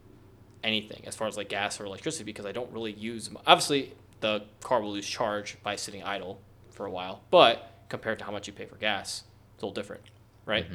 anything 0.63 1.03
as 1.07 1.15
far 1.15 1.27
as 1.27 1.35
like 1.35 1.49
gas 1.49 1.79
or 1.79 1.85
electricity 1.85 2.23
because 2.23 2.45
I 2.45 2.51
don't 2.51 2.71
really 2.71 2.93
use 2.93 3.29
obviously 3.47 3.93
the 4.21 4.43
car 4.61 4.81
will 4.81 4.93
lose 4.93 5.07
charge 5.07 5.57
by 5.63 5.75
sitting 5.75 6.03
idle 6.03 6.39
for 6.69 6.85
a 6.85 6.91
while, 6.91 7.23
but 7.31 7.83
compared 7.89 8.19
to 8.19 8.25
how 8.25 8.31
much 8.31 8.47
you 8.47 8.53
pay 8.53 8.65
for 8.65 8.75
gas, 8.75 9.23
it's 9.53 9.63
a 9.63 9.65
little 9.65 9.73
different, 9.73 10.03
right? 10.45 10.65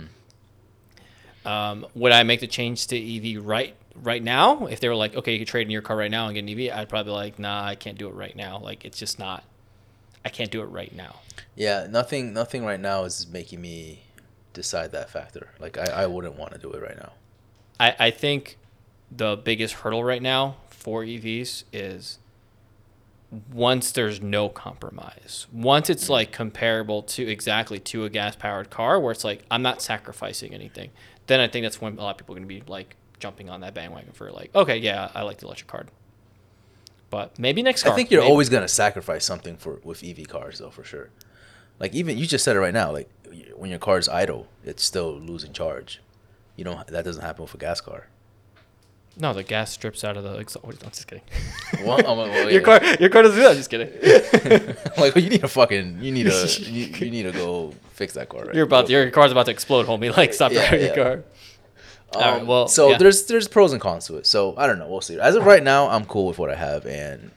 Um, 1.44 1.86
would 1.94 2.12
I 2.12 2.24
make 2.24 2.40
the 2.40 2.46
change 2.46 2.88
to 2.88 2.96
EV 3.36 3.44
right 3.44 3.74
right 4.02 4.22
now? 4.22 4.66
If 4.66 4.80
they 4.80 4.88
were 4.88 4.94
like, 4.94 5.14
okay, 5.16 5.32
you 5.32 5.38
can 5.38 5.46
trade 5.46 5.66
in 5.66 5.70
your 5.70 5.82
car 5.82 5.96
right 5.96 6.10
now 6.10 6.26
and 6.26 6.34
get 6.34 6.44
an 6.44 6.48
EV, 6.48 6.76
I'd 6.76 6.88
probably 6.88 7.10
be 7.10 7.14
like, 7.14 7.38
nah, 7.38 7.64
I 7.64 7.74
can't 7.74 7.98
do 7.98 8.08
it 8.08 8.14
right 8.14 8.34
now. 8.34 8.58
Like 8.58 8.84
it's 8.84 8.98
just 8.98 9.18
not 9.18 9.44
I 10.24 10.30
can't 10.30 10.50
do 10.50 10.60
it 10.60 10.66
right 10.66 10.94
now. 10.94 11.16
Yeah, 11.54 11.86
nothing 11.88 12.32
nothing 12.32 12.64
right 12.64 12.80
now 12.80 13.04
is 13.04 13.26
making 13.26 13.60
me 13.60 14.02
decide 14.52 14.92
that 14.92 15.10
factor. 15.10 15.48
Like 15.58 15.78
I, 15.78 16.02
I 16.02 16.06
wouldn't 16.06 16.36
want 16.36 16.52
to 16.52 16.58
do 16.58 16.70
it 16.72 16.82
right 16.82 16.96
now. 16.96 17.12
I, 17.80 17.96
I 17.98 18.10
think 18.10 18.58
the 19.10 19.36
biggest 19.36 19.74
hurdle 19.74 20.04
right 20.04 20.20
now 20.20 20.56
for 20.68 21.02
EVs 21.02 21.64
is 21.72 22.18
once 23.52 23.92
there's 23.92 24.20
no 24.20 24.48
compromise. 24.48 25.46
Once 25.52 25.88
it's 25.88 26.06
mm. 26.06 26.10
like 26.10 26.32
comparable 26.32 27.02
to 27.02 27.26
exactly 27.26 27.78
to 27.78 28.04
a 28.04 28.10
gas 28.10 28.36
powered 28.36 28.68
car 28.68 29.00
where 29.00 29.12
it's 29.12 29.24
like 29.24 29.44
I'm 29.50 29.62
not 29.62 29.80
sacrificing 29.80 30.52
anything. 30.52 30.90
Then 31.26 31.40
I 31.40 31.48
think 31.48 31.64
that's 31.64 31.80
when 31.80 31.96
a 31.98 32.02
lot 32.02 32.10
of 32.10 32.18
people 32.18 32.34
are 32.34 32.38
gonna 32.38 32.46
be 32.46 32.62
like 32.66 32.96
jumping 33.18 33.50
on 33.50 33.60
that 33.62 33.74
bandwagon 33.74 34.12
for 34.12 34.30
like, 34.30 34.54
okay, 34.54 34.76
yeah, 34.78 35.10
I 35.14 35.22
like 35.22 35.38
the 35.38 35.46
electric 35.46 35.68
car. 35.68 35.86
But 37.10 37.38
maybe 37.38 37.62
next 37.62 37.82
car. 37.84 37.92
I 37.92 37.96
think 37.96 38.10
you're 38.10 38.20
maybe- 38.20 38.30
always 38.30 38.48
gonna 38.48 38.68
sacrifice 38.68 39.24
something 39.24 39.56
for 39.56 39.80
with 39.82 40.04
EV 40.04 40.28
cars 40.28 40.58
though, 40.58 40.70
for 40.70 40.84
sure. 40.84 41.10
Like 41.80 41.94
even 41.94 42.18
you 42.18 42.26
just 42.26 42.44
said 42.44 42.56
it 42.56 42.60
right 42.60 42.74
now. 42.74 42.92
Like 42.92 43.08
when 43.56 43.70
your 43.70 43.78
car 43.78 43.98
is 43.98 44.08
idle, 44.08 44.46
it's 44.64 44.82
still 44.82 45.18
losing 45.18 45.52
charge. 45.52 46.00
You 46.56 46.64
know 46.64 46.82
that 46.86 47.04
doesn't 47.04 47.22
happen 47.22 47.42
with 47.42 47.54
a 47.54 47.58
gas 47.58 47.80
car. 47.80 48.08
No, 49.20 49.32
the 49.32 49.42
gas 49.42 49.72
strips 49.72 50.04
out 50.04 50.16
of 50.16 50.22
the 50.22 50.34
exhaust. 50.38 50.64
I'm 50.84 50.90
just 50.90 51.06
kidding. 51.06 51.24
Well, 51.84 51.98
I'm 51.98 52.16
well, 52.18 52.50
your 52.50 52.62
car, 52.62 52.80
your 52.98 53.08
car 53.10 53.22
doesn't 53.22 53.36
do 53.36 53.42
that. 53.42 53.50
I'm 53.52 53.56
just 53.56 53.70
kidding. 53.70 54.74
like 54.98 55.14
you 55.16 55.30
need 55.30 55.44
a 55.44 55.48
fucking 55.48 55.98
you 56.02 56.10
need 56.12 56.26
a 56.26 56.46
you, 56.60 56.86
you 56.86 57.10
need 57.10 57.22
to 57.24 57.32
go 57.32 57.72
fix 57.92 58.14
that 58.14 58.28
car. 58.28 58.44
Right? 58.46 58.54
You're 58.54 58.64
about 58.64 58.86
Go 58.88 58.92
your 58.94 59.10
car's 59.10 59.30
about 59.32 59.46
to 59.46 59.52
explode, 59.52 59.86
homie. 59.86 60.14
Like 60.16 60.34
stop 60.34 60.50
Yeah, 60.52 60.68
driving 60.68 60.86
your 60.86 60.94
car. 60.94 61.24
Um, 62.14 62.22
All 62.22 62.32
right, 62.32 62.46
well, 62.46 62.68
so 62.68 62.90
yeah. 62.90 62.98
there's 62.98 63.26
there's 63.26 63.48
pros 63.48 63.72
and 63.72 63.80
cons 63.82 64.06
to 64.06 64.16
it. 64.16 64.26
So 64.26 64.54
I 64.56 64.66
don't 64.66 64.78
know. 64.78 64.88
We'll 64.88 65.00
see. 65.02 65.20
As 65.20 65.34
of 65.34 65.44
right 65.44 65.62
now, 65.62 65.88
I'm 65.88 66.04
cool 66.06 66.26
with 66.26 66.38
what 66.38 66.48
I 66.50 66.54
have, 66.54 66.86
and 66.86 67.30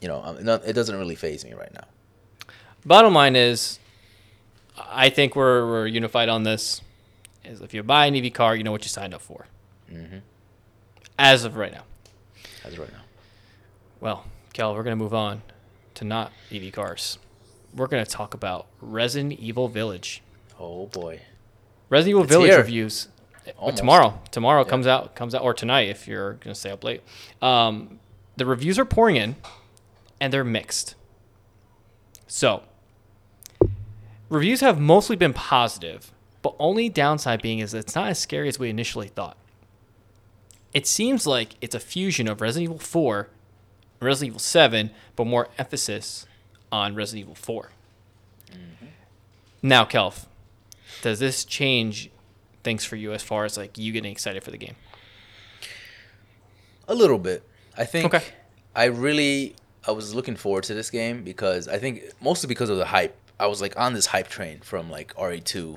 you 0.00 0.06
know, 0.08 0.22
I'm 0.22 0.44
not, 0.44 0.64
it 0.64 0.72
doesn't 0.74 0.96
really 0.96 1.14
phase 1.16 1.44
me 1.44 1.52
right 1.54 1.72
now. 1.74 1.84
Bottom 2.86 3.12
line 3.14 3.34
is, 3.34 3.78
I 4.78 5.08
think 5.10 5.34
we're 5.34 5.66
we're 5.66 5.86
unified 5.86 6.28
on 6.28 6.44
this. 6.44 6.80
Is 7.44 7.60
if 7.60 7.74
you 7.74 7.82
buy 7.82 8.06
an 8.06 8.14
EV 8.14 8.32
car, 8.32 8.54
you 8.54 8.62
know 8.62 8.70
what 8.72 8.84
you 8.84 8.88
signed 8.88 9.14
up 9.14 9.20
for. 9.20 9.46
Mhm. 9.92 10.20
As 11.18 11.44
of 11.44 11.56
right 11.56 11.72
now. 11.72 11.84
As 12.64 12.72
of 12.74 12.78
right 12.80 12.92
now. 12.92 13.02
Well, 14.00 14.26
Cal, 14.52 14.74
we're 14.74 14.82
gonna 14.84 14.96
move 14.96 15.14
on 15.14 15.42
to 15.94 16.04
not 16.04 16.30
EV 16.52 16.70
cars. 16.72 17.18
We're 17.74 17.86
gonna 17.88 18.06
talk 18.06 18.32
about 18.34 18.66
Resident 18.80 19.32
Evil 19.40 19.68
Village. 19.68 20.22
Oh 20.58 20.86
boy. 20.86 21.20
Resident 21.90 22.10
Evil 22.10 22.22
It's 22.22 22.32
Village 22.32 22.50
here. 22.50 22.58
reviews. 22.58 23.08
Tomorrow. 23.76 24.20
Tomorrow 24.30 24.64
Yeah. 24.64 24.70
comes 24.70 24.86
out 24.86 25.14
comes 25.14 25.34
out 25.34 25.42
or 25.42 25.52
tonight 25.54 25.88
if 25.88 26.06
you're 26.08 26.34
gonna 26.34 26.54
stay 26.54 26.70
up 26.70 26.82
late. 26.84 27.02
Um, 27.42 28.00
the 28.36 28.46
reviews 28.46 28.78
are 28.78 28.84
pouring 28.84 29.16
in, 29.16 29.36
and 30.20 30.32
they're 30.32 30.44
mixed. 30.44 30.94
So, 32.26 32.62
reviews 34.28 34.60
have 34.60 34.80
mostly 34.80 35.14
been 35.16 35.32
positive, 35.32 36.10
but 36.42 36.54
only 36.58 36.88
downside 36.88 37.42
being 37.42 37.58
is 37.60 37.74
it's 37.74 37.94
not 37.94 38.08
as 38.08 38.18
scary 38.18 38.48
as 38.48 38.58
we 38.58 38.70
initially 38.70 39.08
thought. 39.08 39.36
It 40.72 40.86
seems 40.86 41.26
like 41.26 41.54
it's 41.60 41.74
a 41.74 41.80
fusion 41.80 42.26
of 42.26 42.40
Resident 42.40 42.64
Evil 42.70 42.78
4 42.80 43.28
and 44.00 44.06
Resident 44.06 44.30
Evil 44.32 44.40
7, 44.40 44.90
but 45.14 45.26
more 45.26 45.48
emphasis 45.58 46.26
on 46.72 46.94
Resident 46.96 47.20
Evil 47.26 47.34
4. 47.36 47.70
Now, 49.62 49.84
Kelv, 49.84 50.26
does 51.02 51.20
this 51.20 51.44
change 51.44 52.10
things 52.64 52.84
for 52.84 52.96
you 52.96 53.12
as 53.12 53.22
far 53.22 53.44
as 53.44 53.56
like 53.56 53.78
you 53.78 53.92
getting 53.92 54.10
excited 54.10 54.42
for 54.42 54.50
the 54.50 54.58
game? 54.58 54.74
A 56.88 56.94
little 56.94 57.18
bit. 57.18 57.42
I 57.76 57.84
think 57.84 58.06
Okay. 58.14 58.24
I 58.74 58.84
really 58.86 59.54
I 59.86 59.90
was 59.92 60.14
looking 60.14 60.36
forward 60.36 60.64
to 60.64 60.74
this 60.74 60.90
game 60.90 61.24
because 61.24 61.68
I 61.68 61.78
think 61.78 62.02
mostly 62.20 62.48
because 62.48 62.70
of 62.70 62.76
the 62.78 62.86
hype. 62.86 63.16
I 63.38 63.46
was 63.48 63.60
like 63.60 63.78
on 63.78 63.94
this 63.94 64.06
hype 64.06 64.28
train 64.28 64.60
from 64.60 64.90
like 64.90 65.14
RE2 65.16 65.76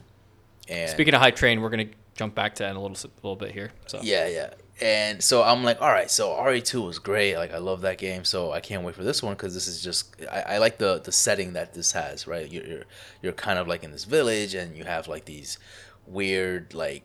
and 0.70 0.90
Speaking 0.90 1.14
of 1.14 1.22
hype 1.22 1.36
train, 1.36 1.62
we're 1.62 1.70
gonna 1.70 1.88
jump 2.16 2.36
back 2.36 2.56
to 2.56 2.64
that 2.64 2.70
in 2.72 2.76
a 2.76 2.82
little 2.82 2.96
s- 2.98 3.06
little 3.24 3.36
bit 3.36 3.52
here. 3.52 3.72
So 3.88 4.00
Yeah, 4.04 4.28
yeah. 4.28 4.54
And 4.80 5.24
so 5.24 5.42
I'm 5.42 5.64
like, 5.64 5.82
all 5.82 5.90
right, 5.90 6.10
so 6.12 6.30
RE2 6.36 6.86
was 6.86 7.00
great. 7.00 7.36
Like 7.36 7.52
I 7.52 7.58
love 7.58 7.82
that 7.82 7.98
game, 7.98 8.24
so 8.24 8.52
I 8.52 8.60
can't 8.60 8.84
wait 8.84 8.94
for 8.96 9.04
this 9.04 9.24
one 9.24 9.34
because 9.34 9.54
this 9.56 9.68
is 9.68 9.82
just 9.82 10.16
I, 10.32 10.42
I 10.42 10.58
like 10.60 10.78
the 10.78 11.00
the 11.00 11.12
setting 11.12 11.54
that 11.54 11.74
this 11.74 11.94
has. 11.94 12.28
Right, 12.28 12.52
you're, 12.52 12.66
you're 12.66 12.84
you're 13.24 13.34
kind 13.34 13.58
of 13.60 13.68
like 13.68 13.84
in 13.84 13.92
this 13.92 14.04
village, 14.06 14.54
and 14.54 14.78
you 14.78 14.84
have 14.84 15.08
like 15.08 15.26
these 15.26 15.58
weird 16.08 16.74
like 16.74 17.04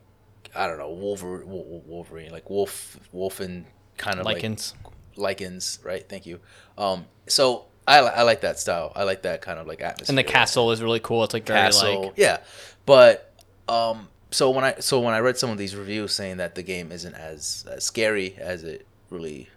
I 0.54 0.66
don't 0.66 0.78
know 0.78 0.90
Wolverine, 0.90 1.44
Wolverine 1.46 2.30
like 2.30 2.48
wolf 2.50 2.98
wolfen 3.14 3.64
kind 3.96 4.18
of 4.18 4.26
like 4.26 4.42
lycans. 4.42 4.74
lycans, 5.16 5.84
right? 5.84 6.06
Thank 6.08 6.26
you. 6.26 6.40
Um, 6.76 7.06
so 7.26 7.66
I, 7.86 7.98
I 7.98 8.22
like 8.22 8.42
that 8.42 8.58
style. 8.58 8.92
I 8.94 9.04
like 9.04 9.22
that 9.22 9.42
kind 9.42 9.58
of 9.58 9.66
like 9.66 9.80
atmosphere. 9.80 10.12
and 10.12 10.18
the 10.18 10.24
castle 10.24 10.70
is 10.70 10.82
really 10.82 11.00
cool. 11.00 11.24
It's 11.24 11.34
like 11.34 11.46
very 11.46 11.58
castle, 11.58 12.02
like 12.02 12.12
yeah. 12.16 12.38
But 12.86 13.32
um, 13.68 14.08
so 14.30 14.50
when 14.50 14.64
I 14.64 14.74
so 14.80 15.00
when 15.00 15.14
I 15.14 15.20
read 15.20 15.36
some 15.36 15.50
of 15.50 15.58
these 15.58 15.74
reviews 15.74 16.12
saying 16.12 16.36
that 16.38 16.54
the 16.54 16.62
game 16.62 16.92
isn't 16.92 17.14
as, 17.14 17.64
as 17.70 17.84
scary 17.84 18.36
as 18.38 18.62
it 18.62 18.86
really 19.10 19.48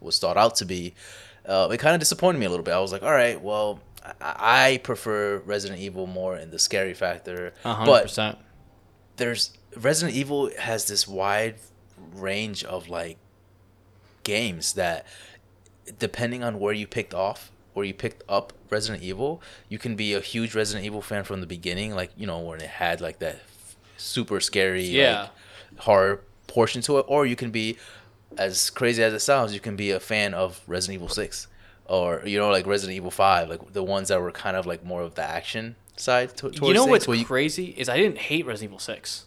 was 0.00 0.18
thought 0.18 0.36
out 0.36 0.56
to 0.56 0.64
be, 0.64 0.94
uh, 1.46 1.68
it 1.70 1.78
kind 1.78 1.94
of 1.94 2.00
disappointed 2.00 2.38
me 2.38 2.46
a 2.46 2.50
little 2.50 2.64
bit. 2.64 2.72
I 2.72 2.80
was 2.80 2.92
like, 2.92 3.02
all 3.02 3.12
right, 3.12 3.40
well, 3.40 3.80
I, 4.20 4.80
prefer 4.82 5.38
Resident 5.38 5.80
Evil 5.80 6.06
more 6.06 6.36
in 6.36 6.50
the 6.50 6.58
scary 6.58 6.94
factor, 6.94 7.54
a 7.64 7.74
hundred 7.74 7.90
but 7.90 8.02
percent. 8.04 8.38
There's 9.16 9.50
Resident 9.76 10.16
Evil 10.16 10.50
has 10.58 10.86
this 10.86 11.06
wide 11.08 11.56
range 12.14 12.64
of 12.64 12.88
like 12.88 13.16
games 14.22 14.74
that 14.74 15.06
depending 15.98 16.42
on 16.42 16.58
where 16.58 16.72
you 16.72 16.86
picked 16.86 17.14
off 17.14 17.50
where 17.74 17.84
you 17.84 17.92
picked 17.92 18.22
up 18.28 18.52
Resident 18.70 19.02
Evil, 19.02 19.42
you 19.68 19.78
can 19.78 19.96
be 19.96 20.14
a 20.14 20.20
huge 20.20 20.54
Resident 20.54 20.86
Evil 20.86 21.02
fan 21.02 21.24
from 21.24 21.40
the 21.40 21.46
beginning, 21.46 21.94
like 21.94 22.10
you 22.16 22.26
know 22.26 22.38
when 22.38 22.60
it 22.60 22.68
had 22.68 23.00
like 23.00 23.18
that 23.18 23.40
super 23.96 24.38
scary 24.40 24.84
Yeah. 24.84 25.20
like, 25.22 25.30
horror 25.80 26.20
portion 26.46 26.82
to 26.82 26.98
it, 26.98 27.04
or 27.08 27.26
you 27.26 27.34
can 27.34 27.50
be 27.50 27.76
as 28.38 28.70
crazy 28.70 29.02
as 29.02 29.12
it 29.12 29.20
sounds, 29.20 29.52
you 29.54 29.60
can 29.60 29.74
be 29.76 29.90
a 29.90 29.98
fan 29.98 30.34
of 30.34 30.60
Resident 30.68 30.94
Evil 30.96 31.08
Six, 31.08 31.48
or 31.86 32.22
you 32.24 32.38
know 32.38 32.48
like 32.50 32.64
Resident 32.66 32.96
Evil 32.96 33.10
Five, 33.10 33.48
like 33.48 33.72
the 33.72 33.82
ones 33.82 34.08
that 34.08 34.20
were 34.20 34.30
kind 34.30 34.56
of 34.56 34.66
like 34.66 34.84
more 34.84 35.02
of 35.02 35.16
the 35.16 35.22
action 35.22 35.74
side. 35.96 36.36
Towards 36.36 36.60
You 36.60 36.74
know 36.74 36.86
what's 36.86 37.06
you- 37.08 37.24
crazy 37.24 37.66
is 37.76 37.88
I 37.88 37.96
didn't 37.96 38.18
hate 38.18 38.46
Resident 38.46 38.70
Evil 38.70 38.78
Six. 38.78 39.24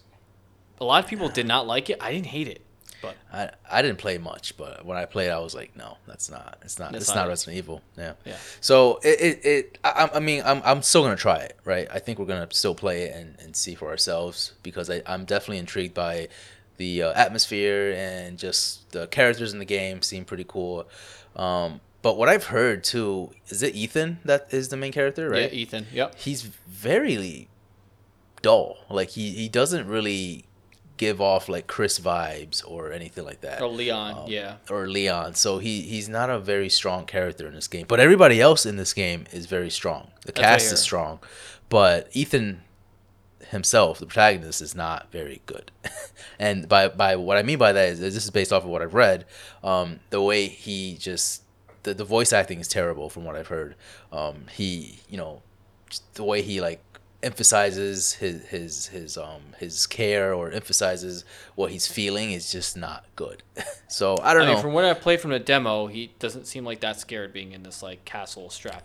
A 0.80 0.84
lot 0.84 1.02
of 1.02 1.10
people 1.10 1.28
did 1.28 1.46
not 1.46 1.66
like 1.66 1.90
it. 1.90 1.96
I 2.00 2.12
didn't 2.12 2.26
hate 2.26 2.46
it, 2.46 2.60
but 3.02 3.16
I, 3.32 3.50
I 3.68 3.82
didn't 3.82 3.98
play 3.98 4.16
much, 4.18 4.56
but 4.56 4.84
when 4.84 4.96
I 4.96 5.06
played, 5.06 5.30
I 5.30 5.40
was 5.40 5.52
like, 5.54 5.74
no, 5.76 5.96
that's 6.06 6.30
not. 6.30 6.58
It's 6.62 6.78
not. 6.78 6.92
That's 6.92 7.06
it's 7.06 7.14
not 7.14 7.22
not. 7.22 7.28
Resident 7.28 7.56
Evil. 7.58 7.82
Yeah. 7.96 8.12
Yeah. 8.24 8.36
So 8.60 9.00
it 9.02 9.20
it, 9.20 9.44
it 9.44 9.78
I, 9.82 9.90
I- 10.12 10.16
I 10.16 10.20
mean 10.20 10.42
I'm 10.44 10.62
I'm 10.64 10.82
still 10.82 11.02
gonna 11.02 11.16
try 11.16 11.38
it, 11.38 11.56
right? 11.64 11.88
I 11.92 11.98
think 11.98 12.18
we're 12.20 12.26
gonna 12.26 12.46
still 12.52 12.74
play 12.76 13.02
it 13.04 13.16
and, 13.16 13.36
and 13.40 13.56
see 13.56 13.74
for 13.74 13.88
ourselves 13.88 14.52
because 14.62 14.88
I 14.88 15.02
I'm 15.06 15.24
definitely 15.24 15.58
intrigued 15.58 15.94
by 15.94 16.28
the 16.76 17.02
uh, 17.02 17.12
atmosphere 17.14 17.92
and 17.96 18.38
just 18.38 18.92
the 18.92 19.08
characters 19.08 19.52
in 19.52 19.58
the 19.58 19.64
game 19.64 20.00
seem 20.00 20.24
pretty 20.24 20.44
cool. 20.46 20.88
Um, 21.34 21.80
but 22.08 22.16
what 22.16 22.30
I've 22.30 22.44
heard 22.46 22.84
too 22.84 23.32
is 23.48 23.62
it 23.62 23.74
Ethan 23.74 24.20
that 24.24 24.48
is 24.50 24.70
the 24.70 24.78
main 24.78 24.92
character, 24.92 25.28
right? 25.28 25.52
yeah, 25.52 25.58
Ethan. 25.58 25.86
Yep. 25.92 26.14
he's 26.14 26.40
very 26.40 27.50
dull. 28.40 28.78
Like 28.88 29.10
he 29.10 29.32
he 29.32 29.46
doesn't 29.46 29.86
really 29.86 30.46
give 30.96 31.20
off 31.20 31.50
like 31.50 31.66
Chris 31.66 32.00
vibes 32.00 32.62
or 32.66 32.92
anything 32.92 33.26
like 33.26 33.42
that. 33.42 33.60
Or 33.60 33.68
Leon. 33.68 34.20
Um, 34.20 34.24
yeah. 34.26 34.54
Or 34.70 34.88
Leon. 34.88 35.34
So 35.34 35.58
he 35.58 35.82
he's 35.82 36.08
not 36.08 36.30
a 36.30 36.38
very 36.38 36.70
strong 36.70 37.04
character 37.04 37.46
in 37.46 37.52
this 37.52 37.68
game. 37.68 37.84
But 37.86 38.00
everybody 38.00 38.40
else 38.40 38.64
in 38.64 38.76
this 38.76 38.94
game 38.94 39.26
is 39.30 39.44
very 39.44 39.68
strong. 39.68 40.10
The 40.24 40.32
That's 40.32 40.40
cast 40.40 40.72
is 40.72 40.80
strong. 40.80 41.20
But 41.68 42.08
Ethan 42.12 42.62
himself, 43.50 43.98
the 43.98 44.06
protagonist, 44.06 44.62
is 44.62 44.74
not 44.74 45.12
very 45.12 45.42
good. 45.44 45.70
and 46.38 46.70
by 46.70 46.88
by 46.88 47.16
what 47.16 47.36
I 47.36 47.42
mean 47.42 47.58
by 47.58 47.74
that 47.74 47.86
is 47.90 48.00
this 48.00 48.16
is 48.16 48.30
based 48.30 48.50
off 48.50 48.64
of 48.64 48.70
what 48.70 48.80
I've 48.80 48.94
read. 48.94 49.26
Um, 49.62 50.00
the 50.08 50.22
way 50.22 50.46
he 50.46 50.96
just 50.96 51.42
the, 51.82 51.94
the 51.94 52.04
voice 52.04 52.32
acting 52.32 52.60
is 52.60 52.68
terrible 52.68 53.08
from 53.08 53.24
what 53.24 53.36
I've 53.36 53.48
heard. 53.48 53.74
Um, 54.12 54.46
he 54.52 55.00
you 55.08 55.16
know 55.16 55.42
the 56.14 56.24
way 56.24 56.42
he 56.42 56.60
like 56.60 56.82
emphasizes 57.22 58.12
his 58.14 58.44
his 58.46 58.86
his 58.86 59.16
um 59.18 59.40
his 59.58 59.86
care 59.86 60.32
or 60.32 60.52
emphasizes 60.52 61.24
what 61.56 61.70
he's 61.72 61.86
feeling 61.86 62.30
is 62.32 62.52
just 62.52 62.76
not 62.76 63.04
good. 63.16 63.42
so 63.88 64.16
I 64.22 64.32
don't 64.34 64.42
I 64.42 64.46
mean, 64.46 64.54
know. 64.56 64.62
from 64.62 64.72
what 64.72 64.84
I 64.84 64.94
played 64.94 65.20
from 65.20 65.30
the 65.30 65.38
demo, 65.40 65.86
he 65.88 66.12
doesn't 66.18 66.46
seem 66.46 66.64
like 66.64 66.80
that 66.80 67.00
scared 67.00 67.32
being 67.32 67.52
in 67.52 67.62
this 67.62 67.82
like 67.82 68.04
castle 68.04 68.50
strap. 68.50 68.84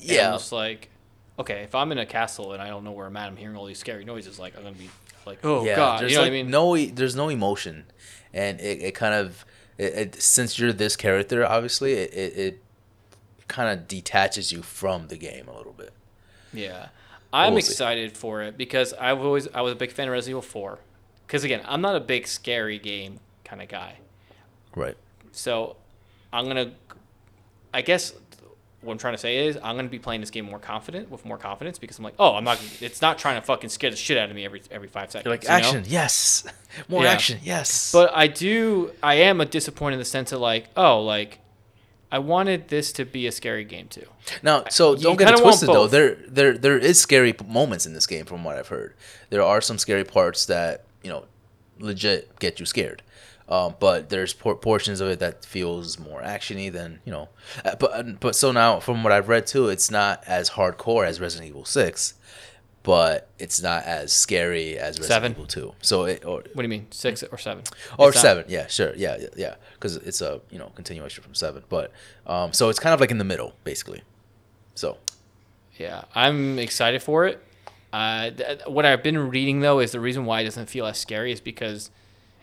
And 0.00 0.10
I'm 0.10 0.16
yeah, 0.16 0.30
just 0.32 0.52
like, 0.52 0.90
okay, 1.38 1.62
if 1.62 1.74
I'm 1.74 1.92
in 1.92 1.98
a 1.98 2.06
castle 2.06 2.52
and 2.52 2.62
I 2.62 2.68
don't 2.68 2.84
know 2.84 2.92
where 2.92 3.06
I'm 3.06 3.16
at, 3.16 3.28
I'm 3.28 3.36
hearing 3.36 3.56
all 3.56 3.66
these 3.66 3.78
scary 3.78 4.04
noises. 4.04 4.38
Like 4.38 4.56
I'm 4.56 4.62
gonna 4.64 4.74
be 4.74 4.90
like, 5.26 5.44
oh 5.44 5.64
yeah. 5.64 5.76
god, 5.76 6.00
There's 6.02 6.12
you 6.12 6.18
know 6.18 6.22
like 6.22 6.30
what 6.32 6.38
I 6.38 6.42
mean? 6.42 6.50
no 6.50 6.76
e- 6.76 6.90
there's 6.90 7.14
no 7.16 7.28
emotion, 7.28 7.84
and 8.32 8.60
it, 8.60 8.82
it 8.82 8.94
kind 8.94 9.14
of 9.14 9.44
it, 9.78 9.94
it, 9.94 10.22
since 10.22 10.58
you're 10.58 10.72
this 10.72 10.96
character, 10.96 11.46
obviously 11.46 11.92
it 11.94 12.12
it, 12.12 12.36
it 12.36 12.62
kind 13.46 13.70
of 13.70 13.88
detaches 13.88 14.52
you 14.52 14.62
from 14.62 15.08
the 15.08 15.16
game 15.16 15.48
a 15.48 15.56
little 15.56 15.72
bit. 15.72 15.92
Yeah, 16.52 16.88
I'm 17.32 17.52
We'll 17.52 17.58
excited 17.58 18.16
for 18.16 18.42
it 18.42 18.56
because 18.56 18.92
I've 18.94 19.20
always 19.20 19.48
I 19.54 19.60
was 19.60 19.72
a 19.72 19.76
big 19.76 19.92
fan 19.92 20.08
of 20.08 20.12
Resident 20.12 20.32
Evil 20.32 20.42
4. 20.42 20.78
Because 21.26 21.44
again, 21.44 21.60
I'm 21.66 21.82
not 21.82 21.94
a 21.94 22.00
big 22.00 22.26
scary 22.26 22.78
game 22.78 23.20
kind 23.44 23.60
of 23.60 23.68
guy. 23.68 23.98
Right. 24.74 24.96
So 25.30 25.76
I'm 26.32 26.46
gonna, 26.46 26.72
I 27.74 27.82
guess, 27.82 28.14
what 28.80 28.92
I'm 28.92 28.98
trying 28.98 29.14
to 29.14 29.18
say 29.18 29.46
is 29.46 29.56
I'm 29.62 29.76
gonna 29.76 29.88
be 29.88 29.98
playing 29.98 30.20
this 30.20 30.30
game 30.30 30.44
more 30.44 30.58
confident 30.58 31.10
with 31.10 31.24
more 31.24 31.38
confidence 31.38 31.78
because 31.78 31.98
I'm 31.98 32.04
like, 32.04 32.14
oh, 32.18 32.34
I'm 32.34 32.44
not. 32.44 32.60
It's 32.80 33.02
not 33.02 33.18
trying 33.18 33.40
to 33.40 33.44
fucking 33.44 33.70
scare 33.70 33.90
the 33.90 33.96
shit 33.96 34.16
out 34.16 34.30
of 34.30 34.36
me 34.36 34.44
every 34.44 34.62
every 34.70 34.88
five 34.88 35.10
seconds. 35.10 35.24
You're 35.24 35.34
like 35.34 35.42
you 35.42 35.48
know? 35.48 35.54
action, 35.54 35.84
yes, 35.86 36.44
more 36.88 37.02
Yeah. 37.02 37.10
action, 37.12 37.40
yes. 37.42 37.90
But 37.92 38.12
I 38.14 38.28
do. 38.28 38.92
I 39.02 39.14
am 39.14 39.40
a 39.40 39.44
disappointed 39.46 39.94
in 39.94 39.98
the 39.98 40.04
sense 40.04 40.30
of 40.32 40.40
like, 40.40 40.68
oh, 40.76 41.02
like 41.02 41.40
I 42.12 42.20
wanted 42.20 42.68
this 42.68 42.92
to 42.92 43.04
be 43.04 43.26
a 43.26 43.32
scary 43.32 43.64
game 43.64 43.88
too. 43.88 44.06
Now, 44.42 44.64
so 44.70 44.94
You 44.94 45.02
don't 45.02 45.16
get 45.18 45.30
it 45.30 45.38
twisted 45.40 45.68
though. 45.68 45.88
There, 45.88 46.16
there, 46.26 46.56
there 46.56 46.78
is 46.78 47.00
scary 47.00 47.34
moments 47.46 47.84
in 47.84 47.92
this 47.94 48.06
game, 48.06 48.24
from 48.24 48.44
what 48.44 48.56
I've 48.56 48.68
heard. 48.68 48.94
There 49.30 49.42
are 49.42 49.60
some 49.60 49.76
scary 49.78 50.04
parts 50.04 50.46
that 50.46 50.84
you 51.02 51.10
know, 51.10 51.24
legit 51.78 52.38
get 52.38 52.60
you 52.60 52.66
scared. 52.66 53.02
Um, 53.48 53.74
but 53.80 54.10
there's 54.10 54.34
por- 54.34 54.56
portions 54.56 55.00
of 55.00 55.08
it 55.08 55.20
that 55.20 55.44
feels 55.44 55.98
more 55.98 56.20
actiony 56.20 56.70
than 56.70 57.00
you 57.04 57.12
know. 57.12 57.28
Uh, 57.64 57.76
but 57.76 58.20
but 58.20 58.36
so 58.36 58.52
now, 58.52 58.78
from 58.80 59.02
what 59.02 59.12
I've 59.12 59.28
read 59.28 59.46
too, 59.46 59.68
it's 59.68 59.90
not 59.90 60.22
as 60.26 60.50
hardcore 60.50 61.06
as 61.06 61.18
Resident 61.18 61.48
Evil 61.48 61.64
Six, 61.64 62.14
but 62.82 63.30
it's 63.38 63.62
not 63.62 63.84
as 63.84 64.12
scary 64.12 64.78
as 64.78 64.98
Resident 64.98 65.08
Seven. 65.08 65.32
Evil 65.32 65.46
Two. 65.46 65.74
So 65.80 66.04
it 66.04 66.24
or 66.26 66.42
What 66.52 66.56
do 66.56 66.62
you 66.62 66.68
mean, 66.68 66.88
six 66.90 67.22
or 67.22 67.38
seven? 67.38 67.64
or 67.98 68.08
It's 68.08 68.16
not- 68.16 68.22
seven 68.22 68.44
yeah 68.48 68.66
sure 68.66 68.92
yeah 68.96 69.16
yeah, 69.18 69.28
yeah 69.36 69.54
because 69.74 69.96
it's 69.96 70.20
a 70.20 70.40
you 70.50 70.58
know 70.58 70.70
continuation 70.74 71.22
from 71.24 71.34
seven 71.34 71.62
but 71.70 71.90
um 72.26 72.52
so 72.52 72.68
it's 72.68 72.78
kind 72.78 72.92
of 72.94 73.00
like 73.00 73.10
in 73.10 73.18
the 73.18 73.24
middle 73.24 73.54
basically 73.64 74.02
so 74.74 74.98
Yeah, 75.78 76.04
I'm 76.14 76.58
excited 76.58 77.02
for 77.02 77.26
it. 77.26 77.42
Uh, 77.92 78.30
th- 78.30 78.60
what 78.66 78.84
I've 78.84 79.02
been 79.02 79.30
reading 79.30 79.60
though 79.60 79.78
is 79.80 79.92
the 79.92 80.00
reason 80.00 80.26
why 80.26 80.40
it 80.42 80.44
doesn't 80.44 80.66
feel 80.66 80.84
as 80.86 80.98
scary 80.98 81.32
is 81.32 81.40
because 81.40 81.90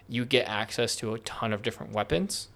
you 0.07 0.25
get 0.25 0.47
access 0.47 0.95
to 0.97 1.13
a 1.13 1.19
ton 1.19 1.53
of 1.53 1.61
different 1.61 1.93
weapons, 1.93 2.47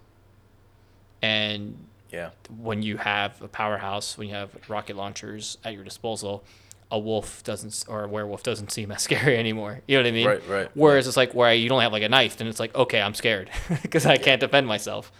and 1.21 1.85
yeah 2.11 2.29
when 2.57 2.81
you 2.81 2.97
have 2.97 3.41
a 3.41 3.47
powerhouse, 3.47 4.17
when 4.17 4.27
you 4.27 4.33
have 4.33 4.49
rocket 4.67 4.95
launchers 4.95 5.57
at 5.63 5.73
your 5.73 5.83
disposal, 5.83 6.43
a 6.89 6.97
wolf 6.97 7.43
doesn't 7.43 7.85
or 7.87 8.03
a 8.03 8.07
werewolf 8.07 8.41
doesn't 8.43 8.71
seem 8.71 8.91
as 8.91 9.03
scary 9.07 9.37
anymore. 9.37 9.81
You 9.87 9.97
know 9.97 10.03
what 10.03 10.07
I 10.07 10.11
mean? 10.11 10.27
Right, 10.27 10.47
right, 10.47 10.69
Whereas 10.73 11.07
it's 11.07 11.17
like 11.17 11.33
where 11.33 11.53
you 11.53 11.69
don't 11.69 11.81
have 11.81 11.91
like 11.91 12.03
a 12.03 12.09
knife, 12.09 12.37
then 12.37 12.47
it's 12.47 12.59
like 12.59 12.75
okay, 12.75 13.01
I'm 13.01 13.13
scared 13.13 13.49
because 13.81 14.05
I 14.05 14.17
can't 14.17 14.39
defend 14.39 14.67
myself. 14.67 15.11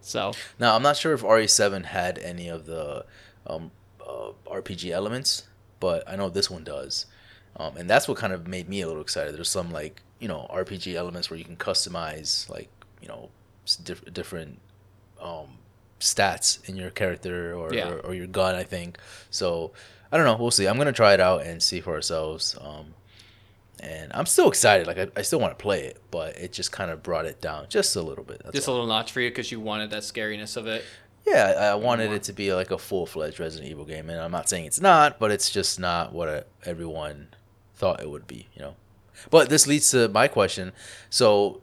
So 0.00 0.32
now 0.60 0.76
i'm 0.76 0.82
not 0.82 0.96
sure 0.96 1.14
if 1.14 1.22
re7 1.22 1.86
had 1.86 2.16
any 2.20 2.48
of 2.48 2.66
the 2.66 3.04
um 3.44 3.72
uh, 4.00 4.30
rpg 4.46 4.88
elements 4.90 5.48
but 5.80 6.08
i 6.08 6.14
know 6.14 6.28
this 6.28 6.48
one 6.48 6.62
does 6.62 7.06
um, 7.56 7.76
and 7.76 7.90
that's 7.90 8.06
what 8.06 8.16
kind 8.16 8.32
of 8.32 8.46
made 8.46 8.68
me 8.68 8.82
a 8.82 8.86
little 8.86 9.02
excited 9.02 9.34
there's 9.34 9.48
some 9.48 9.72
like 9.72 10.02
you 10.18 10.28
know 10.28 10.46
rpg 10.52 10.94
elements 10.94 11.28
where 11.30 11.38
you 11.38 11.44
can 11.44 11.56
customize 11.56 12.48
like 12.48 12.68
you 13.02 13.08
know 13.08 13.28
diff- 13.84 14.04
different 14.12 14.58
um 15.20 15.46
stats 16.00 16.66
in 16.68 16.76
your 16.76 16.90
character 16.90 17.54
or, 17.54 17.72
Yeah. 17.72 17.88
or, 17.90 17.98
or 18.00 18.14
your 18.14 18.26
gun 18.26 18.54
i 18.54 18.62
think 18.64 18.98
so 19.30 19.72
i 20.12 20.16
don't 20.16 20.26
know 20.26 20.36
we'll 20.36 20.50
see 20.50 20.66
i'm 20.66 20.76
gonna 20.78 20.92
try 20.92 21.14
it 21.14 21.20
out 21.20 21.42
and 21.42 21.62
see 21.62 21.80
for 21.80 21.94
ourselves 21.94 22.56
um 22.60 22.94
and 23.80 24.10
i'm 24.14 24.26
still 24.26 24.48
excited 24.48 24.86
like 24.86 24.98
i, 24.98 25.08
I 25.16 25.22
still 25.22 25.40
want 25.40 25.58
to 25.58 25.62
play 25.62 25.84
it 25.84 26.00
but 26.10 26.36
it 26.36 26.52
just 26.52 26.72
kind 26.72 26.90
of 26.90 27.02
brought 27.02 27.26
it 27.26 27.40
down 27.40 27.66
just 27.68 27.96
a 27.96 28.02
little 28.02 28.24
bit 28.24 28.42
just 28.52 28.68
all. 28.68 28.74
a 28.74 28.76
little 28.76 28.88
notch 28.88 29.12
for 29.12 29.20
you 29.20 29.30
because 29.30 29.50
you 29.52 29.60
wanted 29.60 29.90
that 29.90 30.02
scariness 30.02 30.56
of 30.56 30.66
it. 30.66 30.84
Yeah, 31.26 31.54
I, 31.58 31.64
I 31.70 31.74
wanted 31.74 32.12
it 32.12 32.22
to 32.24 32.32
be 32.32 32.54
like 32.54 32.70
a 32.70 32.78
full 32.78 33.04
fledged 33.04 33.40
Resident 33.40 33.68
Evil 33.68 33.84
game, 33.84 34.08
and 34.10 34.20
I'm 34.20 34.30
not 34.30 34.48
saying 34.48 34.66
it's 34.66 34.80
not, 34.80 35.18
but 35.18 35.32
it's 35.32 35.50
just 35.50 35.80
not 35.80 36.12
what 36.12 36.28
uh 36.28 36.42
everyone 36.64 37.26
thought 37.74 38.00
it 38.00 38.08
would 38.08 38.28
be, 38.28 38.46
you 38.54 38.62
know. 38.62 38.76
But 39.30 39.48
this 39.48 39.66
leads 39.66 39.90
to 39.90 40.08
my 40.08 40.28
question. 40.28 40.72
So 41.10 41.62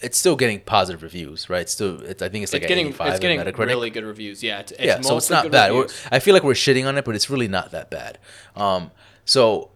it's 0.00 0.18
still 0.18 0.36
getting 0.36 0.60
positive 0.60 1.02
reviews, 1.02 1.48
right? 1.48 1.62
It's 1.62 1.72
still, 1.72 2.02
it's, 2.02 2.22
I 2.22 2.28
think 2.28 2.42
it's 2.42 2.52
like 2.52 2.62
it's 2.62 2.68
getting 2.68 2.88
85 2.88 3.08
it's 3.08 3.20
getting 3.20 3.40
really 3.56 3.90
good 3.90 4.04
reviews. 4.04 4.42
Yeah, 4.42 4.60
it's, 4.60 4.72
it's 4.72 4.82
yeah, 4.82 5.00
so 5.00 5.16
it's 5.16 5.30
not 5.30 5.50
bad. 5.50 5.72
I 6.10 6.18
feel 6.18 6.34
like 6.34 6.42
we're 6.42 6.52
shitting 6.54 6.86
on 6.86 6.98
it, 6.98 7.04
but 7.04 7.14
it's 7.14 7.30
really 7.30 7.48
not 7.48 7.70
that 7.70 7.90
bad. 7.90 8.18
Um, 8.56 8.90
so 9.24 9.70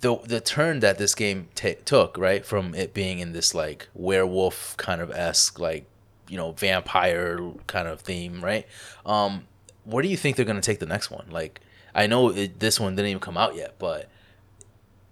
the 0.00 0.16
the 0.24 0.40
turn 0.40 0.80
that 0.80 0.98
this 0.98 1.14
game 1.14 1.48
ta 1.54 1.70
took, 1.84 2.16
right, 2.16 2.44
from 2.44 2.74
it 2.74 2.94
being 2.94 3.18
in 3.18 3.32
this 3.32 3.54
like 3.54 3.88
werewolf 3.94 4.76
kind 4.76 5.00
of 5.00 5.10
esque, 5.10 5.58
like 5.58 5.86
you 6.28 6.36
know, 6.38 6.52
vampire 6.52 7.38
kind 7.66 7.86
of 7.86 8.00
theme, 8.00 8.42
right? 8.42 8.66
Um, 9.04 9.46
where 9.84 10.02
do 10.02 10.08
you 10.08 10.16
think 10.16 10.36
they're 10.36 10.46
gonna 10.46 10.60
take 10.60 10.78
the 10.78 10.86
next 10.86 11.10
one? 11.10 11.26
Like, 11.30 11.60
I 11.94 12.06
know 12.06 12.30
it, 12.30 12.60
this 12.60 12.80
one 12.80 12.96
didn't 12.96 13.10
even 13.10 13.20
come 13.20 13.36
out 13.36 13.56
yet, 13.56 13.74
but 13.78 14.08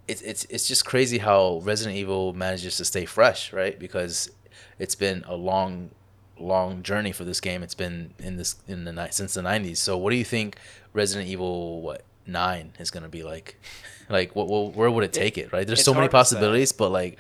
it's 0.09 0.23
it's 0.23 0.45
it's 0.47 0.67
just 0.67 0.85
crazy 0.85 1.19
how 1.19 1.61
Resident 1.63 1.97
Evil 1.97 2.33
manages 2.33 2.77
to 2.79 2.85
stay 2.85 3.05
fresh, 3.05 3.53
right? 3.53 3.79
Because 3.79 4.31
it's 4.79 4.95
been 4.95 5.25
a 5.27 5.37
long 5.37 5.91
long 6.39 6.83
journey 6.83 7.13
for 7.13 7.25
this 7.25 7.41
game. 7.41 7.63
It's 7.63 7.75
been 7.75 8.15
in 8.19 8.37
this 8.37 8.57
in 8.67 8.85
the 8.85 8.93
night 8.93 9.15
since 9.15 9.35
the 9.35 9.43
'90s. 9.43 9.79
So, 9.79 9.97
what 9.97 10.11
do 10.11 10.17
you 10.17 10.25
think 10.25 10.57
Resident 10.93 11.29
Evil 11.31 11.81
what 11.83 12.05
nine 12.27 12.73
is 12.79 12.91
gonna 12.91 13.09
be 13.09 13.23
like? 13.23 13.61
Like, 14.09 14.37
what, 14.37 14.47
what 14.47 14.75
where 14.75 14.91
would 14.91 15.05
it 15.05 15.13
take 15.15 15.39
it? 15.39 15.53
Right? 15.53 15.67
There's 15.67 15.79
it's 15.79 15.87
so 15.87 15.95
many 15.95 16.09
to 16.09 16.13
possibilities, 16.13 16.73
but 16.73 16.91
like, 16.91 17.19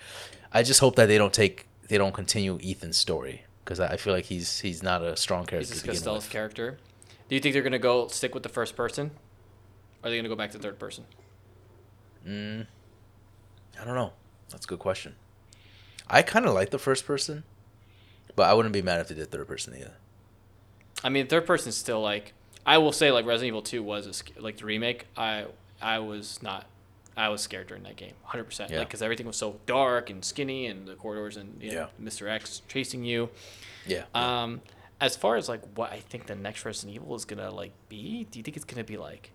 I 0.52 0.62
just 0.62 0.80
hope 0.80 0.96
that 0.96 1.06
they 1.06 1.16
don't 1.16 1.32
take 1.32 1.66
they 1.88 1.96
don't 1.96 2.12
continue 2.12 2.58
Ethan's 2.62 2.98
story 2.98 3.44
because 3.64 3.80
I 3.80 3.92
I 3.92 3.96
feel 3.96 4.12
like 4.12 4.26
he's 4.26 4.60
he's 4.60 4.82
not 4.82 5.00
a 5.00 5.16
strong 5.16 5.46
character 5.46 5.72
to 5.74 5.80
begin 5.80 5.94
Costello's 5.94 6.28
character. 6.28 6.78
Do 7.28 7.34
you 7.34 7.40
think 7.40 7.54
they're 7.54 7.62
gonna 7.62 7.78
go 7.78 8.08
stick 8.08 8.34
with 8.34 8.42
the 8.42 8.50
first 8.50 8.76
person? 8.76 9.12
Or 10.02 10.08
are 10.08 10.10
they 10.10 10.18
gonna 10.18 10.28
go 10.28 10.36
back 10.36 10.50
to 10.50 10.58
third 10.58 10.78
person? 10.78 11.06
Mm, 12.26 12.66
I 13.80 13.84
don't 13.84 13.94
know. 13.94 14.12
That's 14.50 14.64
a 14.64 14.68
good 14.68 14.78
question. 14.78 15.14
I 16.08 16.22
kind 16.22 16.46
of 16.46 16.54
like 16.54 16.70
the 16.70 16.78
first 16.78 17.06
person, 17.06 17.44
but 18.36 18.44
I 18.44 18.54
wouldn't 18.54 18.72
be 18.72 18.82
mad 18.82 19.00
if 19.00 19.08
they 19.08 19.14
did 19.14 19.30
third 19.30 19.48
person 19.48 19.74
either. 19.74 19.94
I 21.02 21.08
mean, 21.08 21.26
third 21.26 21.46
person 21.46 21.70
is 21.70 21.76
still 21.76 22.00
like 22.02 22.32
I 22.66 22.78
will 22.78 22.92
say 22.92 23.10
like 23.10 23.26
Resident 23.26 23.48
Evil 23.48 23.62
Two 23.62 23.82
was 23.82 24.06
a, 24.06 24.40
like 24.40 24.58
the 24.58 24.66
remake. 24.66 25.06
I 25.16 25.46
I 25.80 25.98
was 25.98 26.40
not. 26.42 26.66
I 27.14 27.28
was 27.28 27.42
scared 27.42 27.66
during 27.66 27.82
that 27.82 27.96
game, 27.96 28.14
hundred 28.22 28.44
percent. 28.44 28.70
Like 28.70 28.88
because 28.88 29.02
everything 29.02 29.26
was 29.26 29.36
so 29.36 29.56
dark 29.66 30.10
and 30.10 30.24
skinny, 30.24 30.66
and 30.66 30.86
the 30.86 30.94
corridors 30.94 31.36
and 31.36 31.62
you 31.62 31.72
know, 31.72 31.88
Mr. 32.02 32.28
X 32.30 32.62
chasing 32.68 33.04
you. 33.04 33.28
Yeah. 33.86 34.04
Um, 34.14 34.62
as 35.00 35.16
far 35.16 35.36
as 35.36 35.48
like 35.48 35.60
what 35.76 35.92
I 35.92 35.98
think 35.98 36.26
the 36.26 36.36
next 36.36 36.64
Resident 36.64 36.94
Evil 36.94 37.14
is 37.14 37.24
gonna 37.24 37.50
like 37.50 37.72
be, 37.88 38.26
do 38.30 38.38
you 38.38 38.42
think 38.42 38.56
it's 38.56 38.64
gonna 38.64 38.84
be 38.84 38.96
like 38.96 39.30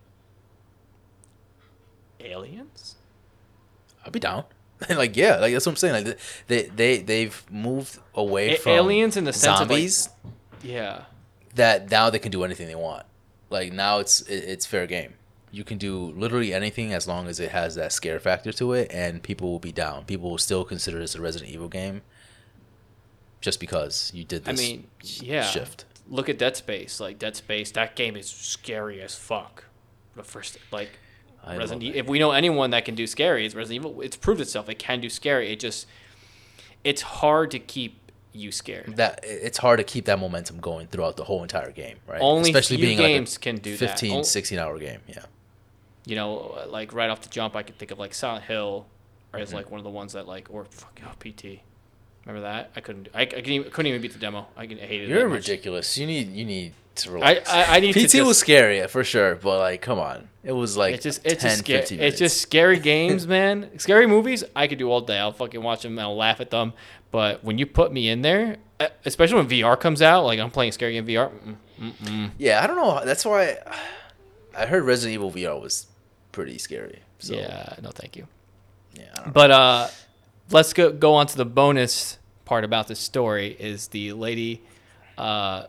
aliens? 2.28 2.96
I'll 4.06 4.12
be 4.12 4.20
down. 4.20 4.46
like 4.90 5.18
yeah, 5.18 5.38
like 5.38 5.54
that's 5.54 5.66
what 5.66 5.72
I'm 5.74 5.76
saying. 5.78 6.06
Like 6.06 6.20
they 6.48 6.64
they 6.68 6.98
they've 7.00 7.44
moved 7.52 7.98
away 8.14 8.56
A- 8.56 8.58
from 8.60 8.74
aliens 8.74 9.18
in 9.18 9.24
the 9.24 9.34
sense 9.34 9.60
of, 9.60 9.70
like- 9.70 9.78
zombies 9.78 10.10
Yeah. 10.62 11.04
that 11.56 11.90
now 11.90 12.10
they 12.10 12.20
can 12.20 12.32
do 12.32 12.44
anything 12.44 12.68
they 12.68 12.76
want. 12.76 13.04
Like 13.50 13.74
now 13.74 14.00
it's 14.00 14.22
it, 14.22 14.44
it's 14.44 14.66
fair 14.66 14.86
game. 14.86 15.14
You 15.50 15.64
can 15.64 15.78
do 15.78 16.12
literally 16.12 16.54
anything 16.54 16.94
as 16.94 17.08
long 17.08 17.28
as 17.28 17.40
it 17.40 17.52
has 17.52 17.76
that 17.76 17.92
scare 17.94 18.20
factor 18.20 18.52
to 18.54 18.74
it, 18.74 18.92
and 18.94 19.24
people 19.24 19.50
will 19.50 19.60
be 19.60 19.72
down. 19.72 20.04
People 20.06 20.30
will 20.30 20.38
still 20.38 20.64
consider 20.66 21.00
this 21.00 21.16
a 21.16 21.22
Resident 21.22 21.50
Evil 21.50 21.70
game, 21.70 22.02
just 23.42 23.60
because 23.60 24.12
you 24.14 24.24
did 24.24 24.44
this. 24.46 24.60
I 24.60 24.62
mean, 24.62 24.88
yeah. 25.02 25.44
shift. 25.44 25.86
Look 26.10 26.30
at 26.30 26.38
Dead 26.38 26.56
Space. 26.58 27.00
Like 27.00 27.18
Dead 27.18 27.36
Space, 27.36 27.72
that 27.72 27.96
game 27.96 28.16
is 28.16 28.28
scary 28.30 29.02
as 29.02 29.16
fuck. 29.16 29.66
The 30.16 30.24
first 30.24 30.58
like 30.72 31.00
I 31.48 31.58
Resident 31.58 31.84
Evil. 31.84 32.00
If 32.00 32.08
we 32.08 32.20
know 32.20 32.32
anyone 32.32 32.70
that 32.72 32.86
can 32.86 32.96
do 32.96 33.08
scary, 33.08 33.46
it's 33.46 33.56
Resident 33.56 33.86
Evil. 33.86 34.02
It's 34.02 34.16
proved 34.18 34.42
itself. 34.42 34.70
It 34.70 34.80
can 34.80 35.02
do 35.02 35.10
scary. 35.10 35.52
It 35.52 35.60
just 35.60 35.88
it's 36.84 37.02
hard 37.02 37.52
to 37.52 37.60
keep 37.60 38.12
you 38.34 38.52
scared. 38.52 38.98
that 38.98 39.20
it's 39.24 39.58
hard 39.58 39.80
to 39.80 39.84
keep 39.84 40.06
that 40.06 40.20
momentum 40.20 40.60
going 40.60 40.88
throughout 40.88 41.18
the 41.18 41.24
whole 41.24 41.42
entire 41.42 41.72
game, 41.72 41.98
right? 42.08 42.22
Only 42.22 42.52
Especially 42.52 42.78
few 42.78 42.86
being 42.86 42.98
games 42.98 43.36
like 43.36 43.42
can 43.42 43.56
do 43.58 43.74
a 43.74 43.78
that. 43.78 43.90
15, 44.00 44.18
Ol- 44.18 44.24
16 44.24 44.60
hour 44.60 44.78
game. 44.78 45.00
Yeah. 45.08 45.26
You 46.06 46.16
know, 46.16 46.58
like 46.70 46.94
right 46.94 47.10
off 47.10 47.22
the 47.22 47.30
jump, 47.30 47.56
I 47.56 47.64
could 47.64 47.78
think 47.78 47.92
of 47.92 48.00
like 48.00 48.14
Silent 48.14 48.46
Hill, 48.46 48.86
or 49.34 49.40
Mm-hmm. 49.40 49.44
as 49.44 49.54
like 49.54 49.72
one 49.72 49.80
of 49.80 49.84
the 49.84 49.90
ones 49.90 50.14
that 50.14 50.28
like 50.28 50.48
or 50.50 50.66
fuck 50.66 51.00
oh, 51.06 51.12
PT. 51.20 51.60
Remember 52.26 52.42
that? 52.48 52.72
I 52.76 52.82
couldn't. 52.82 53.08
I, 53.14 53.22
I 53.22 53.26
couldn't, 53.26 53.50
even, 53.50 53.72
couldn't 53.72 53.88
even 53.90 54.02
beat 54.02 54.14
the 54.14 54.20
demo. 54.20 54.48
I 54.56 54.66
hated 54.66 54.82
it. 54.82 55.10
You're 55.10 55.24
that 55.24 55.30
much. 55.30 55.48
ridiculous. 55.48 55.98
You 55.98 56.06
need 56.08 56.32
you 56.34 56.46
need 56.46 56.74
to 56.98 57.10
I, 57.10 57.14
relax. 57.14 57.50
I, 57.50 57.64
I 57.78 57.80
need 57.80 57.94
to 57.94 58.00
PT 58.06 58.12
just, 58.12 58.28
was 58.28 58.38
scary 58.38 58.86
for 58.88 59.04
sure, 59.04 59.36
but 59.36 59.60
like, 59.60 59.82
come 59.82 60.00
on, 60.00 60.30
it 60.44 60.52
was 60.52 60.78
like 60.78 60.96
it's 60.96 61.04
just 61.04 61.22
it's 61.26 61.42
10, 61.42 61.50
just 61.50 61.60
scary. 61.60 62.02
It's 62.02 62.18
just 62.20 62.42
scary 62.42 62.80
games, 62.94 63.28
man. 63.28 63.78
Scary 63.80 64.08
movies, 64.08 64.44
I 64.56 64.68
could 64.68 64.78
do 64.78 64.90
all 64.92 65.02
day. 65.02 65.18
I'll 65.18 65.32
fucking 65.32 65.62
watch 65.62 65.84
them 65.84 65.94
and 65.94 66.02
I'll 66.02 66.16
laugh 66.16 66.40
at 66.42 66.50
them. 66.50 66.74
But 67.12 67.44
when 67.44 67.58
you 67.58 67.66
put 67.66 67.92
me 67.94 68.10
in 68.10 68.22
there, 68.22 68.58
especially 69.06 69.38
when 69.38 69.48
VR 69.48 69.80
comes 69.80 70.02
out, 70.02 70.24
like 70.26 70.40
I'm 70.40 70.52
playing 70.52 70.70
a 70.70 70.74
scary 70.74 70.94
game 70.94 71.06
VR. 71.08 71.32
mm, 71.32 71.56
mm, 71.80 71.94
mm. 72.04 72.32
yeah. 72.38 72.64
I 72.64 72.68
don't 72.68 72.76
know. 72.78 73.04
That's 73.06 73.26
why 73.26 73.58
I 74.58 74.66
heard 74.66 74.84
Resident 74.84 75.14
Evil 75.14 75.32
VR 75.32 75.60
was 75.62 75.88
pretty 76.32 76.58
scary. 76.58 77.00
So, 77.20 77.34
Yeah, 77.36 77.76
no, 77.82 77.90
thank 77.92 78.16
you. 78.16 78.28
yeah. 78.94 79.04
I 79.14 79.16
don't 79.16 79.26
know. 79.28 79.32
But 79.34 79.52
uh, 79.52 79.88
let's 80.52 80.74
go 80.74 80.92
go 80.92 81.14
on 81.16 81.28
to 81.28 81.38
the 81.38 81.46
bonus 81.46 82.18
part 82.46 82.64
about 82.64 82.88
this 82.88 83.00
story. 83.00 83.56
Is 83.60 83.88
the 83.88 84.14
lady 84.14 84.62
uh, 85.18 85.64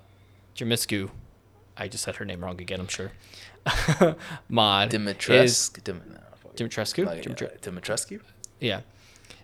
Jermiscu? 0.58 1.10
I 1.76 1.88
just 1.88 2.04
said 2.04 2.16
her 2.16 2.24
name 2.24 2.42
wrong 2.44 2.60
again. 2.60 2.80
I'm 2.80 2.88
sure. 2.88 3.12
Mod 4.48 4.90
Dimitrescu. 4.90 5.84
Dim, 5.84 6.02
no. 6.12 6.18
Dimitrescu. 6.56 7.06
Like, 7.06 7.26
uh, 7.26 7.46
Dimitrescu. 7.62 8.20
Yeah. 8.60 8.80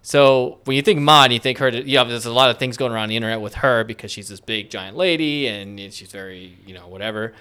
So 0.03 0.59
when 0.65 0.77
you 0.77 0.83
think 0.83 1.01
mod, 1.01 1.33
you 1.33 1.39
think 1.39 1.59
her. 1.59 1.71
To, 1.71 1.89
yeah, 1.89 2.05
there's 2.05 2.27
a 2.27 2.33
lot 2.33 2.51
of 2.51 2.59
things 2.59 2.77
going 2.77 2.93
around 2.93 3.09
the 3.09 3.17
internet 3.17 3.41
with 3.41 3.55
her 3.57 3.85
because 3.85 4.11
she's 4.11 4.29
this 4.29 4.41
big 4.41 4.69
giant 4.69 4.97
lady 4.97 5.47
and 5.47 5.79
she's 5.93 6.13
very, 6.13 6.59
you 6.67 6.75
know, 6.75 6.89
whatever. 6.89 7.33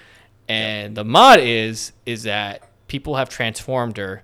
And 0.48 0.96
the 0.96 1.04
mod 1.04 1.40
is 1.40 1.92
is 2.06 2.22
that 2.22 2.68
people 2.88 3.16
have 3.16 3.28
transformed 3.28 3.96
her 3.96 4.22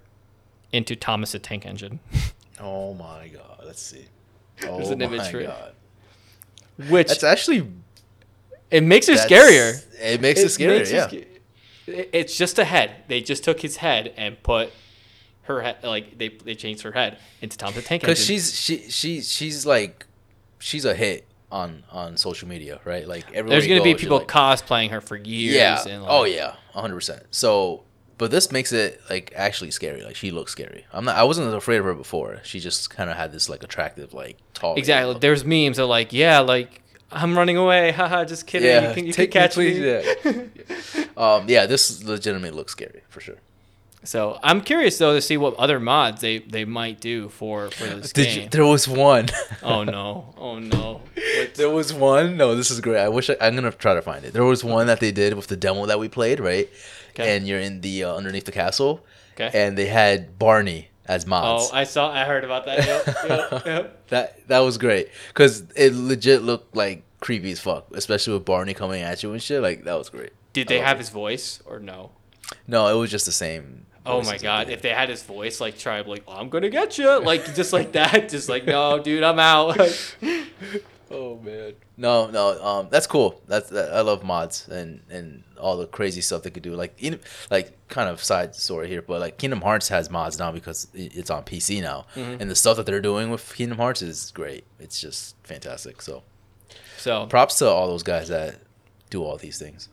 into 0.72 0.94
Thomas 0.96 1.32
the 1.32 1.38
Tank 1.38 1.66
Engine, 1.66 1.98
Oh 2.60 2.94
my 2.94 3.28
god. 3.28 3.62
Let's 3.64 3.82
see. 3.82 4.06
Oh 4.66 4.76
There's 4.76 4.90
an 4.90 5.00
my 5.00 5.06
image 5.06 5.30
for 5.30 5.40
it. 5.40 5.46
god. 5.46 5.72
which 6.88 7.08
That's 7.08 7.24
actually 7.24 7.66
it 8.70 8.82
makes 8.82 9.06
her 9.08 9.14
that's- 9.16 9.30
scarier. 9.30 9.84
It 10.02 10.20
makes 10.20 10.40
it, 10.40 10.46
scarier. 10.46 10.78
makes 10.78 10.92
yeah. 10.92 11.08
it- 11.10 12.10
It's 12.12 12.36
just 12.36 12.58
a 12.58 12.64
head. 12.64 12.90
They 13.08 13.20
just 13.20 13.42
took 13.44 13.60
his 13.60 13.76
head 13.76 14.12
and 14.16 14.40
put 14.42 14.70
her 15.42 15.60
head 15.62 15.78
like 15.82 16.16
they 16.18 16.28
they 16.28 16.54
changed 16.54 16.82
her 16.82 16.92
head 16.92 17.18
into 17.42 17.56
Thomas 17.58 17.74
the 17.76 17.82
Tank 17.82 18.02
Because 18.02 18.24
she's 18.24 18.54
she 18.58 18.88
she 18.90 19.20
she's 19.20 19.66
like 19.66 20.06
she's 20.60 20.84
a 20.84 20.94
hit 20.94 21.26
on 21.50 21.82
on 21.90 22.16
social 22.16 22.46
media, 22.48 22.78
right? 22.84 23.08
Like 23.08 23.26
everywhere 23.34 23.48
There's 23.60 23.66
gonna 23.66 23.82
be 23.82 23.92
go, 23.92 23.96
she's 23.98 24.04
people 24.06 24.18
like- 24.18 24.28
cosplaying 24.28 24.90
her 24.90 25.00
for 25.00 25.16
years. 25.16 25.54
yeah. 25.56 25.82
And 25.88 26.02
like, 26.02 26.10
oh 26.12 26.24
yeah, 26.24 26.54
hundred 26.72 26.94
percent. 26.94 27.24
So, 27.32 27.82
but 28.18 28.30
this 28.30 28.52
makes 28.52 28.70
it 28.72 29.00
like 29.10 29.32
actually 29.34 29.72
scary. 29.72 30.02
Like 30.04 30.14
she 30.14 30.30
looks 30.30 30.52
scary. 30.52 30.86
I'm 30.92 31.04
not. 31.04 31.16
I 31.16 31.24
wasn't 31.24 31.52
afraid 31.52 31.78
of 31.78 31.84
her 31.86 31.94
before. 31.94 32.40
She 32.44 32.60
just 32.60 32.90
kind 32.90 33.10
of 33.10 33.16
had 33.16 33.32
this 33.32 33.48
like 33.48 33.64
attractive, 33.64 34.14
like 34.14 34.36
tall. 34.54 34.76
Exactly. 34.76 35.16
There's 35.18 35.44
memes 35.44 35.78
of 35.80 35.88
like, 35.88 36.12
yeah, 36.12 36.38
like 36.38 36.82
I'm 37.12 37.36
running 37.36 37.56
away. 37.56 37.92
Haha, 37.98 38.24
just 38.24 38.46
kidding. 38.46 38.68
Yeah, 38.68 38.88
you 38.88 38.94
can, 38.94 39.06
you 39.06 39.12
take 39.12 39.30
can 39.30 39.42
catch 39.42 39.56
me. 39.56 39.72
please, 40.24 41.08
Um, 41.16 41.44
yeah, 41.48 41.66
this 41.66 42.02
legitimately 42.04 42.50
looks 42.56 42.72
scary 42.72 43.02
for 43.08 43.20
sure. 43.20 43.36
So 44.02 44.38
I'm 44.42 44.62
curious 44.62 44.96
though 44.96 45.14
to 45.14 45.20
see 45.20 45.36
what 45.36 45.54
other 45.56 45.78
mods 45.78 46.22
they, 46.22 46.38
they 46.38 46.64
might 46.64 47.00
do 47.00 47.28
for 47.28 47.70
for 47.70 47.84
this 47.84 48.12
Did 48.14 48.24
game. 48.26 48.42
you, 48.44 48.48
there 48.48 48.64
was 48.64 48.88
one. 48.88 49.26
oh 49.62 49.84
no! 49.84 50.32
Oh 50.38 50.58
no! 50.58 51.02
What- 51.14 51.54
There 51.54 51.68
was 51.68 51.92
one. 51.92 52.38
No, 52.38 52.54
this 52.54 52.70
is 52.70 52.80
great. 52.80 52.98
I 52.98 53.10
wish 53.10 53.28
I, 53.28 53.36
I'm 53.42 53.54
gonna 53.54 53.70
try 53.72 53.92
to 53.92 54.00
find 54.00 54.24
it. 54.24 54.32
There 54.32 54.44
was 54.44 54.64
one 54.64 54.86
that 54.86 55.00
they 55.00 55.12
did 55.12 55.34
with 55.34 55.48
the 55.48 55.56
demo 55.56 55.84
that 55.84 55.98
we 55.98 56.08
played, 56.08 56.40
right? 56.40 56.70
Okay. 57.10 57.36
And 57.36 57.46
you're 57.46 57.60
in 57.60 57.82
the 57.82 58.04
uh, 58.04 58.14
underneath 58.14 58.46
the 58.46 58.52
castle, 58.52 59.04
Okay. 59.38 59.50
and 59.52 59.76
they 59.76 59.86
had 59.86 60.38
Barney 60.38 60.88
as 61.10 61.26
mods. 61.26 61.70
Oh, 61.72 61.76
I 61.76 61.84
saw. 61.84 62.12
I 62.12 62.24
heard 62.24 62.44
about 62.44 62.66
that. 62.66 62.86
Yep, 62.86 63.16
yep, 63.28 63.66
yep. 63.66 64.08
that 64.08 64.48
that 64.48 64.60
was 64.60 64.78
great 64.78 65.08
because 65.28 65.64
it 65.74 65.92
legit 65.92 66.42
looked 66.42 66.76
like 66.76 67.02
creepy 67.18 67.50
as 67.50 67.58
fuck, 67.58 67.86
especially 67.94 68.34
with 68.34 68.44
Barney 68.44 68.74
coming 68.74 69.02
at 69.02 69.22
you 69.22 69.32
and 69.32 69.42
shit. 69.42 69.60
Like 69.60 69.84
that 69.84 69.98
was 69.98 70.08
great. 70.08 70.30
Did 70.52 70.68
they 70.68 70.78
have 70.78 70.98
it. 70.98 71.00
his 71.00 71.10
voice 71.10 71.60
or 71.66 71.80
no? 71.80 72.12
No, 72.68 72.86
it 72.86 72.98
was 72.98 73.10
just 73.10 73.26
the 73.26 73.32
same. 73.32 73.86
Oh 74.06 74.22
my 74.22 74.38
god! 74.38 74.70
If 74.70 74.82
they 74.82 74.90
had 74.90 75.08
his 75.08 75.22
voice, 75.22 75.60
like 75.60 75.76
try 75.76 76.00
like, 76.00 76.24
I'm 76.28 76.48
gonna 76.48 76.70
get 76.70 76.96
you, 76.96 77.20
like 77.20 77.54
just 77.54 77.72
like 77.72 77.92
that, 77.92 78.28
just 78.30 78.48
like 78.48 78.64
no, 78.64 79.00
dude, 79.00 79.24
I'm 79.24 79.38
out. 79.38 79.78
Oh 81.10 81.38
man. 81.40 81.74
No, 81.96 82.28
no. 82.30 82.62
Um, 82.64 82.88
that's 82.90 83.06
cool. 83.06 83.40
That's 83.48 83.68
that, 83.70 83.92
I 83.92 84.00
love 84.02 84.22
mods 84.22 84.68
and 84.68 85.00
and 85.10 85.42
all 85.58 85.76
the 85.76 85.86
crazy 85.86 86.20
stuff 86.20 86.42
they 86.42 86.50
could 86.50 86.62
do. 86.62 86.74
Like 86.74 86.94
in 87.02 87.18
like 87.50 87.76
kind 87.88 88.08
of 88.08 88.22
side 88.22 88.54
story 88.54 88.86
here, 88.88 89.02
but 89.02 89.20
like 89.20 89.36
Kingdom 89.36 89.60
Hearts 89.62 89.88
has 89.88 90.08
mods 90.08 90.38
now 90.38 90.52
because 90.52 90.86
it's 90.94 91.30
on 91.30 91.42
PC 91.44 91.82
now, 91.82 92.06
Mm-hmm. 92.14 92.40
and 92.40 92.50
the 92.50 92.54
stuff 92.54 92.76
that 92.76 92.86
they're 92.86 93.00
doing 93.00 93.30
with 93.30 93.54
Kingdom 93.54 93.78
Hearts 93.78 94.02
is 94.02 94.30
great. 94.30 94.64
It's 94.78 95.00
just 95.00 95.34
fantastic. 95.42 96.00
So 96.00 96.22
so 96.96 97.26
props 97.26 97.58
to 97.58 97.68
all 97.68 97.88
those 97.88 98.02
guys 98.04 98.28
that 98.28 98.60
do 99.10 99.24
all 99.24 99.36
these 99.36 99.58
things. 99.58 99.88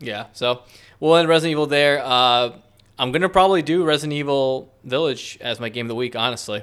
Yeah, 0.00 0.26
so 0.32 0.62
we'll 1.00 1.14
end 1.16 1.28
Resident 1.28 1.52
Evil 1.52 1.66
there. 1.66 2.00
Uh, 2.02 2.52
I'm 2.98 3.12
gonna 3.12 3.28
probably 3.28 3.60
do 3.62 3.84
Resident 3.84 4.14
Evil 4.14 4.72
Village 4.84 5.36
as 5.42 5.60
my 5.60 5.68
game 5.68 5.86
of 5.86 5.88
the 5.88 5.94
week. 5.94 6.16
Honestly, 6.16 6.62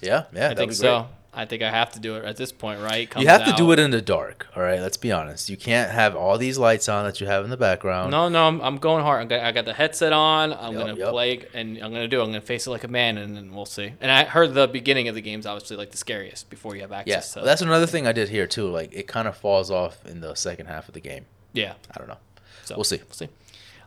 Yeah, 0.00 0.24
yeah. 0.32 0.50
I 0.50 0.54
think 0.54 0.70
be 0.70 0.74
so. 0.74 1.06
I 1.36 1.46
think 1.46 1.62
I 1.62 1.70
have 1.70 1.92
to 1.92 2.00
do 2.00 2.16
it 2.16 2.24
at 2.24 2.36
this 2.36 2.52
point, 2.52 2.80
right? 2.80 3.12
You 3.18 3.26
have 3.26 3.44
to 3.46 3.52
do 3.54 3.72
it 3.72 3.78
in 3.78 3.90
the 3.90 4.00
dark. 4.00 4.46
All 4.56 4.62
right, 4.62 4.80
let's 4.80 4.96
be 4.96 5.10
honest. 5.10 5.48
You 5.48 5.56
can't 5.56 5.90
have 5.90 6.14
all 6.14 6.38
these 6.38 6.58
lights 6.58 6.88
on 6.88 7.04
that 7.04 7.20
you 7.20 7.26
have 7.26 7.44
in 7.44 7.50
the 7.50 7.56
background. 7.56 8.10
No, 8.10 8.28
no, 8.28 8.46
I'm, 8.46 8.60
I'm 8.60 8.78
going 8.78 9.02
hard. 9.02 9.22
I'm 9.22 9.28
gonna, 9.28 9.42
I 9.42 9.52
got 9.52 9.64
the 9.64 9.72
headset 9.74 10.12
on. 10.12 10.52
I'm 10.52 10.72
Yup, 10.74 10.86
gonna 10.86 10.98
yup. 10.98 11.10
play, 11.10 11.44
and 11.54 11.76
I'm 11.78 11.92
gonna 11.92 12.08
do. 12.08 12.20
it. 12.20 12.22
I'm 12.24 12.28
gonna 12.30 12.40
face 12.40 12.66
it 12.66 12.70
like 12.70 12.84
a 12.84 12.88
man, 12.88 13.18
and 13.18 13.36
then 13.36 13.52
we'll 13.54 13.66
see. 13.66 13.92
And 14.00 14.10
I 14.10 14.24
heard 14.24 14.54
the 14.54 14.68
beginning 14.68 15.08
of 15.08 15.14
the 15.14 15.20
game's 15.22 15.46
obviously 15.46 15.76
like 15.76 15.90
the 15.90 15.96
scariest 15.96 16.48
before 16.50 16.74
you 16.76 16.82
have 16.82 16.90
Yeah, 16.90 16.98
access. 16.98 17.34
to 17.34 17.40
that's 17.40 17.62
another 17.62 17.86
thing 17.86 18.06
I 18.06 18.12
did 18.12 18.28
here 18.28 18.46
too. 18.46 18.68
Like 18.70 18.92
it 18.92 19.06
kind 19.08 19.26
of 19.28 19.36
falls 19.36 19.70
off 19.70 20.04
in 20.06 20.20
the 20.20 20.34
second 20.34 20.66
half 20.66 20.88
of 20.88 20.94
the 20.94 21.00
game. 21.00 21.24
yeah. 21.52 21.74
I 21.94 21.98
don't 21.98 22.08
know. 22.08 22.18
So 22.64 22.76
We'll 22.76 22.84
see. 22.84 22.98
We'll 22.98 23.12
see. 23.12 23.28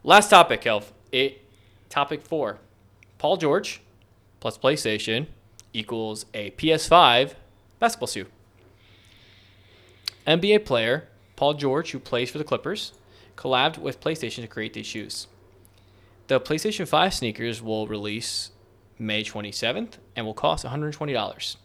Last 0.03 0.29
topic, 0.29 0.65
Elf. 0.67 0.91
It 1.11 1.41
topic 1.89 2.21
four. 2.21 2.57
Paul 3.17 3.37
George 3.37 3.81
plus 4.39 4.57
PlayStation 4.57 5.27
equals 5.77 6.25
a 6.33 6.51
PS5 6.51 7.33
basketball 7.79 8.07
shoe. 8.07 8.25
NBA 10.25 10.65
player 10.65 11.07
Paul 11.37 11.53
George, 11.53 11.91
who 11.91 11.99
plays 11.99 12.29
for 12.29 12.39
the 12.39 12.43
Clippers, 12.43 12.93
collabed 13.37 13.77
with 13.77 14.01
PlayStation 14.01 14.41
to 14.41 14.47
create 14.47 14.73
these 14.73 14.87
shoes. 14.87 15.27
The 16.27 16.41
PlayStation 16.41 16.87
5 16.87 17.13
sneakers 17.13 17.61
will 17.61 17.87
release 17.87 18.51
May 18.99 19.23
27th 19.23 19.93
and 20.15 20.25
will 20.25 20.33
cost 20.33 20.65
$120. 20.65 21.55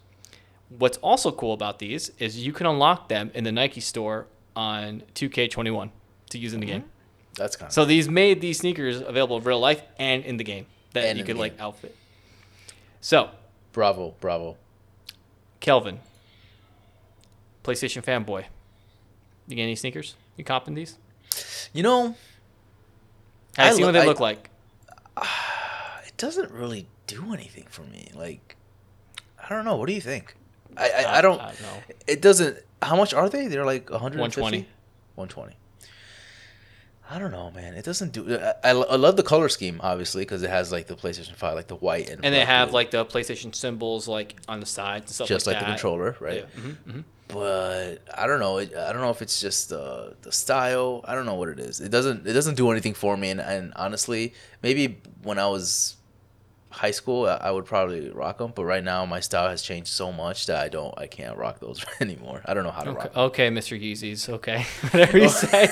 What's 0.69 0.99
also 0.99 1.33
cool 1.33 1.55
about 1.55 1.79
these 1.79 2.11
is 2.19 2.45
you 2.47 2.53
can 2.53 2.67
unlock 2.67 3.09
them 3.09 3.31
in 3.35 3.45
the 3.45 3.53
Nike 3.53 3.81
store 3.81 4.27
on 4.55 5.03
2K21 5.15 5.91
to 6.31 6.39
use 6.39 6.53
in 6.53 6.61
the 6.61 6.67
mm-hmm. 6.67 6.77
game. 6.77 6.85
That's 7.35 7.57
kind 7.57 7.69
of 7.69 7.73
So 7.73 7.87
these 7.87 8.09
made 8.09 8.43
these 8.43 8.59
sneakers 8.59 9.01
available 9.01 9.39
in 9.39 9.45
real 9.45 9.59
life 9.59 9.83
and 9.99 10.23
in 10.25 10.37
the 10.37 10.45
game 10.45 10.67
that 10.93 11.05
And 11.05 11.19
you 11.19 11.25
could 11.25 11.39
like 11.39 11.59
outfit. 11.59 11.97
So, 13.01 13.31
bravo, 13.73 14.15
bravo. 14.21 14.57
Kelvin, 15.61 16.01
PlayStation 17.65 18.05
fanboy. 18.05 18.45
You 19.49 19.57
get 19.57 19.63
any 19.63 19.77
sneakers? 19.77 20.15
You 20.37 20.45
copping 20.45 20.75
these? 20.75 20.99
You 21.73 21.83
know, 21.83 22.17
I, 23.59 23.69
I 23.69 23.73
see 23.73 23.83
lo- 23.83 23.89
what 23.89 23.93
they 23.93 24.01
I- 24.01 24.07
look 24.07 24.21
like. 24.21 24.51
it 26.07 26.17
doesn't 26.17 26.51
really 26.51 26.87
do 27.07 27.33
anything 27.33 27.67
for 27.71 27.83
me. 27.83 28.11
Like, 28.15 28.57
I 29.43 29.49
don't 29.55 29.65
know. 29.65 29.77
What 29.77 29.87
do 29.89 29.93
you 29.95 30.01
think? 30.01 30.35
I 30.77 30.89
I, 30.91 31.19
I 31.19 31.21
don't. 31.21 31.39
Know. 31.39 31.53
It 32.07 32.23
doesn't. 32.23 32.59
How 32.81 32.97
much 32.97 33.13
are 33.15 33.29
they? 33.29 33.47
They're 33.49 33.65
like 33.67 33.91
150? 33.91 34.41
120. 34.41 34.69
120. 35.15 35.57
I 37.13 37.19
don't 37.19 37.31
know, 37.31 37.51
man. 37.51 37.75
It 37.75 37.85
doesn't 37.85 38.13
do. 38.13 38.39
I, 38.39 38.55
I, 38.65 38.71
I 38.71 38.97
love 38.97 39.17
the 39.17 39.23
color 39.23 39.51
scheme, 39.51 39.81
obviously, 39.83 40.23
because 40.23 40.43
it 40.43 40.49
has 40.49 40.73
like 40.73 40.87
the 40.87 40.95
PlayStation 40.95 41.35
Five, 41.35 41.57
like 41.57 41.67
the 41.67 41.77
white 41.77 42.09
and. 42.09 42.25
And 42.25 42.35
they 42.35 42.41
have 42.41 42.71
blue, 42.71 42.75
like 42.75 42.91
the 42.91 43.05
PlayStation 43.05 43.55
symbols 43.55 44.09
like 44.09 44.37
on 44.49 44.61
the 44.61 44.67
sides 44.67 45.05
and 45.05 45.15
stuff 45.15 45.29
just 45.29 45.47
like 45.47 45.57
like, 45.57 45.65
the 45.67 45.71
controller, 45.73 46.17
right? 46.21 46.47
Yeah. 46.57 46.63
mhm, 46.63 46.77
mhm. 46.89 47.05
But 47.29 47.97
I 48.17 48.27
don't 48.27 48.41
know. 48.41 48.57
It, 48.59 48.75
I 48.75 48.93
don't 48.95 49.03
know 49.03 49.11
if 49.11 49.21
it's 49.21 49.43
just 49.43 49.75
uh, 49.75 50.11
the 50.23 50.33
style. 50.33 51.03
I 51.05 51.15
don't 51.15 51.27
know 51.27 51.35
what 51.35 51.51
it 51.51 51.59
is. 51.59 51.81
It 51.81 51.91
doesn't. 51.91 52.27
It 52.27 52.33
doesn't 52.33 52.55
do 52.55 52.71
anything 52.71 52.95
for 52.95 53.15
me. 53.15 53.29
And, 53.29 53.41
and 53.41 53.75
honestly, 53.77 54.33
maybe 54.63 55.03
when 55.23 55.39
I 55.39 55.49
was 55.49 55.97
high 56.73 56.91
school, 56.91 57.27
I, 57.27 57.51
would 57.51 57.65
probably 57.67 58.11
rock 58.11 58.39
them. 58.39 58.53
But 58.55 58.65
right 58.65 58.83
now, 58.83 59.05
my 59.07 59.21
style 59.21 59.49
has 59.49 59.63
changed 59.63 59.89
so 59.89 60.11
much 60.11 60.47
that 60.47 60.57
I 60.57 60.69
don't. 60.69 60.93
I 60.99 61.07
can't 61.07 61.37
rock 61.37 61.61
those 61.61 61.85
anymore. 62.01 62.43
I 62.45 62.55
don't 62.55 62.65
know 62.65 62.71
how 62.71 62.83
to 62.83 62.91
Okay, 62.91 62.99
rock. 62.99 63.13
'em. 63.15 63.23
okay, 63.25 63.49
Mr. 63.51 63.81
Yeezys. 63.81 64.29
Okay, 64.29 64.65
whatever 64.91 65.19
you 65.19 65.29
say. 65.43 65.69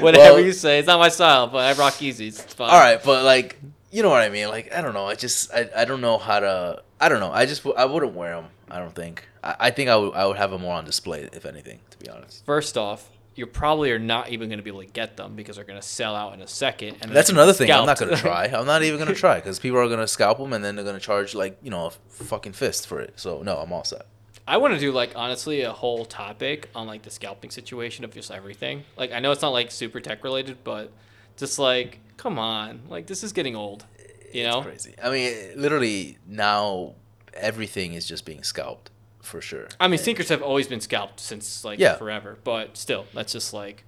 whatever 0.00 0.34
Well- 0.34 0.40
you 0.40 0.52
say. 0.52 0.78
It's 0.78 0.86
not 0.86 0.98
my 0.98 1.08
style, 1.08 1.46
but 1.48 1.58
I 1.76 1.78
rock 1.80 1.94
Yeezys. 1.94 2.20
It's 2.20 2.54
fine. 2.54 2.70
All 2.70 2.78
right, 2.80 3.02
but 3.02 3.24
like 3.24 3.58
you 3.90 4.02
know 4.02 4.10
what 4.10 4.22
I 4.22 4.28
mean. 4.28 4.48
Like 4.48 4.72
I 4.74 4.80
don't 4.80 4.94
know. 4.94 5.06
I 5.06 5.14
just 5.14 5.52
I, 5.52 5.68
I 5.76 5.84
don't 5.84 6.00
know 6.00 6.18
how 6.18 6.40
to. 6.40 6.82
I 7.00 7.08
don't 7.08 7.20
know. 7.20 7.32
I 7.32 7.46
just 7.46 7.66
I 7.76 7.84
wouldn't 7.84 8.14
wear 8.14 8.36
them. 8.36 8.46
I 8.70 8.78
don't 8.78 8.94
think. 8.94 9.28
I, 9.42 9.56
I 9.60 9.70
think 9.70 9.90
I 9.90 9.96
would 9.96 10.14
I 10.14 10.26
would 10.26 10.36
have 10.36 10.50
them 10.50 10.62
more 10.62 10.74
on 10.74 10.84
display 10.84 11.28
if 11.32 11.44
anything. 11.44 11.80
To 11.90 11.98
be 11.98 12.08
honest. 12.08 12.44
First 12.46 12.78
off, 12.78 13.08
you 13.34 13.46
probably 13.46 13.90
are 13.92 13.98
not 13.98 14.28
even 14.28 14.48
going 14.48 14.58
to 14.58 14.62
be 14.62 14.70
able 14.70 14.80
to 14.82 14.86
get 14.86 15.16
them 15.16 15.34
because 15.34 15.56
they're 15.56 15.64
going 15.64 15.80
to 15.80 15.86
sell 15.86 16.14
out 16.14 16.34
in 16.34 16.40
a 16.42 16.46
second. 16.46 16.98
And 17.00 17.10
That's 17.12 17.30
another 17.30 17.52
thing. 17.52 17.70
I'm 17.70 17.86
not 17.86 17.98
gonna 17.98 18.16
try. 18.16 18.44
I'm 18.46 18.66
not 18.66 18.82
even 18.82 18.98
gonna 18.98 19.14
try 19.14 19.36
because 19.36 19.58
people 19.58 19.78
are 19.78 19.88
gonna 19.88 20.06
scalp 20.06 20.38
them 20.38 20.52
and 20.52 20.64
then 20.64 20.76
they're 20.76 20.84
gonna 20.84 21.00
charge 21.00 21.34
like 21.34 21.56
you 21.62 21.70
know 21.70 21.86
a 21.86 21.90
fucking 21.90 22.52
fist 22.52 22.86
for 22.86 23.00
it. 23.00 23.14
So 23.16 23.42
no, 23.42 23.56
I'm 23.56 23.72
all 23.72 23.84
set. 23.84 24.06
I 24.46 24.56
want 24.56 24.74
to 24.74 24.80
do 24.80 24.92
like 24.92 25.12
honestly 25.14 25.62
a 25.62 25.72
whole 25.72 26.04
topic 26.04 26.68
on 26.74 26.86
like 26.86 27.02
the 27.02 27.10
scalping 27.10 27.50
situation 27.50 28.04
of 28.04 28.12
just 28.12 28.30
everything. 28.30 28.84
Like 28.96 29.12
I 29.12 29.20
know 29.20 29.32
it's 29.32 29.42
not 29.42 29.50
like 29.50 29.70
super 29.70 30.00
tech 30.00 30.24
related, 30.24 30.58
but 30.64 30.92
just 31.36 31.58
like 31.58 32.00
come 32.16 32.38
on, 32.38 32.82
like 32.88 33.06
this 33.06 33.22
is 33.22 33.32
getting 33.32 33.56
old. 33.56 33.86
You 34.32 34.44
know, 34.44 34.62
crazy. 34.62 34.94
I 35.02 35.10
mean, 35.10 35.34
literally 35.56 36.18
now 36.26 36.94
everything 37.34 37.94
is 37.94 38.06
just 38.06 38.24
being 38.24 38.42
scalped 38.42 38.90
for 39.22 39.40
sure. 39.40 39.68
I 39.80 39.86
mean 39.86 39.94
And- 39.94 40.00
sneakers 40.00 40.28
have 40.28 40.42
always 40.42 40.66
been 40.68 40.80
scalped 40.80 41.18
since 41.20 41.64
like 41.64 41.78
Yeah. 41.78 41.96
forever, 41.96 42.36
but 42.44 42.76
still, 42.76 43.06
that's 43.14 43.32
just 43.32 43.54
like 43.54 43.84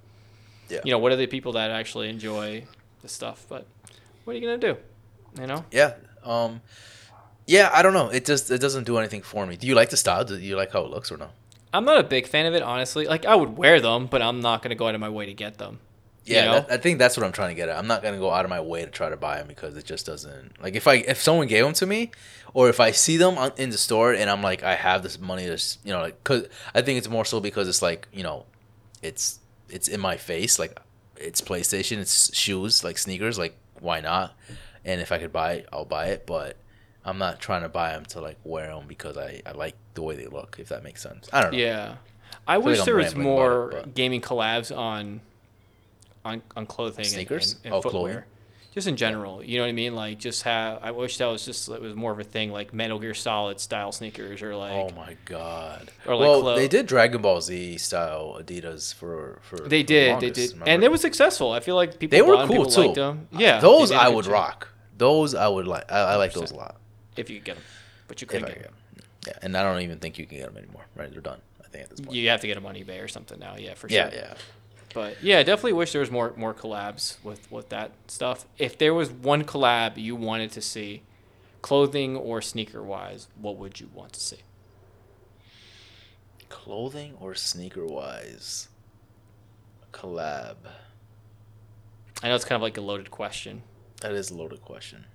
Yeah. 0.71 0.81
you 0.85 0.91
know 0.93 0.99
what 0.99 1.13
are 1.13 1.17
the 1.17 1.27
people 1.27 1.53
that 1.53 1.71
actually 1.71 2.09
enjoy 2.09 2.65
the 3.03 3.09
stuff? 3.09 3.45
But 3.49 3.67
what 4.25 4.35
are 4.35 4.39
you 4.39 4.47
gonna 4.47 4.57
do? 4.59 4.77
You 5.41 5.47
know, 5.47 5.65
Yeah. 5.71 5.95
Um. 6.25 6.63
Yeah, 7.47 7.69
I 7.75 7.83
don't 7.83 7.93
know. 7.93 8.09
It 8.09 8.25
just 8.25 8.51
it 8.51 8.61
doesn't 8.63 8.85
do 8.85 8.97
anything 8.97 9.21
for 9.23 9.45
me. 9.45 9.57
Do 9.57 9.67
you 9.67 9.75
like 9.75 9.91
the 9.91 9.99
style? 9.99 10.25
Do 10.25 10.39
you 10.39 10.57
like 10.57 10.73
how 10.73 10.81
it 10.85 10.91
looks 10.91 11.13
or 11.13 11.19
no? 11.19 11.29
I'm 11.75 11.85
not 11.85 11.99
a 11.99 12.05
big 12.05 12.27
fan 12.29 12.47
of 12.47 12.55
it 12.55 12.63
honestly. 12.63 13.05
Like 13.07 13.27
I 13.27 13.35
would 13.35 13.59
wear 13.59 13.81
them, 13.81 14.07
but 14.07 14.23
I'm 14.23 14.41
not 14.41 14.63
gonna 14.63 14.75
go 14.77 14.89
out 14.89 14.95
of 14.95 15.01
my 15.01 15.09
way 15.11 15.27
to 15.27 15.35
get 15.35 15.59
them. 15.59 15.81
You 16.25 16.37
Yeah, 16.37 16.45
know? 16.47 16.53
that, 16.61 16.73
I 16.73 16.77
think 16.79 16.99
that's 16.99 17.17
what 17.17 17.25
I'm 17.27 17.33
trying 17.33 17.51
to 17.51 17.55
get 17.55 17.69
at. 17.69 17.77
I'm 17.77 17.87
not 17.87 18.03
gonna 18.03 18.19
go 18.19 18.31
out 18.31 18.45
of 18.45 18.51
my 18.51 18.61
way 18.61 18.85
to 18.85 18.91
try 18.91 19.09
to 19.11 19.17
buy 19.17 19.39
them 19.39 19.47
because 19.47 19.77
it 19.77 19.85
just 19.85 20.07
doesn't 20.07 20.61
like 20.63 20.75
if 20.75 20.87
I 20.89 20.95
if 20.95 21.21
someone 21.21 21.47
gave 21.49 21.65
them 21.65 21.75
to 21.75 21.87
me, 21.87 22.11
or 22.55 22.69
if 22.69 22.81
I 22.81 22.93
see 22.93 23.17
them 23.17 23.37
on, 23.37 23.53
in 23.57 23.71
the 23.71 23.79
store 23.79 24.13
and 24.15 24.31
I'm 24.31 24.43
like 24.43 24.63
I 24.63 24.75
have 24.75 25.03
this 25.03 25.19
money 25.19 25.45
to 25.47 25.59
you 25.85 25.93
know 25.93 26.01
like 26.01 26.23
cause 26.25 26.47
I 26.75 26.81
think 26.83 26.99
it's 26.99 27.09
more 27.09 27.25
so 27.25 27.41
because 27.41 27.69
it's 27.69 27.83
like 27.83 28.09
you 28.13 28.23
know, 28.23 28.47
it's 29.03 29.41
it's 29.69 29.89
in 29.89 30.01
my 30.01 30.17
face 30.17 30.59
like 30.59 30.79
it's 31.17 31.41
PlayStation, 31.41 31.99
it's 31.99 32.35
shoes, 32.35 32.83
like 32.83 32.99
sneakers, 32.99 33.39
like 33.39 33.57
why 33.81 34.01
not? 34.01 34.35
And 34.85 35.01
if 35.01 35.13
I 35.13 35.19
could 35.19 35.33
buy 35.33 35.55
it, 35.55 35.69
I'll 35.73 35.85
buy 35.85 36.07
it. 36.07 36.27
But 36.27 36.57
I'm 37.05 37.19
not 37.19 37.39
trying 37.39 37.63
to 37.63 37.69
buy 37.69 37.93
them 37.93 38.05
to 38.07 38.21
like 38.21 38.39
wear 38.45 38.69
them 38.69 38.85
because 38.89 39.19
I, 39.19 39.43
I 39.45 39.53
like 39.53 39.77
the 39.95 40.03
way 40.03 40.17
they 40.17 40.27
look. 40.27 40.57
If 40.59 40.69
that 40.71 40.83
makes 40.83 41.03
sense, 41.03 41.29
I 41.33 41.43
don't 41.43 41.53
know. 41.53 41.59
Yeah, 41.59 41.97
I 42.49 42.57
feel 42.57 42.63
wish 42.63 42.79
like 42.79 42.85
there 42.87 42.97
was 42.97 43.15
more 43.15 43.73
it, 43.73 43.95
gaming 43.95 44.21
collabs 44.23 44.75
on 44.77 45.21
on 46.25 46.43
on 46.57 46.67
clothing 46.67 47.05
and- 47.05 47.13
Sneakers? 47.13 47.55
and, 47.57 47.67
and 47.67 47.75
Oh, 47.75 47.81
footwear. 47.83 48.03
clothing. 48.13 48.29
Just 48.73 48.89
in 48.89 48.97
general, 48.97 49.41
you 49.41 49.59
know 49.59 49.63
what 49.63 49.69
I 49.69 49.73
mean? 49.73 49.95
Like, 49.95 50.19
just 50.19 50.43
have. 50.43 50.81
I 50.83 50.91
wish 50.91 51.19
that 51.19 51.27
was 51.27 51.45
just 51.45 51.69
it 51.69 51.81
was 51.81 51.95
more 51.95 52.11
of 52.11 52.19
a 52.19 52.25
thing, 52.25 52.51
like 52.51 52.75
Metal 52.75 52.99
Gear 52.99 53.15
Solid 53.15 53.61
style 53.61 53.93
sneakers, 53.93 54.43
or 54.43 54.57
like 54.57 54.73
Oh 54.73 54.91
my 54.97 55.17
god! 55.27 55.93
Or, 56.05 56.17
like, 56.17 56.21
well, 56.43 56.57
they 56.57 56.67
did 56.67 56.87
Dragon 56.87 57.23
Ball 57.23 57.41
Z 57.41 57.79
style 57.79 58.37
Adidas 58.43 58.93
for 58.93 59.39
for. 59.43 59.59
they 59.59 59.83
for 59.83 59.87
did, 59.87 59.89
they 59.89 60.11
longest, 60.11 60.35
did, 60.35 60.51
remember? 60.55 60.71
and 60.73 60.83
it 60.83 60.91
was 60.91 61.01
successful. 61.03 61.53
I 61.53 61.61
feel 61.61 61.77
like 61.77 62.01
people 62.01 62.17
They 62.19 62.23
were 62.23 62.45
cool 62.49 62.67
too. 62.67 62.81
liked 62.81 62.95
them. 62.97 63.29
Yeah, 63.31 63.61
those 63.61 63.91
they 63.91 63.95
I 63.97 64.09
would 64.09 64.27
rock. 64.27 64.71
Those 64.99 65.37
I 65.37 65.47
would 65.47 65.69
like. 65.69 65.91
I, 65.93 65.99
I 66.01 66.17
like 66.17 66.33
those 66.33 66.51
a 66.51 66.57
lot. 66.57 66.75
if 67.17 67.31
you 67.31 67.37
could 67.37 67.45
get 67.45 67.55
them, 67.55 67.65
but 68.09 68.21
you 68.21 68.27
couldn't 68.27 68.47
get 68.49 68.55
get 68.57 68.65
them. 68.65 68.75
'em. 68.97 69.05
Yeah, 69.29 69.39
and 69.43 69.57
I 69.57 69.63
don't 69.63 69.83
even 69.83 70.01
think 70.01 70.19
you 70.19 70.27
can 70.27 70.39
get 70.39 70.49
them 70.53 70.57
anymore. 70.59 70.85
Right? 70.97 71.13
They're 71.13 71.21
done. 71.21 71.39
I 71.65 71.69
think 71.69 71.85
at 71.85 71.91
this 71.91 72.01
point. 72.01 72.17
You 72.17 72.29
have 72.31 72.41
to 72.41 72.49
get 72.49 72.55
them 72.57 72.67
on 72.67 72.75
eBay 72.75 73.01
or 73.05 73.07
something 73.07 73.39
now. 73.39 73.55
Yeah, 73.57 73.75
for 73.75 73.89
sure. 73.89 73.97
Yeah, 73.99 74.11
sure. 74.11 74.19
yeah. 74.19 74.35
But 74.95 75.23
yeah, 75.23 75.41
I 75.41 75.43
definitely 75.43 75.73
wish 75.73 75.91
there 75.93 76.01
was 76.01 76.11
more 76.11 76.33
more 76.37 76.55
collabs 76.55 77.23
with 77.25 77.51
with 77.51 77.69
that 77.71 77.91
stuff. 78.07 78.47
If 78.57 78.79
there 78.79 78.95
was 78.95 79.11
one 79.11 79.45
collab 79.45 79.97
you 79.97 80.15
wanted 80.15 80.53
to 80.53 80.61
see, 80.63 81.03
clothing 81.61 82.17
or 82.17 82.41
sneaker 82.41 82.83
wise, 82.83 83.27
what 83.39 83.57
would 83.57 83.81
you 83.81 83.91
want 83.93 84.13
to 84.13 84.21
see? 84.21 84.39
Clothing 86.49 87.15
or 87.21 87.35
sneaker 87.35 87.85
wise, 87.85 88.69
collab. 89.93 90.57
I 92.23 92.29
know 92.29 92.37
it's 92.37 92.45
kind 92.45 92.57
of 92.57 92.63
like 92.63 92.79
a 92.79 92.81
loaded 92.81 93.11
question. 93.11 93.63
That 94.01 94.13
is 94.13 94.31
a 94.31 94.35
loaded 94.37 94.63
question. 94.63 95.07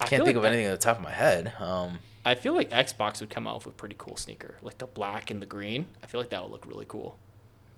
I 0.00 0.04
I 0.04 0.06
can't 0.08 0.24
think 0.24 0.36
like 0.36 0.44
of 0.44 0.44
anything 0.44 0.66
at 0.66 0.70
the 0.70 0.84
top 0.84 0.96
of 0.96 1.02
my 1.02 1.12
head. 1.12 1.52
Um, 1.60 1.98
I 2.24 2.34
feel 2.34 2.54
like 2.54 2.70
Xbox 2.70 3.20
would 3.20 3.30
come 3.30 3.46
out 3.46 3.56
with 3.56 3.66
a 3.66 3.76
pretty 3.76 3.94
cool 3.98 4.16
sneaker, 4.16 4.56
like 4.62 4.78
the 4.78 4.86
black 4.86 5.30
and 5.30 5.40
the 5.40 5.46
green. 5.46 5.86
I 6.02 6.06
feel 6.06 6.20
like 6.20 6.30
that 6.30 6.42
would 6.42 6.50
look 6.50 6.66
really 6.66 6.86
cool. 6.88 7.18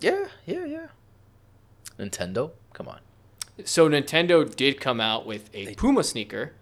Yeah, 0.01 0.27
yeah, 0.47 0.65
yeah. 0.65 0.87
Nintendo, 1.99 2.53
come 2.73 2.89
on. 2.89 3.01
So 3.65 3.89
Nintendo 3.89 4.55
did 4.55 4.81
come 4.81 5.01
out 5.01 5.27
with 5.27 5.51
a 5.55 5.67
They- 5.67 5.75
Puma 5.75 6.05
sneaker, 6.05 6.53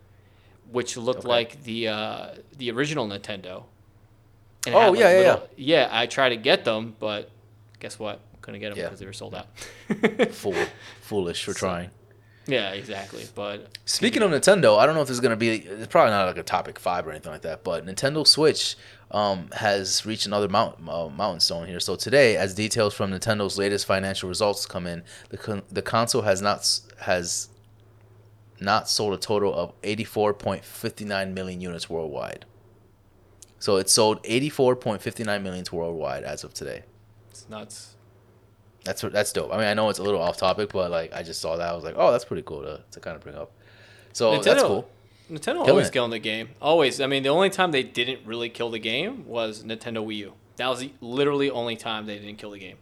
which 0.71 0.97
looked 0.97 1.21
Okay. 1.21 1.29
like 1.29 1.63
the 1.65 1.89
uh, 1.89 2.29
the 2.57 2.71
original 2.71 3.07
Nintendo. 3.07 3.65
And 4.67 4.75
Oh, 4.75 4.81
had, 4.81 4.89
like, 4.91 4.99
yeah, 5.01 5.11
yeah, 5.11 5.17
little- 5.19 5.49
yeah. 5.57 5.89
I 5.93 6.07
tried 6.07 6.31
to 6.31 6.37
get 6.37 6.65
them, 6.65 6.97
but 6.99 7.31
guess 7.79 7.99
what? 7.99 8.21
Couldn't 8.41 8.61
get 8.61 8.71
them 8.71 8.79
Yeah. 8.79 8.85
because 8.87 8.99
they 9.01 9.07
were 9.07 9.13
sold 9.13 9.35
out. 9.35 9.47
Fool, 10.33 10.55
foolish 11.03 11.45
for 11.45 11.53
So- 11.53 11.59
trying. 11.59 11.91
Yeah, 12.47 12.71
exactly. 12.73 13.25
But 13.35 13.69
Speaking 13.85 14.23
of 14.23 14.31
Nintendo, 14.31 14.79
I 14.79 14.87
don't 14.87 14.95
know 14.95 15.03
if 15.03 15.09
this 15.09 15.17
is 15.17 15.21
gonna 15.21 15.37
be. 15.37 15.57
It's 15.57 15.87
probably 15.89 16.13
not 16.13 16.27
like 16.27 16.37
a 16.39 16.43
topic 16.43 16.79
five 16.79 17.07
or 17.07 17.11
anything 17.11 17.33
like 17.33 17.43
that. 17.43 17.65
But 17.65 17.85
Nintendo 17.85 18.27
Switch 18.27 18.77
um, 19.11 19.49
has 19.53 20.07
reached 20.07 20.27
another 20.27 20.49
mount, 20.49 20.77
uh, 20.89 21.09
mountain 21.09 21.41
stone 21.41 21.67
here. 21.67 21.81
So 21.81 21.97
today, 21.97 22.37
as 22.37 22.55
details 22.55 22.95
from 22.95 23.11
Nintendo's 23.11 23.59
latest 23.59 23.87
financial 23.87 24.29
results 24.29 24.65
come 24.67 24.87
in, 24.87 25.03
the 25.31 25.39
con- 25.39 25.63
the 25.71 25.83
console 25.83 26.23
has 26.23 26.41
not 26.41 26.81
has 27.01 27.49
not 28.61 28.89
sold 28.89 29.13
a 29.13 29.19
total 29.19 29.53
of 29.55 29.73
eighty 29.83 30.05
four 30.05 30.33
point 30.33 30.65
fifty 30.65 31.05
nine 31.05 31.35
million 31.35 31.61
units 31.61 31.91
worldwide. 31.91 32.45
So 33.59 33.77
it 33.77 33.91
sold 33.91 34.21
eighty 34.25 34.49
four 34.49 34.77
point 34.77 35.03
fifty 35.03 35.25
nine 35.25 35.43
millions 35.43 35.73
worldwide 35.73 36.23
as 36.23 36.45
of 36.45 36.55
today. 36.55 36.85
it's 37.31 37.49
nuts. 37.49 37.96
That's 38.87 39.03
what 39.03 39.13
that's 39.13 39.33
dope. 39.33 39.53
I 39.53 39.57
mean, 39.57 39.67
I 39.67 39.75
know 39.75 39.89
it's 39.89 39.99
a 39.99 40.03
little 40.03 40.23
off 40.23 40.37
topic, 40.37 40.73
but 40.73 40.91
like 40.91 41.13
I 41.13 41.23
just 41.23 41.41
saw 41.41 41.57
that, 41.57 41.69
I 41.69 41.75
was 41.75 41.85
like, 41.85 41.95
oh, 41.97 42.13
that's 42.13 42.25
pretty 42.25 42.43
cool 42.43 42.63
to, 42.63 42.81
to 42.93 43.01
kind 43.01 43.17
of 43.17 43.23
bring 43.23 43.37
up. 43.37 43.53
So 44.13 44.33
that's 44.33 44.47
Nintendo- 44.47 44.67
cool. 44.67 44.89
Nintendo 45.31 45.43
Killing 45.43 45.71
always 45.71 45.89
it. 45.89 45.93
killing 45.93 46.11
the 46.13 46.21
game. 46.21 46.51
Always. 46.63 47.01
I 47.01 47.07
mean, 47.09 47.25
the 47.25 47.31
only 47.31 47.51
time 47.51 47.73
they 47.73 47.83
didn't 47.83 48.21
really 48.25 48.49
kill 48.49 48.71
the 48.71 48.79
game 48.79 49.27
was 49.27 49.65
Nintendo 49.65 50.07
Wii 50.07 50.17
U. 50.19 50.33
That 50.57 50.69
was 50.69 50.79
the 50.79 50.93
literally 51.01 51.51
only 51.51 51.75
time 51.75 52.07
they 52.07 52.17
didn't 52.17 52.37
kill 52.37 52.53
the 52.53 52.61
game. 52.61 52.77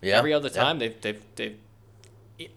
Yeah. 0.00 0.18
Every 0.18 0.32
other 0.32 0.48
yeah. 0.48 0.62
time 0.62 0.78
they've 0.78 1.00
they've 1.00 1.22
they've. 1.34 1.58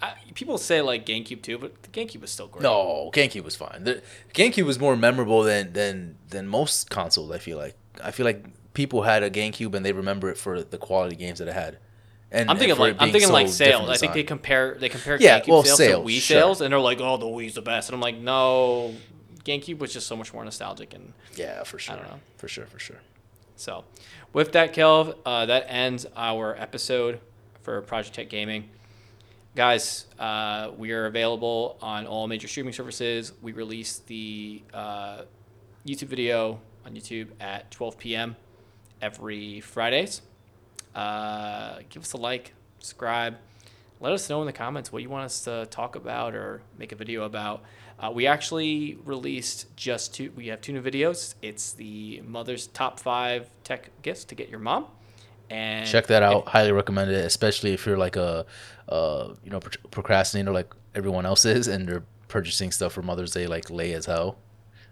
I, 0.01 0.13
people 0.33 0.57
say 0.57 0.81
like 0.81 1.05
GameCube 1.05 1.41
too, 1.41 1.57
but 1.57 1.81
the 1.83 1.89
GameCube 1.89 2.21
was 2.21 2.31
still 2.31 2.47
great. 2.47 2.63
No, 2.63 3.09
GameCube 3.13 3.43
was 3.43 3.55
fine. 3.55 3.83
The 3.83 4.01
GameCube 4.33 4.65
was 4.65 4.79
more 4.79 4.95
memorable 4.95 5.41
than 5.43 5.73
than 5.73 6.17
than 6.29 6.47
most 6.47 6.89
consoles. 6.89 7.31
I 7.31 7.39
feel 7.39 7.57
like. 7.57 7.75
I 8.03 8.11
feel 8.11 8.25
like 8.27 8.45
people 8.75 9.01
had 9.01 9.23
a 9.23 9.29
GameCube 9.31 9.73
and 9.73 9.83
they 9.83 9.91
remember 9.91 10.29
it 10.29 10.37
for 10.37 10.61
the 10.61 10.77
quality 10.77 11.15
games 11.15 11.39
that 11.39 11.47
it 11.47 11.55
had. 11.55 11.79
And 12.31 12.49
I'm 12.49 12.57
thinking 12.57 12.77
like 12.77 12.95
I'm 12.99 13.11
thinking 13.11 13.27
so 13.27 13.33
like 13.33 13.47
sales. 13.47 13.89
I 13.89 13.97
think 13.97 14.13
they 14.13 14.23
compare 14.23 14.75
they 14.79 14.89
compare 14.89 15.17
Yeah, 15.19 15.39
GameCube 15.39 15.47
well, 15.47 15.63
sales, 15.63 15.77
sales, 15.77 16.05
to 16.05 16.11
Wii 16.11 16.19
sure. 16.21 16.37
sales, 16.41 16.61
and 16.61 16.71
they're 16.73 16.79
like, 16.79 16.99
oh, 16.99 17.17
the 17.17 17.25
Wii's 17.25 17.53
the 17.55 17.61
best, 17.61 17.89
and 17.89 17.95
I'm 17.95 18.01
like, 18.01 18.17
no, 18.17 18.93
GameCube 19.45 19.79
was 19.79 19.93
just 19.93 20.07
so 20.07 20.15
much 20.15 20.33
more 20.33 20.43
nostalgic, 20.43 20.93
and 20.93 21.13
Yeah, 21.35 21.63
for 21.63 21.79
sure. 21.79 21.95
don't 21.95 22.05
know. 22.07 22.19
For 22.37 22.47
sure, 22.47 22.65
for 22.65 22.79
sure. 22.79 22.97
So, 23.55 23.85
with 24.33 24.51
that, 24.51 24.73
Kelv, 24.73 25.15
uh, 25.25 25.45
that 25.47 25.65
ends 25.69 26.05
our 26.15 26.55
episode 26.57 27.21
for 27.61 27.81
Project 27.81 28.15
Tech 28.15 28.29
Gaming. 28.29 28.69
Guys, 29.55 30.05
uh, 30.19 30.69
we 30.77 30.91
are 30.91 31.05
available 31.07 31.77
on 31.81 32.05
all 32.05 32.27
major 32.27 32.47
streaming 32.47 32.73
services. 32.73 33.33
We 33.41 33.53
release 33.53 33.99
the 33.99 34.61
uh, 34.73 35.21
YouTube 35.85 36.09
video 36.09 36.59
on 36.85 36.93
YouTube 36.93 37.29
at 37.39 37.71
12 37.71 37.97
p.m. 37.97 38.35
every 39.01 39.61
Fridays. 39.61 40.21
Uh, 40.97 41.79
give 41.89 42.01
us 42.03 42.13
a 42.13 42.17
like, 42.17 42.53
subscribe. 42.79 43.35
Let 43.99 44.13
us 44.13 44.29
know 44.29 44.41
in 44.41 44.47
the 44.47 44.53
comments 44.53 44.91
what 44.91 45.01
you 45.01 45.09
want 45.09 45.25
us 45.25 45.43
to 45.45 45.67
talk 45.69 45.95
about 45.95 46.33
or 46.35 46.61
make 46.77 46.91
a 46.91 46.95
video 46.95 47.23
about. 47.23 47.61
Uh, 47.99 48.11
we 48.13 48.27
actually 48.27 48.97
released 49.05 49.75
just 49.75 50.13
two. 50.13 50.31
We 50.35 50.47
have 50.47 50.61
two 50.61 50.73
new 50.73 50.81
videos. 50.81 51.35
It's 51.41 51.73
the 51.73 52.21
mother's 52.25 52.67
top 52.67 52.99
five 52.99 53.49
tech 53.63 53.89
gifts 54.01 54.23
to 54.25 54.35
get 54.35 54.49
your 54.49 54.59
mom, 54.59 54.85
and 55.49 55.87
Check 55.87 56.07
that 56.07 56.21
if- 56.23 56.29
out. 56.29 56.47
Highly 56.47 56.71
recommend 56.71 57.11
it, 57.11 57.25
especially 57.25 57.73
if 57.73 57.85
you're 57.85 57.97
like 57.97 58.15
a, 58.15 58.45
uh, 58.89 59.33
you 59.43 59.49
know, 59.51 59.59
pro- 59.59 59.89
procrastinator 59.89 60.51
like 60.51 60.73
everyone 60.95 61.25
else 61.25 61.45
is, 61.45 61.67
and 61.67 61.87
they're 61.87 62.03
purchasing 62.27 62.71
stuff 62.71 62.93
for 62.93 63.01
Mother's 63.01 63.31
Day 63.31 63.47
like 63.47 63.69
late 63.71 63.93
as 63.93 64.05
hell. 64.05 64.37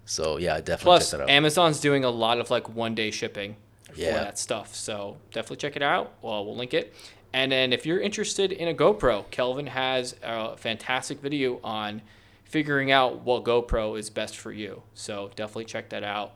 So 0.06 0.38
yeah, 0.38 0.58
definitely 0.58 0.84
Plus, 0.84 1.12
check 1.12 1.20
that 1.20 1.24
out. 1.26 1.30
Amazon's 1.30 1.80
doing 1.80 2.03
a 2.03 2.10
lot 2.12 2.39
of 2.39 2.49
like 2.51 2.70
one 2.70 2.95
day 2.95 3.12
shipping 3.12 3.56
for 3.94 4.00
Yeah. 4.00 4.14
that 4.14 4.38
stuff. 4.40 4.76
So 4.76 5.18
definitely 5.32 5.58
check 5.58 5.76
it 5.76 5.82
out. 5.82 6.14
Well, 6.22 6.46
we'll 6.46 6.56
link 6.56 6.74
it. 6.74 6.94
And 7.34 7.52
then 7.52 7.74
if 7.74 7.86
you're 7.86 8.00
interested 8.00 8.52
in 8.52 8.68
a 8.68 8.74
GoPro, 8.74 9.30
Kelvin 9.30 9.68
has 9.68 10.16
a 10.24 10.56
fantastic 10.58 11.20
video 11.22 11.60
on 11.64 12.02
figuring 12.46 12.92
out 12.92 13.22
what 13.22 13.44
GoPro 13.44 13.98
is 14.00 14.10
best 14.10 14.38
for 14.38 14.52
you. 14.52 14.84
So 14.94 15.32
definitely 15.36 15.66
check 15.66 15.90
that 15.90 16.04
out. 16.04 16.32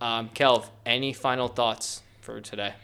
Um, 0.00 0.28
Kelv, 0.34 0.68
any 0.84 1.12
final 1.14 1.48
thoughts 1.48 2.02
for 2.20 2.40
today? 2.40 2.74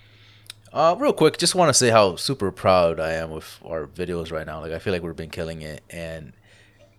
Uh, 0.73 0.97
real 0.99 1.13
quick, 1.13 1.37
just 1.37 1.55
want 1.55 1.69
to 1.69 1.75
say 1.75 1.91
how 1.91 2.17
super 2.17 2.51
proud 2.51 2.99
I 2.99 3.13
am 3.13 3.31
with 3.31 3.59
our 3.63 3.87
videos 3.87 4.33
right 4.33 4.47
now. 4.47 4.61
Like, 4.63 4.73
I 4.73 4.79
feel 4.79 4.95
like 4.95 5.03
we've 5.03 5.15
been 5.15 5.29
killing 5.29 5.61
it, 5.61 5.83
and 5.91 6.33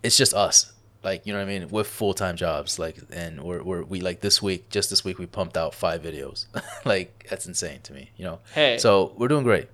it's 0.03 0.15
just 0.15 0.35
us. 0.35 0.71
Like, 1.03 1.27
you 1.27 1.33
know 1.33 1.39
what 1.39 1.49
I 1.49 1.59
mean? 1.59 1.67
With 1.69 1.87
full 1.87 2.13
time 2.13 2.37
jobs, 2.37 2.79
like, 2.79 2.97
and 3.11 3.41
we're, 3.41 3.61
we're 3.61 3.83
we 3.83 3.99
like 3.99 4.21
this 4.21 4.41
week, 4.41 4.69
just 4.69 4.89
this 4.89 5.03
week, 5.03 5.19
we 5.19 5.25
pumped 5.25 5.57
out 5.57 5.73
five 5.75 6.01
videos. 6.01 6.45
like, 6.85 7.27
that's 7.29 7.45
insane 7.45 7.81
to 7.83 7.93
me, 7.93 8.11
you 8.15 8.23
know. 8.23 8.39
Hey. 8.53 8.77
so 8.77 9.13
we're 9.17 9.27
doing 9.27 9.43
great. 9.43 9.67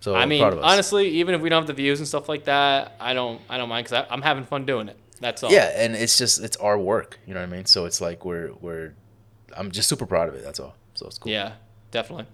So 0.00 0.14
I 0.14 0.26
mean, 0.26 0.42
proud 0.42 0.52
of 0.52 0.58
us. 0.58 0.64
honestly, 0.70 1.08
even 1.08 1.34
if 1.34 1.40
we 1.40 1.48
don't 1.48 1.62
have 1.62 1.66
the 1.66 1.72
views 1.72 1.98
and 1.98 2.06
stuff 2.06 2.28
like 2.28 2.44
that, 2.44 2.94
I 3.00 3.14
don't, 3.14 3.40
I 3.48 3.56
don't 3.56 3.70
mind 3.70 3.86
because 3.86 4.04
I'm 4.10 4.20
having 4.20 4.44
fun 4.44 4.66
doing 4.66 4.88
it. 4.88 4.98
That's 5.20 5.42
all. 5.42 5.50
yeah, 5.50 5.72
and 5.74 5.94
it's 5.94 6.18
just 6.18 6.42
it's 6.42 6.58
our 6.58 6.78
work. 6.78 7.18
You 7.26 7.32
know 7.32 7.40
what 7.40 7.48
I 7.48 7.56
mean? 7.56 7.64
So 7.64 7.86
it's 7.86 8.02
like 8.02 8.26
we're 8.26 8.52
we're, 8.60 8.92
I'm 9.56 9.70
just 9.70 9.88
super 9.88 10.04
proud 10.04 10.28
of 10.28 10.34
it. 10.34 10.44
That's 10.44 10.60
all. 10.60 10.74
So 10.92 11.06
it's 11.06 11.16
cool. 11.16 11.32
Yeah, 11.32 11.52
definitely. 11.90 12.26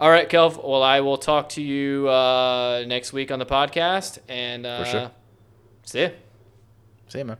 All 0.00 0.10
right, 0.10 0.28
Kelv. 0.28 0.62
Well, 0.62 0.84
I 0.84 1.00
will 1.00 1.18
talk 1.18 1.48
to 1.50 1.62
you 1.62 2.08
uh, 2.08 2.84
next 2.86 3.12
week 3.12 3.32
on 3.32 3.40
the 3.40 3.46
podcast, 3.46 4.18
and 4.28 4.64
uh, 4.64 4.84
For 4.84 4.90
sure. 4.90 5.10
see 5.82 6.02
ya. 6.02 6.08
See 7.08 7.18
you, 7.18 7.24
man. 7.24 7.38